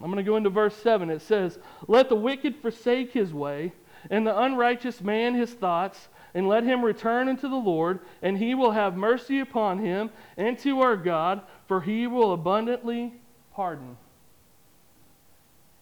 I'm 0.00 0.10
going 0.10 0.16
to 0.16 0.28
go 0.28 0.36
into 0.36 0.50
verse 0.50 0.76
7. 0.76 1.10
It 1.10 1.22
says, 1.22 1.58
Let 1.86 2.08
the 2.08 2.16
wicked 2.16 2.56
forsake 2.56 3.12
his 3.12 3.32
way, 3.32 3.72
and 4.10 4.26
the 4.26 4.38
unrighteous 4.38 5.00
man 5.00 5.34
his 5.34 5.52
thoughts, 5.52 6.08
and 6.36 6.46
let 6.46 6.64
him 6.64 6.84
return 6.84 7.30
unto 7.30 7.48
the 7.48 7.56
Lord, 7.56 8.00
and 8.20 8.36
he 8.36 8.54
will 8.54 8.72
have 8.72 8.94
mercy 8.94 9.40
upon 9.40 9.78
him 9.78 10.10
and 10.36 10.58
to 10.58 10.82
our 10.82 10.94
God, 10.94 11.40
for 11.66 11.80
he 11.80 12.06
will 12.06 12.34
abundantly 12.34 13.14
pardon. 13.54 13.96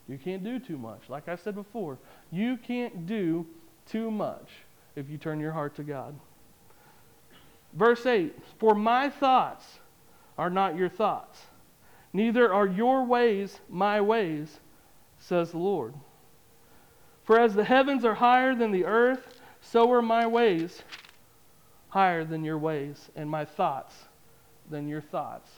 You 0.06 0.16
can't 0.16 0.44
do 0.44 0.60
too 0.60 0.78
much. 0.78 1.00
Like 1.08 1.26
I 1.26 1.34
said 1.34 1.56
before, 1.56 1.98
you 2.30 2.56
can't 2.56 3.04
do 3.04 3.44
too 3.84 4.12
much 4.12 4.48
if 4.94 5.10
you 5.10 5.18
turn 5.18 5.40
your 5.40 5.50
heart 5.50 5.74
to 5.74 5.82
God. 5.82 6.14
Verse 7.72 8.06
8 8.06 8.32
For 8.60 8.76
my 8.76 9.10
thoughts 9.10 9.80
are 10.38 10.50
not 10.50 10.76
your 10.76 10.88
thoughts, 10.88 11.46
neither 12.12 12.54
are 12.54 12.68
your 12.68 13.04
ways 13.04 13.58
my 13.68 14.00
ways, 14.00 14.60
says 15.18 15.50
the 15.50 15.58
Lord. 15.58 15.94
For 17.24 17.40
as 17.40 17.54
the 17.54 17.64
heavens 17.64 18.04
are 18.04 18.14
higher 18.14 18.54
than 18.54 18.70
the 18.70 18.84
earth, 18.84 19.40
so 19.70 19.90
are 19.92 20.02
my 20.02 20.26
ways 20.26 20.82
higher 21.88 22.24
than 22.24 22.44
your 22.44 22.58
ways, 22.58 23.10
and 23.14 23.30
my 23.30 23.44
thoughts 23.44 23.94
than 24.68 24.88
your 24.88 25.00
thoughts. 25.00 25.48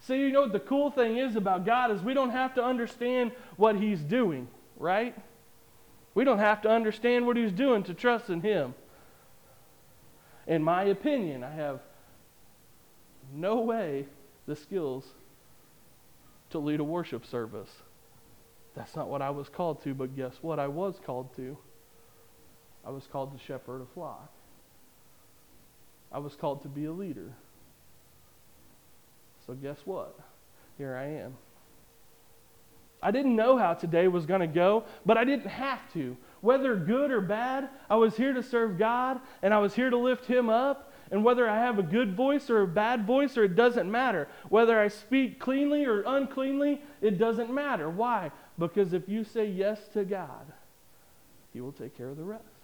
So, 0.00 0.14
you 0.14 0.30
know 0.30 0.42
what 0.42 0.52
the 0.52 0.60
cool 0.60 0.90
thing 0.90 1.16
is 1.16 1.34
about 1.34 1.66
God 1.66 1.90
is 1.90 2.02
we 2.02 2.14
don't 2.14 2.30
have 2.30 2.54
to 2.54 2.62
understand 2.62 3.32
what 3.56 3.76
He's 3.76 4.00
doing, 4.00 4.46
right? 4.76 5.16
We 6.14 6.22
don't 6.22 6.38
have 6.38 6.62
to 6.62 6.68
understand 6.68 7.26
what 7.26 7.36
He's 7.36 7.50
doing 7.50 7.82
to 7.84 7.94
trust 7.94 8.30
in 8.30 8.42
Him 8.42 8.74
in 10.46 10.62
my 10.62 10.84
opinion, 10.84 11.42
I 11.42 11.50
have 11.50 11.80
no 13.32 13.60
way 13.60 14.06
the 14.46 14.54
skills 14.54 15.04
to 16.50 16.58
lead 16.58 16.80
a 16.80 16.84
worship 16.84 17.26
service. 17.26 17.70
That's 18.74 18.94
not 18.94 19.08
what 19.08 19.22
I 19.22 19.30
was 19.30 19.48
called 19.48 19.82
to, 19.82 19.94
but 19.94 20.14
guess 20.14 20.34
what? 20.42 20.60
I 20.60 20.68
was 20.68 21.00
called 21.04 21.34
to. 21.36 21.56
I 22.86 22.90
was 22.90 23.06
called 23.10 23.36
to 23.36 23.44
shepherd 23.44 23.82
a 23.82 23.86
flock. 23.94 24.30
I 26.12 26.18
was 26.18 26.36
called 26.36 26.62
to 26.62 26.68
be 26.68 26.84
a 26.84 26.92
leader. 26.92 27.32
So, 29.46 29.54
guess 29.54 29.78
what? 29.84 30.16
Here 30.78 30.96
I 30.96 31.06
am. 31.06 31.36
I 33.02 33.10
didn't 33.10 33.36
know 33.36 33.56
how 33.58 33.74
today 33.74 34.08
was 34.08 34.24
going 34.24 34.40
to 34.40 34.46
go, 34.46 34.84
but 35.04 35.16
I 35.16 35.24
didn't 35.24 35.48
have 35.48 35.80
to. 35.92 36.16
Whether 36.40 36.76
good 36.76 37.10
or 37.10 37.20
bad, 37.20 37.68
I 37.90 37.96
was 37.96 38.16
here 38.16 38.32
to 38.32 38.42
serve 38.42 38.78
God 38.78 39.20
and 39.42 39.52
I 39.52 39.58
was 39.58 39.74
here 39.74 39.90
to 39.90 39.96
lift 39.96 40.26
Him 40.26 40.48
up. 40.48 40.92
And 41.10 41.24
whether 41.24 41.48
I 41.48 41.56
have 41.56 41.78
a 41.78 41.84
good 41.84 42.16
voice 42.16 42.50
or 42.50 42.62
a 42.62 42.66
bad 42.66 43.06
voice, 43.06 43.36
or 43.36 43.44
it 43.44 43.54
doesn't 43.54 43.88
matter. 43.88 44.26
Whether 44.48 44.80
I 44.80 44.88
speak 44.88 45.38
cleanly 45.38 45.84
or 45.84 46.02
uncleanly, 46.02 46.82
it 47.00 47.16
doesn't 47.16 47.52
matter. 47.52 47.88
Why? 47.88 48.32
Because 48.58 48.92
if 48.92 49.08
you 49.08 49.22
say 49.22 49.46
yes 49.46 49.86
to 49.92 50.04
God, 50.04 50.52
He 51.52 51.60
will 51.60 51.70
take 51.70 51.96
care 51.96 52.08
of 52.08 52.16
the 52.16 52.24
rest. 52.24 52.55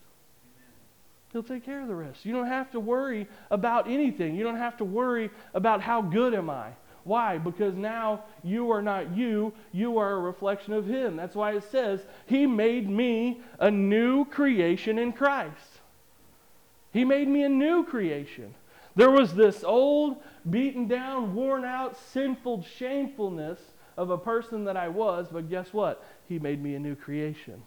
He'll 1.32 1.42
take 1.42 1.64
care 1.64 1.80
of 1.80 1.88
the 1.88 1.94
rest. 1.94 2.26
You 2.26 2.32
don't 2.32 2.46
have 2.46 2.70
to 2.72 2.80
worry 2.80 3.26
about 3.50 3.88
anything. 3.88 4.34
You 4.34 4.44
don't 4.44 4.58
have 4.58 4.76
to 4.78 4.84
worry 4.84 5.30
about 5.54 5.80
how 5.80 6.02
good 6.02 6.34
am 6.34 6.50
I. 6.50 6.70
Why? 7.04 7.38
Because 7.38 7.74
now 7.74 8.24
you 8.44 8.70
are 8.70 8.82
not 8.82 9.16
you, 9.16 9.52
you 9.72 9.98
are 9.98 10.12
a 10.12 10.20
reflection 10.20 10.72
of 10.72 10.86
Him. 10.86 11.16
That's 11.16 11.34
why 11.34 11.52
it 11.52 11.64
says, 11.70 12.00
He 12.26 12.46
made 12.46 12.88
me 12.88 13.40
a 13.58 13.70
new 13.70 14.24
creation 14.26 14.98
in 14.98 15.12
Christ. 15.12 15.80
He 16.92 17.04
made 17.04 17.28
me 17.28 17.42
a 17.42 17.48
new 17.48 17.84
creation. 17.84 18.54
There 18.94 19.10
was 19.10 19.34
this 19.34 19.64
old, 19.64 20.18
beaten 20.48 20.86
down, 20.86 21.34
worn 21.34 21.64
out, 21.64 21.96
sinful 22.12 22.66
shamefulness 22.78 23.58
of 23.96 24.10
a 24.10 24.18
person 24.18 24.64
that 24.64 24.76
I 24.76 24.88
was, 24.88 25.28
but 25.32 25.48
guess 25.48 25.72
what? 25.72 26.04
He 26.28 26.38
made 26.38 26.62
me 26.62 26.74
a 26.74 26.78
new 26.78 26.94
creation. 26.94 27.62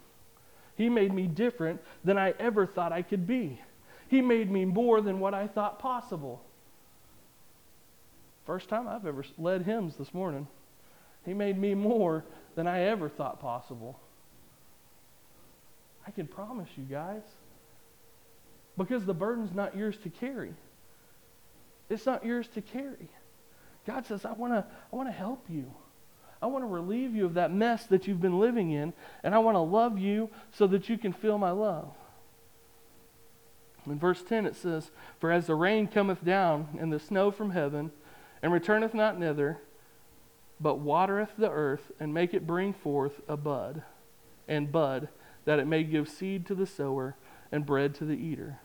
He 0.75 0.89
made 0.89 1.13
me 1.13 1.27
different 1.27 1.81
than 2.03 2.17
I 2.17 2.33
ever 2.39 2.65
thought 2.65 2.91
I 2.91 3.01
could 3.01 3.25
be. 3.25 3.59
He 4.07 4.21
made 4.21 4.51
me 4.51 4.65
more 4.65 5.01
than 5.01 5.19
what 5.19 5.33
I 5.33 5.47
thought 5.47 5.79
possible. 5.79 6.41
First 8.45 8.69
time 8.69 8.87
I've 8.87 9.05
ever 9.05 9.25
led 9.37 9.63
hymns 9.63 9.95
this 9.95 10.13
morning. 10.13 10.47
He 11.25 11.33
made 11.33 11.57
me 11.57 11.73
more 11.73 12.23
than 12.55 12.67
I 12.67 12.81
ever 12.81 13.09
thought 13.09 13.39
possible. 13.39 13.99
I 16.05 16.11
can 16.11 16.27
promise 16.27 16.69
you 16.75 16.83
guys. 16.83 17.23
Because 18.77 19.05
the 19.05 19.13
burden's 19.13 19.55
not 19.55 19.75
yours 19.75 19.97
to 20.03 20.09
carry. 20.09 20.53
It's 21.89 22.05
not 22.05 22.25
yours 22.25 22.47
to 22.53 22.61
carry. 22.61 23.09
God 23.87 24.05
says, 24.05 24.25
I 24.25 24.33
want 24.33 24.53
to 24.53 24.65
I 24.91 24.95
want 24.95 25.07
to 25.07 25.13
help 25.13 25.45
you. 25.49 25.71
I 26.41 26.47
want 26.47 26.63
to 26.63 26.67
relieve 26.67 27.15
you 27.15 27.25
of 27.25 27.33
that 27.35 27.51
mess 27.51 27.85
that 27.87 28.07
you've 28.07 28.21
been 28.21 28.39
living 28.39 28.71
in, 28.71 28.93
and 29.23 29.33
I 29.33 29.39
want 29.39 29.55
to 29.55 29.61
love 29.61 29.97
you 29.97 30.29
so 30.51 30.67
that 30.67 30.89
you 30.89 30.97
can 30.97 31.13
feel 31.13 31.37
my 31.37 31.51
love. 31.51 31.93
In 33.85 33.99
verse 33.99 34.23
10 34.23 34.45
it 34.45 34.55
says, 34.55 34.91
For 35.19 35.31
as 35.31 35.47
the 35.47 35.55
rain 35.55 35.87
cometh 35.87 36.23
down 36.23 36.77
and 36.79 36.91
the 36.91 36.99
snow 36.99 37.31
from 37.31 37.51
heaven, 37.51 37.91
and 38.41 38.51
returneth 38.51 38.93
not 38.93 39.19
thither, 39.19 39.59
but 40.59 40.79
watereth 40.79 41.31
the 41.37 41.49
earth, 41.49 41.91
and 41.99 42.13
make 42.13 42.33
it 42.33 42.47
bring 42.47 42.73
forth 42.73 43.21
a 43.27 43.37
bud, 43.37 43.83
and 44.47 44.71
bud, 44.71 45.09
that 45.45 45.59
it 45.59 45.67
may 45.67 45.83
give 45.83 46.09
seed 46.09 46.45
to 46.47 46.55
the 46.55 46.65
sower 46.65 47.15
and 47.51 47.65
bread 47.65 47.93
to 47.95 48.05
the 48.05 48.15
eater. 48.15 48.59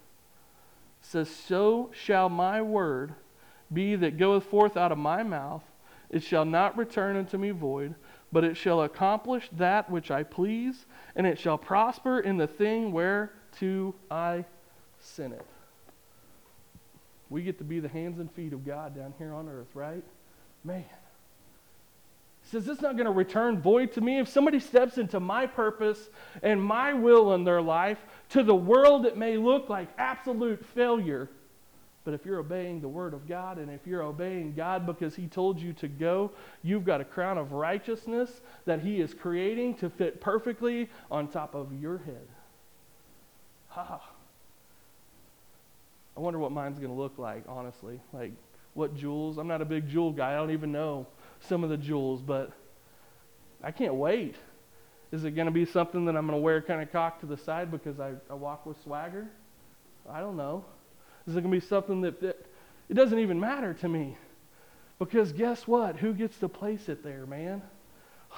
It 1.01 1.07
says, 1.07 1.31
So 1.31 1.91
shall 1.93 2.29
my 2.29 2.63
word 2.63 3.15
be 3.73 3.97
that 3.97 4.19
goeth 4.19 4.45
forth 4.45 4.77
out 4.77 4.93
of 4.93 4.99
my 4.99 5.23
mouth. 5.23 5.63
It 6.11 6.23
shall 6.23 6.45
not 6.45 6.77
return 6.77 7.17
unto 7.17 7.39
me 7.39 7.51
void, 7.51 7.95
but 8.33 8.45
it 8.45 8.57
shall 8.57 8.83
accomplish 8.83 9.49
that 9.57 9.89
which 9.89 10.11
I 10.11 10.25
please, 10.25 10.87
and 11.15 11.27
it 11.27 11.39
shall 11.39 11.59
prosper 11.59 12.21
in 12.21 12.37
the 12.37 12.47
thing 12.47 12.93
whereto 12.93 13.95
I 14.11 14.45
sent 14.99 15.35
it. 15.35 15.47
We 17.29 17.43
get 17.43 17.59
to 17.59 17.65
be 17.65 17.79
the 17.79 17.89
hands 17.89 18.19
and 18.19 18.31
feet 18.33 18.53
of 18.53 18.67
God 18.67 18.97
down 18.97 19.15
here 19.19 19.33
on 19.33 19.49
earth, 19.49 19.69
right? 19.73 20.03
Man. 20.65 20.85
He 22.43 22.49
says, 22.51 22.67
It's 22.67 22.83
not 22.83 22.97
going 22.97 23.07
to 23.07 23.13
return 23.13 23.61
void 23.61 23.93
to 23.93 24.01
me. 24.01 24.19
If 24.19 24.29
somebody 24.29 24.59
steps 24.59 24.99
into 24.99 25.21
my 25.21 25.47
purpose 25.47 26.11
and 26.43 26.63
my 26.63 26.93
will 26.93 27.35
in 27.35 27.45
their 27.45 27.63
life, 27.63 27.99
to 28.31 28.43
the 28.43 28.55
world 28.55 29.07
it 29.07 29.17
may 29.17 29.37
look 29.37 29.69
like 29.69 29.89
absolute 29.97 30.65
failure. 30.67 31.29
But 32.05 32.15
if 32.15 32.25
you're 32.25 32.39
obeying 32.39 32.81
the 32.81 32.89
word 32.89 33.13
of 33.13 33.29
God 33.29 33.59
and 33.59 33.71
if 33.71 33.87
you're 33.87 34.03
obeying 34.03 34.55
God 34.55 34.87
because 34.87 35.15
he 35.15 35.27
told 35.27 35.61
you 35.61 35.75
to 35.75 35.89
go, 35.89 36.31
you've 36.63 36.85
got 36.85 37.01
a 37.01 37.05
crown 37.05 37.37
of 37.37 37.53
righteousness 37.53 38.41
that 38.65 38.81
he 38.81 39.01
is 39.01 39.13
creating 39.13 39.75
to 39.77 39.91
fit 39.91 40.21
perfectly 40.21 40.89
on 41.11 41.29
top 41.29 41.55
of 41.55 41.73
your 41.79 41.99
head. 41.99 42.27
Ha. 43.69 44.01
I 46.17 46.21
wonder 46.21 46.39
what 46.39 46.53
mine's 46.53 46.79
going 46.79 46.91
to 46.91 46.99
look 46.99 47.19
like, 47.19 47.45
honestly. 47.47 48.01
Like, 48.13 48.33
what 48.75 48.97
jewels? 48.97 49.37
I'm 49.37 49.47
not 49.47 49.61
a 49.61 49.67
big 49.67 49.89
jewel 49.89 50.13
guy. 50.13 50.33
I 50.33 50.37
don't 50.37 50.53
even 50.53 50.73
know 50.73 51.07
some 51.41 51.65
of 51.65 51.71
the 51.71 51.77
jewels, 51.77 52.23
but 52.23 52.51
I 53.63 53.73
can't 53.73 53.95
wait. 53.95 54.37
Is 55.13 55.25
it 55.25 55.33
going 55.33 55.47
to 55.47 55.53
be 55.53 55.67
something 55.67 56.07
that 56.07 56.17
I'm 56.17 56.27
going 56.27 56.39
to 56.39 56.43
wear 56.43 56.63
kind 56.63 56.81
of 56.81 56.91
cocked 56.93 57.21
to 57.21 57.27
the 57.27 57.37
side 57.37 57.71
because 57.71 58.01
I, 58.01 58.13
I 58.31 58.35
walk 58.35 58.65
with 58.65 58.81
swagger? 58.83 59.29
I 60.09 60.21
don't 60.21 60.37
know. 60.37 60.65
Is 61.31 61.37
it 61.37 61.43
going 61.43 61.55
to 61.55 61.61
be 61.61 61.67
something 61.67 62.01
that, 62.01 62.21
that 62.23 62.45
it 62.89 62.95
doesn't 62.95 63.21
even 63.21 63.39
matter 63.39 63.73
to 63.75 63.89
me? 63.89 64.17
Because 64.99 65.33
guess 65.33 65.67
what? 65.67 65.97
Who 65.97 66.13
gets 66.13 66.37
to 66.39 66.49
place 66.49 66.89
it 66.89 67.05
there, 67.05 67.25
man? 67.25 67.63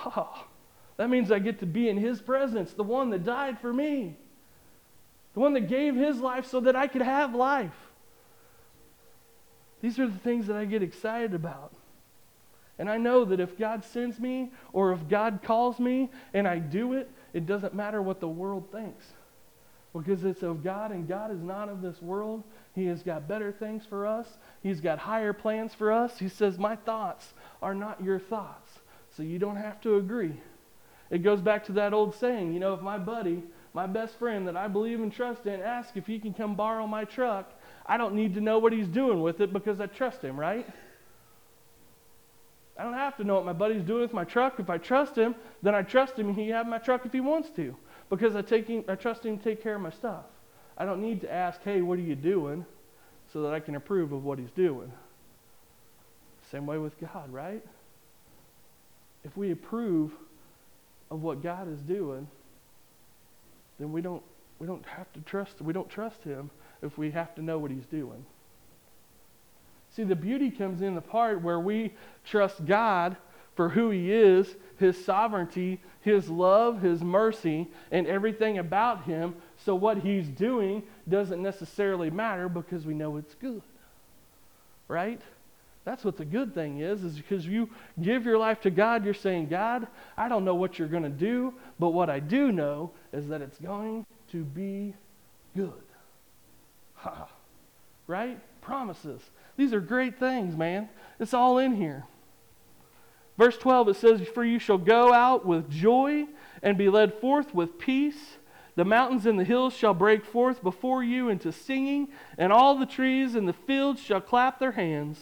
Oh, 0.05 0.45
that 0.99 1.09
means 1.09 1.33
I 1.33 1.39
get 1.39 1.61
to 1.61 1.67
be 1.67 1.89
in 1.89 1.97
His 1.97 2.21
presence, 2.21 2.75
the 2.75 2.83
one 2.83 3.09
that 3.11 3.25
died 3.25 3.59
for 3.61 3.73
me, 3.73 4.15
the 5.33 5.41
one 5.41 5.55
that 5.55 5.69
gave 5.69 5.97
His 5.97 6.19
life 6.19 6.47
so 6.47 6.61
that 6.61 6.77
I 6.77 6.87
could 6.87 7.01
have 7.01 7.35
life. 7.35 7.73
These 9.81 9.99
are 9.99 10.07
the 10.07 10.19
things 10.19 10.47
that 10.49 10.57
I 10.57 10.67
get 10.67 10.83
excited 10.83 11.33
about. 11.33 11.73
And 12.79 12.91
I 12.91 12.99
know 12.99 13.25
that 13.25 13.41
if 13.41 13.59
God 13.59 13.85
sends 13.85 14.21
me 14.21 14.53
or 14.73 14.93
if 14.93 15.09
God 15.09 15.41
calls 15.43 15.79
me 15.81 16.11
and 16.35 16.47
I 16.47 16.59
do 16.59 16.93
it, 16.93 17.11
it 17.33 17.47
doesn't 17.47 17.75
matter 17.75 18.03
what 18.03 18.21
the 18.21 18.29
world 18.29 18.71
thinks. 18.71 19.07
Because 19.95 20.25
it's 20.25 20.43
of 20.43 20.65
God 20.65 20.91
and 20.91 21.07
God 21.07 21.31
is 21.31 21.43
not 21.43 21.69
of 21.69 21.83
this 21.83 22.01
world. 22.01 22.45
He 22.75 22.87
has 22.87 23.03
got 23.03 23.29
better 23.29 23.53
things 23.53 23.85
for 23.85 24.07
us. 24.07 24.27
He's 24.63 24.81
got 24.81 24.99
higher 24.99 25.35
plans 25.35 25.75
for 25.75 25.93
us. 25.93 26.19
He 26.19 26.29
says, 26.29 26.59
My 26.59 26.77
thoughts 26.77 27.35
are 27.61 27.75
not 27.75 28.03
your 28.03 28.19
thoughts. 28.19 28.71
So 29.17 29.23
you 29.23 29.39
don't 29.39 29.57
have 29.57 29.81
to 29.83 29.97
agree. 29.97 30.41
It 31.11 31.23
goes 31.23 31.43
back 31.43 31.67
to 31.67 31.73
that 31.73 31.93
old 31.93 32.15
saying, 32.15 32.55
you 32.55 32.61
know, 32.61 32.73
if 32.73 32.81
my 32.81 32.97
buddy, 32.97 33.43
my 33.75 33.87
best 33.87 34.19
friend 34.19 34.49
that 34.49 34.57
I 34.57 34.67
believe 34.67 34.99
and 35.01 35.13
trust 35.13 35.45
in, 35.45 35.61
asks 35.61 35.93
if 35.95 36.07
he 36.07 36.19
can 36.19 36.33
come 36.33 36.55
borrow 36.55 36.87
my 36.87 37.05
truck, 37.05 37.53
I 37.85 37.99
don't 37.99 38.15
need 38.15 38.35
to 38.35 38.41
know 38.41 38.59
what 38.59 38.73
he's 38.73 38.89
doing 38.89 39.21
with 39.21 39.43
it 39.43 39.53
because 39.53 39.79
I 39.79 39.87
trust 39.87 40.23
him, 40.23 40.41
right? 40.41 40.67
I 42.79 42.85
don't 42.85 42.95
have 42.95 43.17
to 43.19 43.25
know 43.25 43.35
what 43.35 43.45
my 43.45 43.53
buddy's 43.53 43.83
doing 43.83 44.01
with 44.01 44.15
my 44.15 44.25
truck. 44.25 44.59
If 44.59 44.71
I 44.71 44.79
trust 44.79 45.15
him, 45.15 45.35
then 45.63 45.75
I 45.75 45.83
trust 45.83 46.19
him 46.19 46.29
and 46.29 46.37
he 46.37 46.49
have 46.49 46.67
my 46.67 46.79
truck 46.79 47.05
if 47.05 47.13
he 47.13 47.21
wants 47.21 47.51
to. 47.57 47.77
Because 48.13 48.37
I, 48.37 48.43
take 48.43 48.69
him, 48.69 48.85
I 48.89 48.95
trust 48.95 49.25
him 49.25 49.39
to 49.39 49.43
take 49.43 49.63
care 49.63 49.75
of 49.75 49.81
my 49.81 49.89
stuff. 49.89 50.27
I 50.77 50.85
don't 50.85 51.01
need 51.01 51.23
to 51.23 51.33
ask, 51.33 51.63
hey, 51.63 51.81
what 51.81 51.99
are 51.99 52.03
you 52.03 52.15
doing? 52.15 52.67
So 53.33 53.41
that 53.41 53.55
I 53.55 53.61
can 53.61 53.75
approve 53.75 54.13
of 54.13 54.23
what 54.23 54.39
he's 54.39 54.51
doing. 54.51 54.93
Same 56.51 56.67
way 56.67 56.77
with 56.77 57.01
God, 57.01 57.33
right? 57.33 57.65
If 59.25 59.35
we 59.35 59.51
approve 59.51 60.13
of 61.11 61.23
what 61.23 61.43
God 61.43 61.73
is 61.73 61.81
doing, 61.81 62.29
then 63.79 63.93
we 63.93 64.03
don't 64.03 64.23
we 64.59 64.67
don't 64.67 64.85
have 64.85 65.11
to 65.15 65.21
trust 65.21 65.63
we 65.63 65.73
don't 65.73 65.89
trust 65.89 66.23
him 66.23 66.51
if 66.83 66.99
we 66.99 67.11
have 67.11 67.35
to 67.37 67.43
know 67.43 67.59
what 67.59 67.71
he's 67.71 67.87
doing. 67.87 68.27
See, 69.97 70.05
the 70.05 70.17
beauty 70.17 70.51
comes 70.51 70.83
in 70.83 70.95
the 70.95 71.01
part 71.01 71.41
where 71.41 71.61
we 71.61 71.95
trust 72.25 72.67
God 72.67 73.17
for 73.55 73.69
who 73.69 73.91
He 73.91 74.13
is, 74.13 74.57
His 74.79 75.03
sovereignty, 75.05 75.81
His 76.03 76.29
love, 76.29 76.83
His 76.83 77.03
mercy, 77.03 77.69
and 77.91 78.07
everything 78.07 78.59
about 78.59 79.05
Him. 79.05 79.35
So 79.65 79.75
what 79.75 79.99
He's 79.99 80.29
doing 80.29 80.83
doesn't 81.09 81.43
necessarily 81.43 82.11
matter 82.11 82.49
because 82.49 82.85
we 82.85 82.95
know 82.95 83.17
it's 83.17 83.35
good. 83.35 83.63
Right? 84.89 85.21
That's 85.85 86.05
what 86.05 86.17
the 86.17 86.25
good 86.25 86.55
thing 86.55 86.81
is, 86.81 87.03
is 87.03 87.17
because 87.17 87.47
you 87.47 87.69
give 88.01 88.25
your 88.25 88.39
life 88.39 88.61
to 88.63 88.71
God, 88.71 89.05
you're 89.05 89.15
saying, 89.15 89.49
God, 89.49 89.89
I 90.17 90.29
don't 90.29 90.45
know 90.45 90.55
what 90.55 90.79
you're 90.79 90.89
going 90.89 91.03
to 91.03 91.09
do, 91.09 91.55
but 91.79 91.91
what 91.91 92.09
I 92.09 92.21
do 92.21 92.53
know 92.53 92.93
is 93.13 93.29
that 93.29 93.41
it's 93.41 93.59
going 93.59 94.07
to 94.31 94.45
be 94.45 94.95
good. 95.57 95.73
Ha. 96.97 97.29
Right? 98.07 98.39
Promises. 98.61 99.21
These 99.57 99.73
are 99.73 99.81
great 99.81 100.19
things, 100.19 100.57
man. 100.57 100.89
It's 101.19 101.35
all 101.35 101.59
in 101.59 101.75
here. 101.75 102.05
Verse 103.43 103.59
12, 103.59 103.89
it 103.89 103.97
says, 103.97 104.29
For 104.29 104.45
you 104.45 104.61
shall 104.61 104.79
go 104.79 105.13
out 105.13 105.45
with 105.45 105.69
joy 105.69 106.29
and 106.63 106.79
be 106.79 106.89
led 106.89 107.13
forth 107.15 107.53
with 107.53 107.77
peace. 107.77 108.37
The 108.77 108.85
mountains 108.85 109.27
and 109.27 109.37
the 109.37 109.43
hills 109.43 109.75
shall 109.77 109.95
break 109.95 110.25
forth 110.25 110.63
before 110.63 111.03
you 111.03 111.29
into 111.29 111.51
singing, 111.51 112.07
and 112.39 112.53
all 112.53 112.79
the 112.79 112.87
trees 112.87 113.35
in 113.35 113.47
the 113.47 113.53
fields 113.53 114.01
shall 114.01 114.21
clap 114.21 114.61
their 114.61 114.71
hands. 114.71 115.19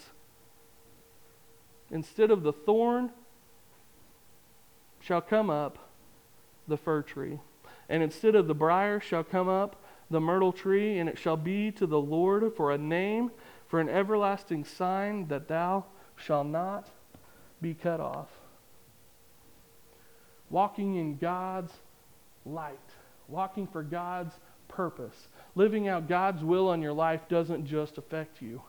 Instead 1.91 2.31
of 2.31 2.43
the 2.43 2.53
thorn 2.53 3.11
shall 5.01 5.23
come 5.23 5.49
up 5.49 5.79
the 6.69 6.77
fir 6.77 7.01
tree, 7.01 7.41
and 7.89 8.03
instead 8.03 8.35
of 8.35 8.49
the 8.49 8.55
brier 8.55 9.01
shall 9.01 9.25
come 9.25 9.49
up 9.49 9.83
the 10.11 10.21
myrtle 10.21 10.53
tree, 10.53 10.99
and 10.99 11.09
it 11.09 11.19
shall 11.19 11.39
be 11.39 11.71
to 11.71 11.87
the 11.87 11.99
Lord 11.99 12.53
for 12.55 12.71
a 12.71 12.77
name 12.77 13.31
for 13.67 13.81
an 13.81 13.89
everlasting 13.89 14.67
sign 14.67 15.29
that 15.29 15.49
thou 15.49 15.87
shalt 16.17 16.49
not 16.49 16.91
be 17.61 17.75
cut 17.75 18.01
off. 18.01 18.29
Walking 20.51 20.97
in 20.97 21.17
God's 21.17 21.73
light, 22.45 22.79
walking 23.29 23.67
for 23.67 23.83
God's 23.83 24.35
purpose, 24.69 25.29
living 25.55 25.89
out 25.89 26.09
God's 26.09 26.43
will 26.43 26.69
on 26.69 26.83
your 26.83 26.93
life 26.93 27.21
doesn't 27.29 27.67
just 27.67 27.99
affect 27.99 28.43
you. 28.43 28.63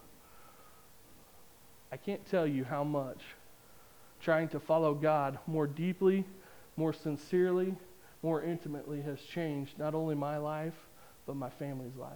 I 1.92 1.98
can't 1.98 2.26
tell 2.30 2.48
you 2.48 2.64
how 2.64 2.84
much 2.84 3.22
trying 4.22 4.48
to 4.50 4.60
follow 4.60 4.94
God 4.94 5.40
more 5.48 5.68
deeply, 5.68 6.24
more 6.78 6.94
sincerely, 6.94 7.76
more 8.24 8.44
intimately 8.44 9.02
has 9.02 9.20
changed 9.22 9.78
not 9.80 9.96
only 9.96 10.16
my 10.16 10.38
life, 10.38 10.76
but 11.26 11.36
my 11.36 11.50
family's 11.50 11.96
life. 11.96 12.12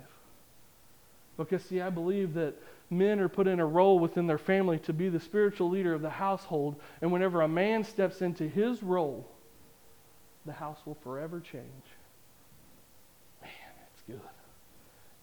Because, 1.38 1.64
see, 1.64 1.82
I 1.82 1.90
believe 1.90 2.34
that 2.36 2.54
men 2.90 3.20
are 3.20 3.30
put 3.30 3.48
in 3.48 3.60
a 3.60 3.66
role 3.66 4.00
within 4.00 4.28
their 4.28 4.38
family 4.38 4.80
to 4.80 4.94
be 4.94 5.10
the 5.10 5.20
spiritual 5.20 5.70
leader 5.70 5.94
of 5.94 6.02
the 6.02 6.10
household. 6.10 6.76
And 7.02 7.12
whenever 7.12 7.42
a 7.42 7.48
man 7.48 7.84
steps 7.84 8.22
into 8.22 8.48
his 8.48 8.84
role, 8.84 9.28
the 10.46 10.54
house 10.54 10.80
will 10.86 10.96
forever 10.96 11.40
change. 11.40 11.64
Man, 13.42 13.52
it's 13.94 14.04
good. 14.08 14.22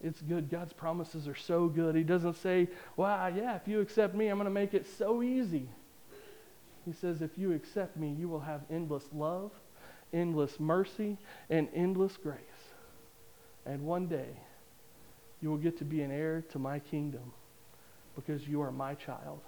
It's 0.02 0.20
good. 0.20 0.50
God's 0.50 0.72
promises 0.72 1.28
are 1.28 1.36
so 1.36 1.68
good. 1.68 1.94
He 1.94 2.02
doesn't 2.02 2.34
say, 2.34 2.68
well, 2.96 3.32
yeah, 3.34 3.54
if 3.54 3.68
you 3.68 3.80
accept 3.80 4.14
me, 4.14 4.26
I'm 4.26 4.36
going 4.36 4.46
to 4.46 4.50
make 4.50 4.74
it 4.74 4.86
so 4.98 5.22
easy. 5.22 5.68
He 6.84 6.92
says, 6.92 7.22
if 7.22 7.38
you 7.38 7.52
accept 7.52 7.96
me, 7.96 8.12
you 8.18 8.28
will 8.28 8.40
have 8.40 8.62
endless 8.68 9.04
love, 9.14 9.52
endless 10.12 10.58
mercy, 10.58 11.16
and 11.48 11.68
endless 11.72 12.16
grace. 12.16 12.38
And 13.64 13.82
one 13.82 14.08
day, 14.08 14.30
you 15.40 15.48
will 15.48 15.58
get 15.58 15.78
to 15.78 15.84
be 15.84 16.02
an 16.02 16.10
heir 16.10 16.42
to 16.50 16.58
my 16.58 16.80
kingdom 16.80 17.32
because 18.14 18.46
you 18.46 18.60
are 18.62 18.70
my 18.70 18.94
child. 18.94 19.40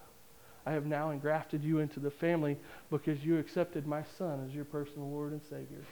I 0.66 0.72
have 0.72 0.86
now 0.86 1.10
engrafted 1.10 1.62
you 1.62 1.78
into 1.80 2.00
the 2.00 2.10
family 2.10 2.56
because 2.90 3.24
you 3.24 3.38
accepted 3.38 3.86
my 3.86 4.02
son 4.16 4.44
as 4.46 4.54
your 4.54 4.64
personal 4.64 5.08
Lord 5.08 5.32
and 5.32 5.42
Savior. 5.42 5.84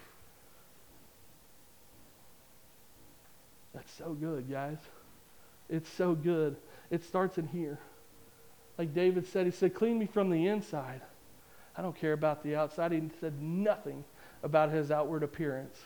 That's 3.74 3.92
so 3.92 4.14
good, 4.14 4.50
guys. 4.50 4.78
It's 5.68 5.90
so 5.90 6.14
good. 6.14 6.56
It 6.90 7.04
starts 7.04 7.38
in 7.38 7.48
here. 7.48 7.78
Like 8.78 8.94
David 8.94 9.26
said, 9.26 9.46
he 9.46 9.52
said, 9.52 9.74
Clean 9.74 9.98
me 9.98 10.06
from 10.06 10.30
the 10.30 10.46
inside. 10.46 11.02
I 11.76 11.82
don't 11.82 11.96
care 11.96 12.12
about 12.12 12.42
the 12.42 12.56
outside. 12.56 12.92
He 12.92 13.02
said 13.20 13.40
nothing 13.40 14.04
about 14.42 14.70
his 14.70 14.90
outward 14.90 15.22
appearance. 15.22 15.78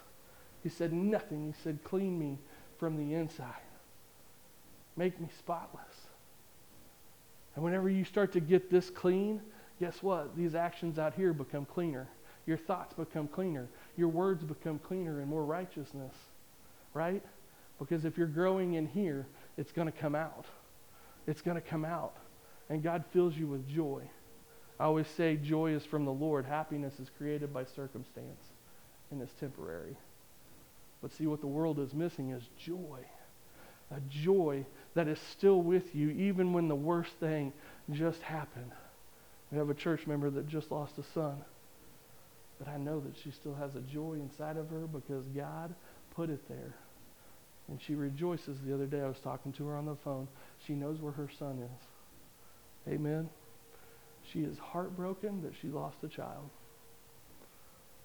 He 0.63 0.69
said 0.69 0.93
nothing. 0.93 1.47
He 1.47 1.63
said, 1.63 1.79
Clean 1.85 2.19
me 2.19 2.39
from 2.79 2.97
the 2.97 3.15
inside. 3.15 3.55
Make 4.97 5.21
me 5.21 5.29
spotless. 5.39 6.06
And 7.57 7.65
whenever 7.65 7.89
you 7.89 8.05
start 8.05 8.33
to 8.35 8.41
get 8.41 8.71
this 8.71 8.91
clean, 8.91 9.41
guess 9.81 10.03
what? 10.03 10.37
These 10.37 10.55
actions 10.55 10.99
out 10.99 11.15
here 11.15 11.33
become 11.33 11.65
cleaner. 11.65 12.07
Your 12.47 12.59
thoughts 12.59 12.95
become 12.95 13.27
cleaner. 13.27 13.67
Your 13.97 14.09
words 14.09 14.45
become 14.45 14.79
cleaner 14.79 15.21
and 15.21 15.29
more 15.29 15.45
righteousness, 15.45 16.15
right? 16.95 17.23
Because 17.79 18.05
if 18.05 18.17
you're 18.17 18.27
growing 18.27 18.75
in 18.75 18.87
here, 18.87 19.27
it's 19.57 19.73
going 19.73 19.91
to 19.91 19.99
come 19.99 20.15
out. 20.15 20.45
It's 21.27 21.43
going 21.43 21.57
to 21.57 21.67
come 21.67 21.85
out. 21.85 22.15
And 22.69 22.83
God 22.83 23.05
fills 23.13 23.35
you 23.35 23.47
with 23.47 23.67
joy. 23.69 24.03
I 24.79 24.85
always 24.85 25.09
say 25.09 25.37
joy 25.37 25.73
is 25.73 25.85
from 25.85 26.05
the 26.05 26.13
Lord. 26.13 26.45
Happiness 26.45 27.01
is 27.01 27.11
created 27.17 27.53
by 27.53 27.65
circumstance 27.65 28.45
and 29.11 29.23
is 29.23 29.31
temporary. 29.41 29.97
But 31.01 31.13
see, 31.13 31.27
what 31.27 31.41
the 31.41 31.47
world 31.47 31.79
is 31.79 31.95
missing 31.95 32.31
is 32.31 32.43
joy. 32.59 33.01
A 33.91 34.01
joy 34.11 34.67
that 34.97 35.09
is 35.09 35.19
still 35.31 35.61
with 35.61 35.95
you 35.95 36.09
even 36.11 36.55
when 36.55 36.69
the 36.69 36.75
worst 36.75 37.13
thing 37.21 37.53
just 37.93 38.23
happened. 38.23 38.73
We 39.53 39.59
have 39.59 39.69
a 39.69 39.75
church 39.75 40.07
member 40.07 40.31
that 40.31 40.49
just 40.49 40.73
lost 40.73 40.95
a 40.99 41.05
son. 41.15 41.45
But 42.59 42.69
I 42.69 42.79
know 42.79 43.01
that 43.01 43.13
she 43.23 43.31
still 43.31 43.55
has 43.55 43.77
a 43.77 43.81
joy 43.81 44.15
inside 44.15 44.57
of 44.57 44.71
her 44.71 44.87
because 44.87 45.25
God 45.37 45.75
put 46.15 46.31
it 46.31 46.49
there. 46.49 46.75
And 47.69 47.79
she 47.87 47.95
rejoices. 47.95 48.57
The 48.65 48.73
other 48.73 48.87
day 48.87 49.03
I 49.03 49.07
was 49.07 49.19
talking 49.23 49.53
to 49.55 49.67
her 49.67 49.77
on 49.77 49.85
the 49.85 49.97
phone. 49.97 50.29
She 50.67 50.73
knows 50.73 50.99
where 51.03 51.13
her 51.13 51.29
son 51.39 51.63
is. 51.63 52.93
Amen. 52.95 53.29
She 54.33 54.41
is 54.41 54.57
heartbroken 54.57 55.43
that 55.43 55.53
she 55.61 55.69
lost 55.69 55.99
a 56.05 56.09
child. 56.09 56.49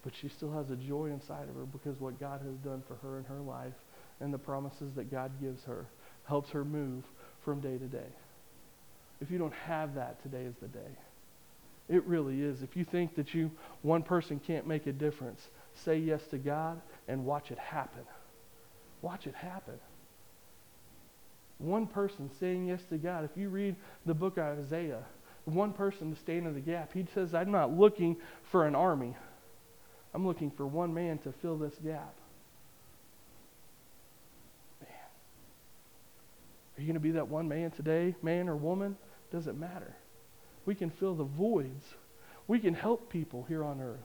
But 0.04 0.12
she 0.20 0.28
still 0.28 0.52
has 0.52 0.68
a 0.68 0.76
joy 0.76 1.06
inside 1.06 1.48
of 1.48 1.54
her 1.54 1.64
because 1.64 1.98
what 1.98 2.20
God 2.20 2.42
has 2.42 2.56
done 2.56 2.82
for 2.86 2.96
her 2.96 3.18
in 3.18 3.24
her 3.24 3.40
life 3.40 3.72
and 4.20 4.34
the 4.34 4.38
promises 4.38 4.92
that 4.96 5.10
God 5.10 5.30
gives 5.40 5.64
her 5.64 5.86
helps 6.24 6.50
her 6.50 6.64
move 6.64 7.04
from 7.44 7.60
day 7.60 7.78
to 7.78 7.86
day. 7.86 8.12
If 9.20 9.30
you 9.30 9.38
don't 9.38 9.54
have 9.54 9.94
that, 9.94 10.22
today 10.22 10.42
is 10.42 10.54
the 10.60 10.68
day. 10.68 10.96
It 11.88 12.04
really 12.04 12.42
is. 12.42 12.62
If 12.62 12.76
you 12.76 12.84
think 12.84 13.16
that 13.16 13.34
you 13.34 13.50
one 13.82 14.02
person 14.02 14.40
can't 14.44 14.66
make 14.66 14.86
a 14.86 14.92
difference, 14.92 15.48
say 15.74 15.98
yes 15.98 16.22
to 16.30 16.38
God 16.38 16.80
and 17.08 17.24
watch 17.24 17.50
it 17.50 17.58
happen. 17.58 18.04
Watch 19.00 19.26
it 19.26 19.34
happen. 19.34 19.74
One 21.58 21.86
person 21.86 22.30
saying 22.40 22.66
yes 22.66 22.82
to 22.90 22.98
God. 22.98 23.24
If 23.24 23.36
you 23.36 23.48
read 23.48 23.76
the 24.06 24.14
book 24.14 24.38
of 24.38 24.58
Isaiah, 24.58 25.04
one 25.44 25.72
person 25.72 26.12
to 26.14 26.20
stand 26.20 26.46
in 26.46 26.54
the 26.54 26.60
gap. 26.60 26.92
He 26.92 27.06
says, 27.14 27.34
I'm 27.34 27.50
not 27.50 27.76
looking 27.76 28.16
for 28.50 28.66
an 28.66 28.74
army. 28.74 29.16
I'm 30.14 30.26
looking 30.26 30.50
for 30.50 30.66
one 30.66 30.92
man 30.94 31.18
to 31.18 31.32
fill 31.32 31.56
this 31.56 31.74
gap. 31.84 32.14
Are 36.82 36.84
you 36.84 36.88
going 36.88 37.00
to 37.00 37.00
be 37.00 37.12
that 37.12 37.28
one 37.28 37.46
man 37.46 37.70
today, 37.70 38.16
man 38.22 38.48
or 38.48 38.56
woman? 38.56 38.96
Doesn't 39.32 39.56
matter. 39.56 39.94
We 40.66 40.74
can 40.74 40.90
fill 40.90 41.14
the 41.14 41.22
voids. 41.22 41.94
We 42.48 42.58
can 42.58 42.74
help 42.74 43.08
people 43.08 43.44
here 43.46 43.62
on 43.62 43.80
earth. 43.80 44.00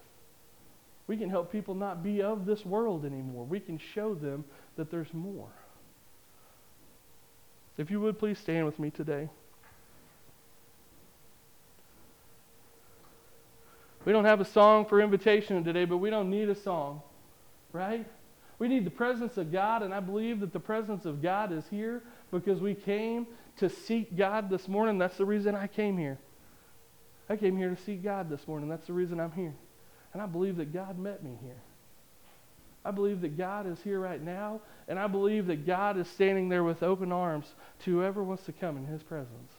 We 1.08 1.18
can 1.18 1.28
help 1.28 1.52
people 1.52 1.74
not 1.74 2.04
be 2.04 2.22
of 2.22 2.46
this 2.46 2.64
world 2.64 3.04
anymore. 3.04 3.46
We 3.46 3.60
can 3.60 3.80
show 3.80 4.14
them 4.14 4.46
that 4.76 4.92
there's 4.92 5.12
more. 5.12 5.50
If 7.80 7.90
you 7.90 8.00
would 8.00 8.20
please 8.20 8.38
stand 8.38 8.68
with 8.68 8.78
me 8.78 8.92
today. 8.92 9.28
We 14.06 14.12
don't 14.12 14.26
have 14.26 14.40
a 14.40 14.46
song 14.46 14.86
for 14.86 15.02
invitation 15.02 15.64
today, 15.64 15.86
but 15.86 15.98
we 15.98 16.12
don't 16.12 16.30
need 16.30 16.48
a 16.48 16.56
song, 16.56 17.02
right? 17.74 18.06
We 18.60 18.68
need 18.68 18.86
the 18.86 18.92
presence 18.92 19.36
of 19.38 19.52
God, 19.52 19.82
and 19.82 19.96
I 19.96 20.00
believe 20.00 20.42
that 20.42 20.54
the 20.54 20.60
presence 20.60 21.06
of 21.06 21.24
God 21.24 21.52
is 21.52 21.64
here 21.72 22.04
because 22.32 22.60
we 22.60 22.74
came 22.74 23.28
to 23.58 23.70
seek 23.70 24.16
God 24.16 24.50
this 24.50 24.68
morning. 24.68 24.98
That's 24.98 25.18
the 25.18 25.26
reason 25.26 25.56
I 25.56 25.68
came 25.68 25.98
here. 25.98 26.18
I 27.30 27.36
came 27.36 27.58
here 27.58 27.70
to 27.70 27.82
seek 27.84 28.04
God 28.04 28.30
this 28.30 28.48
morning. 28.48 28.70
That's 28.70 28.88
the 28.88 28.94
reason 28.94 29.20
I'm 29.20 29.32
here. 29.32 29.54
And 30.14 30.22
I 30.22 30.26
believe 30.26 30.58
that 30.58 30.74
God 30.74 30.98
met 30.98 31.24
me 31.24 31.38
here. 31.42 31.62
I 32.86 32.92
believe 32.92 33.20
that 33.22 33.38
God 33.38 33.68
is 33.68 33.80
here 33.84 34.00
right 34.00 34.22
now, 34.22 34.62
and 34.88 34.98
I 34.98 35.08
believe 35.08 35.48
that 35.48 35.66
God 35.66 35.98
is 35.98 36.08
standing 36.08 36.48
there 36.48 36.64
with 36.64 36.84
open 36.84 37.12
arms 37.12 37.46
to 37.84 37.92
whoever 37.92 38.24
wants 38.24 38.46
to 38.46 38.54
come 38.54 38.78
in 38.78 38.86
His 38.86 39.04
presence. 39.04 39.52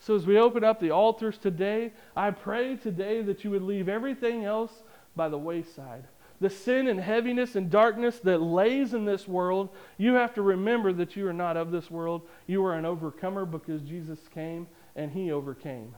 So 0.00 0.16
as 0.16 0.26
we 0.26 0.36
open 0.36 0.64
up 0.64 0.80
the 0.80 0.90
altars 0.90 1.38
today, 1.38 1.92
I 2.16 2.32
pray 2.32 2.76
today 2.76 3.22
that 3.22 3.44
you 3.44 3.50
would 3.50 3.62
leave 3.62 3.88
everything 3.88 4.44
else 4.44 4.72
by 5.14 5.28
the 5.28 5.38
wayside. 5.38 6.04
The 6.40 6.50
sin 6.50 6.86
and 6.86 7.00
heaviness 7.00 7.56
and 7.56 7.70
darkness 7.70 8.18
that 8.20 8.42
lays 8.42 8.92
in 8.92 9.04
this 9.04 9.26
world, 9.26 9.70
you 9.96 10.14
have 10.14 10.34
to 10.34 10.42
remember 10.42 10.92
that 10.92 11.16
you 11.16 11.26
are 11.26 11.32
not 11.32 11.56
of 11.56 11.70
this 11.70 11.90
world. 11.90 12.22
You 12.46 12.64
are 12.66 12.74
an 12.74 12.84
overcomer 12.84 13.46
because 13.46 13.82
Jesus 13.82 14.18
came 14.34 14.66
and 14.94 15.10
he 15.10 15.32
overcame. 15.32 15.94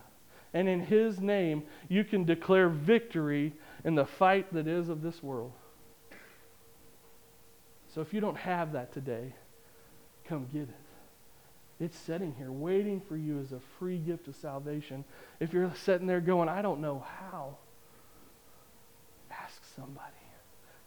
And 0.55 0.68
in 0.68 0.80
his 0.80 1.20
name, 1.20 1.64
you 1.89 2.05
can 2.05 2.24
declare 2.24 2.68
victory 2.68 3.53
in 3.84 3.95
the 3.95 4.07
fight 4.07 4.53
that 4.53 4.66
is 4.66 4.89
of 4.89 5.03
this 5.03 5.22
world. 5.22 5.53
So 7.95 8.01
if 8.01 8.14
you 8.14 8.20
don't 8.20 8.36
have 8.36 8.72
that 8.72 8.93
today, 8.93 9.34
come 10.24 10.47
get 10.53 10.62
it. 10.62 10.68
It's 11.80 11.97
sitting 11.97 12.34
here 12.36 12.51
waiting 12.51 13.01
for 13.01 13.16
you 13.16 13.39
as 13.39 13.53
a 13.53 13.61
free 13.78 13.99
gift 13.99 14.26
of 14.28 14.36
salvation. 14.36 15.05
If 15.39 15.53
you're 15.53 15.72
sitting 15.84 16.07
there 16.07 16.20
going, 16.20 16.49
I 16.49 16.61
don't 16.61 16.80
know 16.80 17.05
how, 17.20 17.57
ask 19.30 19.62
somebody. 19.76 20.14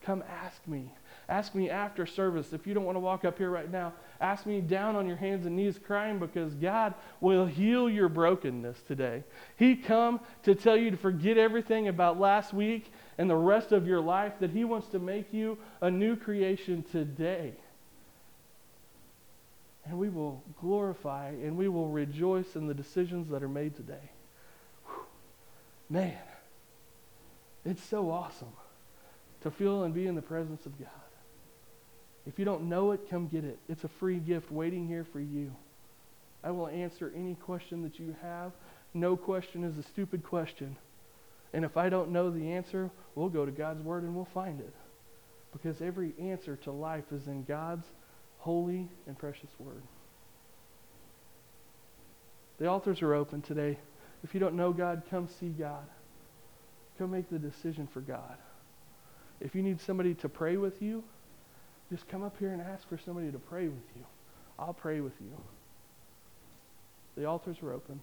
Come 0.04 0.24
ask 0.28 0.68
me. 0.68 0.92
Ask 1.30 1.54
me 1.54 1.70
after 1.70 2.06
service. 2.06 2.54
If 2.54 2.66
you 2.66 2.74
don't 2.74 2.86
want 2.86 2.96
to 2.96 3.00
walk 3.00 3.24
up 3.24 3.38
here 3.38 3.52
right 3.52 3.72
now, 3.72 3.94
ask 4.20 4.46
me 4.46 4.60
down 4.60 4.96
on 4.96 5.08
your 5.08 5.16
hands 5.16 5.46
and 5.46 5.56
knees 5.56 5.80
crying 5.80 6.18
because 6.18 6.56
God 6.56 6.96
will 7.20 7.46
heal 7.46 7.90
your 7.90 8.10
brokenness 8.10 8.82
today. 8.88 9.24
He 9.56 9.76
come 9.76 10.20
to 10.44 10.56
tell 10.56 10.76
you 10.76 10.92
to 10.92 10.98
forget 10.98 11.38
everything 11.38 11.88
about 11.88 12.20
last 12.20 12.52
week 12.52 12.92
and 13.18 13.30
the 13.30 13.36
rest 13.36 13.72
of 13.72 13.88
your 13.88 14.02
life 14.02 14.34
that 14.40 14.50
he 14.50 14.66
wants 14.66 14.88
to 14.90 15.00
make 15.00 15.32
you 15.32 15.58
a 15.82 15.92
new 15.92 16.16
creation 16.16 16.84
today. 16.92 17.54
And 19.86 19.98
we 19.98 20.10
will 20.10 20.44
glorify 20.60 21.30
and 21.30 21.56
we 21.56 21.68
will 21.68 21.88
rejoice 21.88 22.56
in 22.56 22.68
the 22.68 22.74
decisions 22.74 23.30
that 23.30 23.44
are 23.44 23.50
made 23.50 23.76
today. 23.76 24.12
Whew. 24.86 25.04
Man, 25.90 26.18
it's 27.64 27.84
so 27.84 28.10
awesome 28.10 28.52
to 29.42 29.52
feel 29.52 29.84
and 29.84 29.94
be 29.94 30.08
in 30.08 30.16
the 30.16 30.22
presence 30.22 30.66
of 30.66 30.78
God. 30.80 30.90
If 32.26 32.38
you 32.38 32.46
don't 32.46 32.70
know 32.70 32.92
it, 32.92 33.10
come 33.10 33.28
get 33.28 33.44
it. 33.44 33.58
It's 33.68 33.84
a 33.84 33.90
free 34.00 34.18
gift 34.18 34.52
waiting 34.52 34.88
here 34.88 35.06
for 35.12 35.20
you. 35.20 35.52
I 36.44 36.52
will 36.52 36.68
answer 36.68 37.12
any 37.16 37.36
question 37.36 37.84
that 37.84 38.00
you 38.00 38.16
have. 38.22 38.52
No 38.94 39.16
question 39.16 39.64
is 39.64 39.78
a 39.78 39.84
stupid 39.84 40.24
question. 40.24 40.76
And 41.54 41.66
if 41.66 41.78
I 41.78 41.90
don't 41.90 42.12
know 42.12 42.30
the 42.30 42.52
answer, 42.52 42.90
we'll 43.16 43.30
go 43.30 43.46
to 43.46 43.52
God's 43.52 43.84
Word 43.84 44.04
and 44.04 44.16
we'll 44.16 44.26
find 44.34 44.60
it. 44.60 44.74
Because 45.52 45.82
every 45.82 46.14
answer 46.20 46.56
to 46.58 46.72
life 46.72 47.12
is 47.12 47.28
in 47.28 47.44
God's 47.44 47.86
holy 48.38 48.88
and 49.06 49.18
precious 49.18 49.50
word. 49.60 49.84
The 52.58 52.68
altars 52.68 53.02
are 53.02 53.14
open 53.14 53.42
today. 53.42 53.78
If 54.24 54.34
you 54.34 54.40
don't 54.40 54.56
know 54.56 54.72
God, 54.72 55.04
come 55.10 55.28
see 55.40 55.50
God. 55.50 55.88
Come 56.98 57.12
make 57.12 57.30
the 57.30 57.40
decision 57.40 57.88
for 57.92 58.02
God. 58.02 58.38
If 59.42 59.56
you 59.56 59.64
need 59.64 59.82
somebody 59.82 60.14
to 60.16 60.30
pray 60.30 60.58
with 60.58 60.82
you, 60.82 61.04
just 61.92 62.08
come 62.08 62.24
up 62.24 62.38
here 62.38 62.54
and 62.54 62.62
ask 62.62 62.88
for 62.88 62.98
somebody 62.98 63.32
to 63.32 63.40
pray 63.40 63.68
with 63.68 63.84
you. 63.96 64.06
I'll 64.58 64.74
pray 64.74 65.02
with 65.02 65.20
you. 65.20 65.32
The 67.18 67.26
altars 67.26 67.58
are 67.62 67.74
open. 67.74 68.02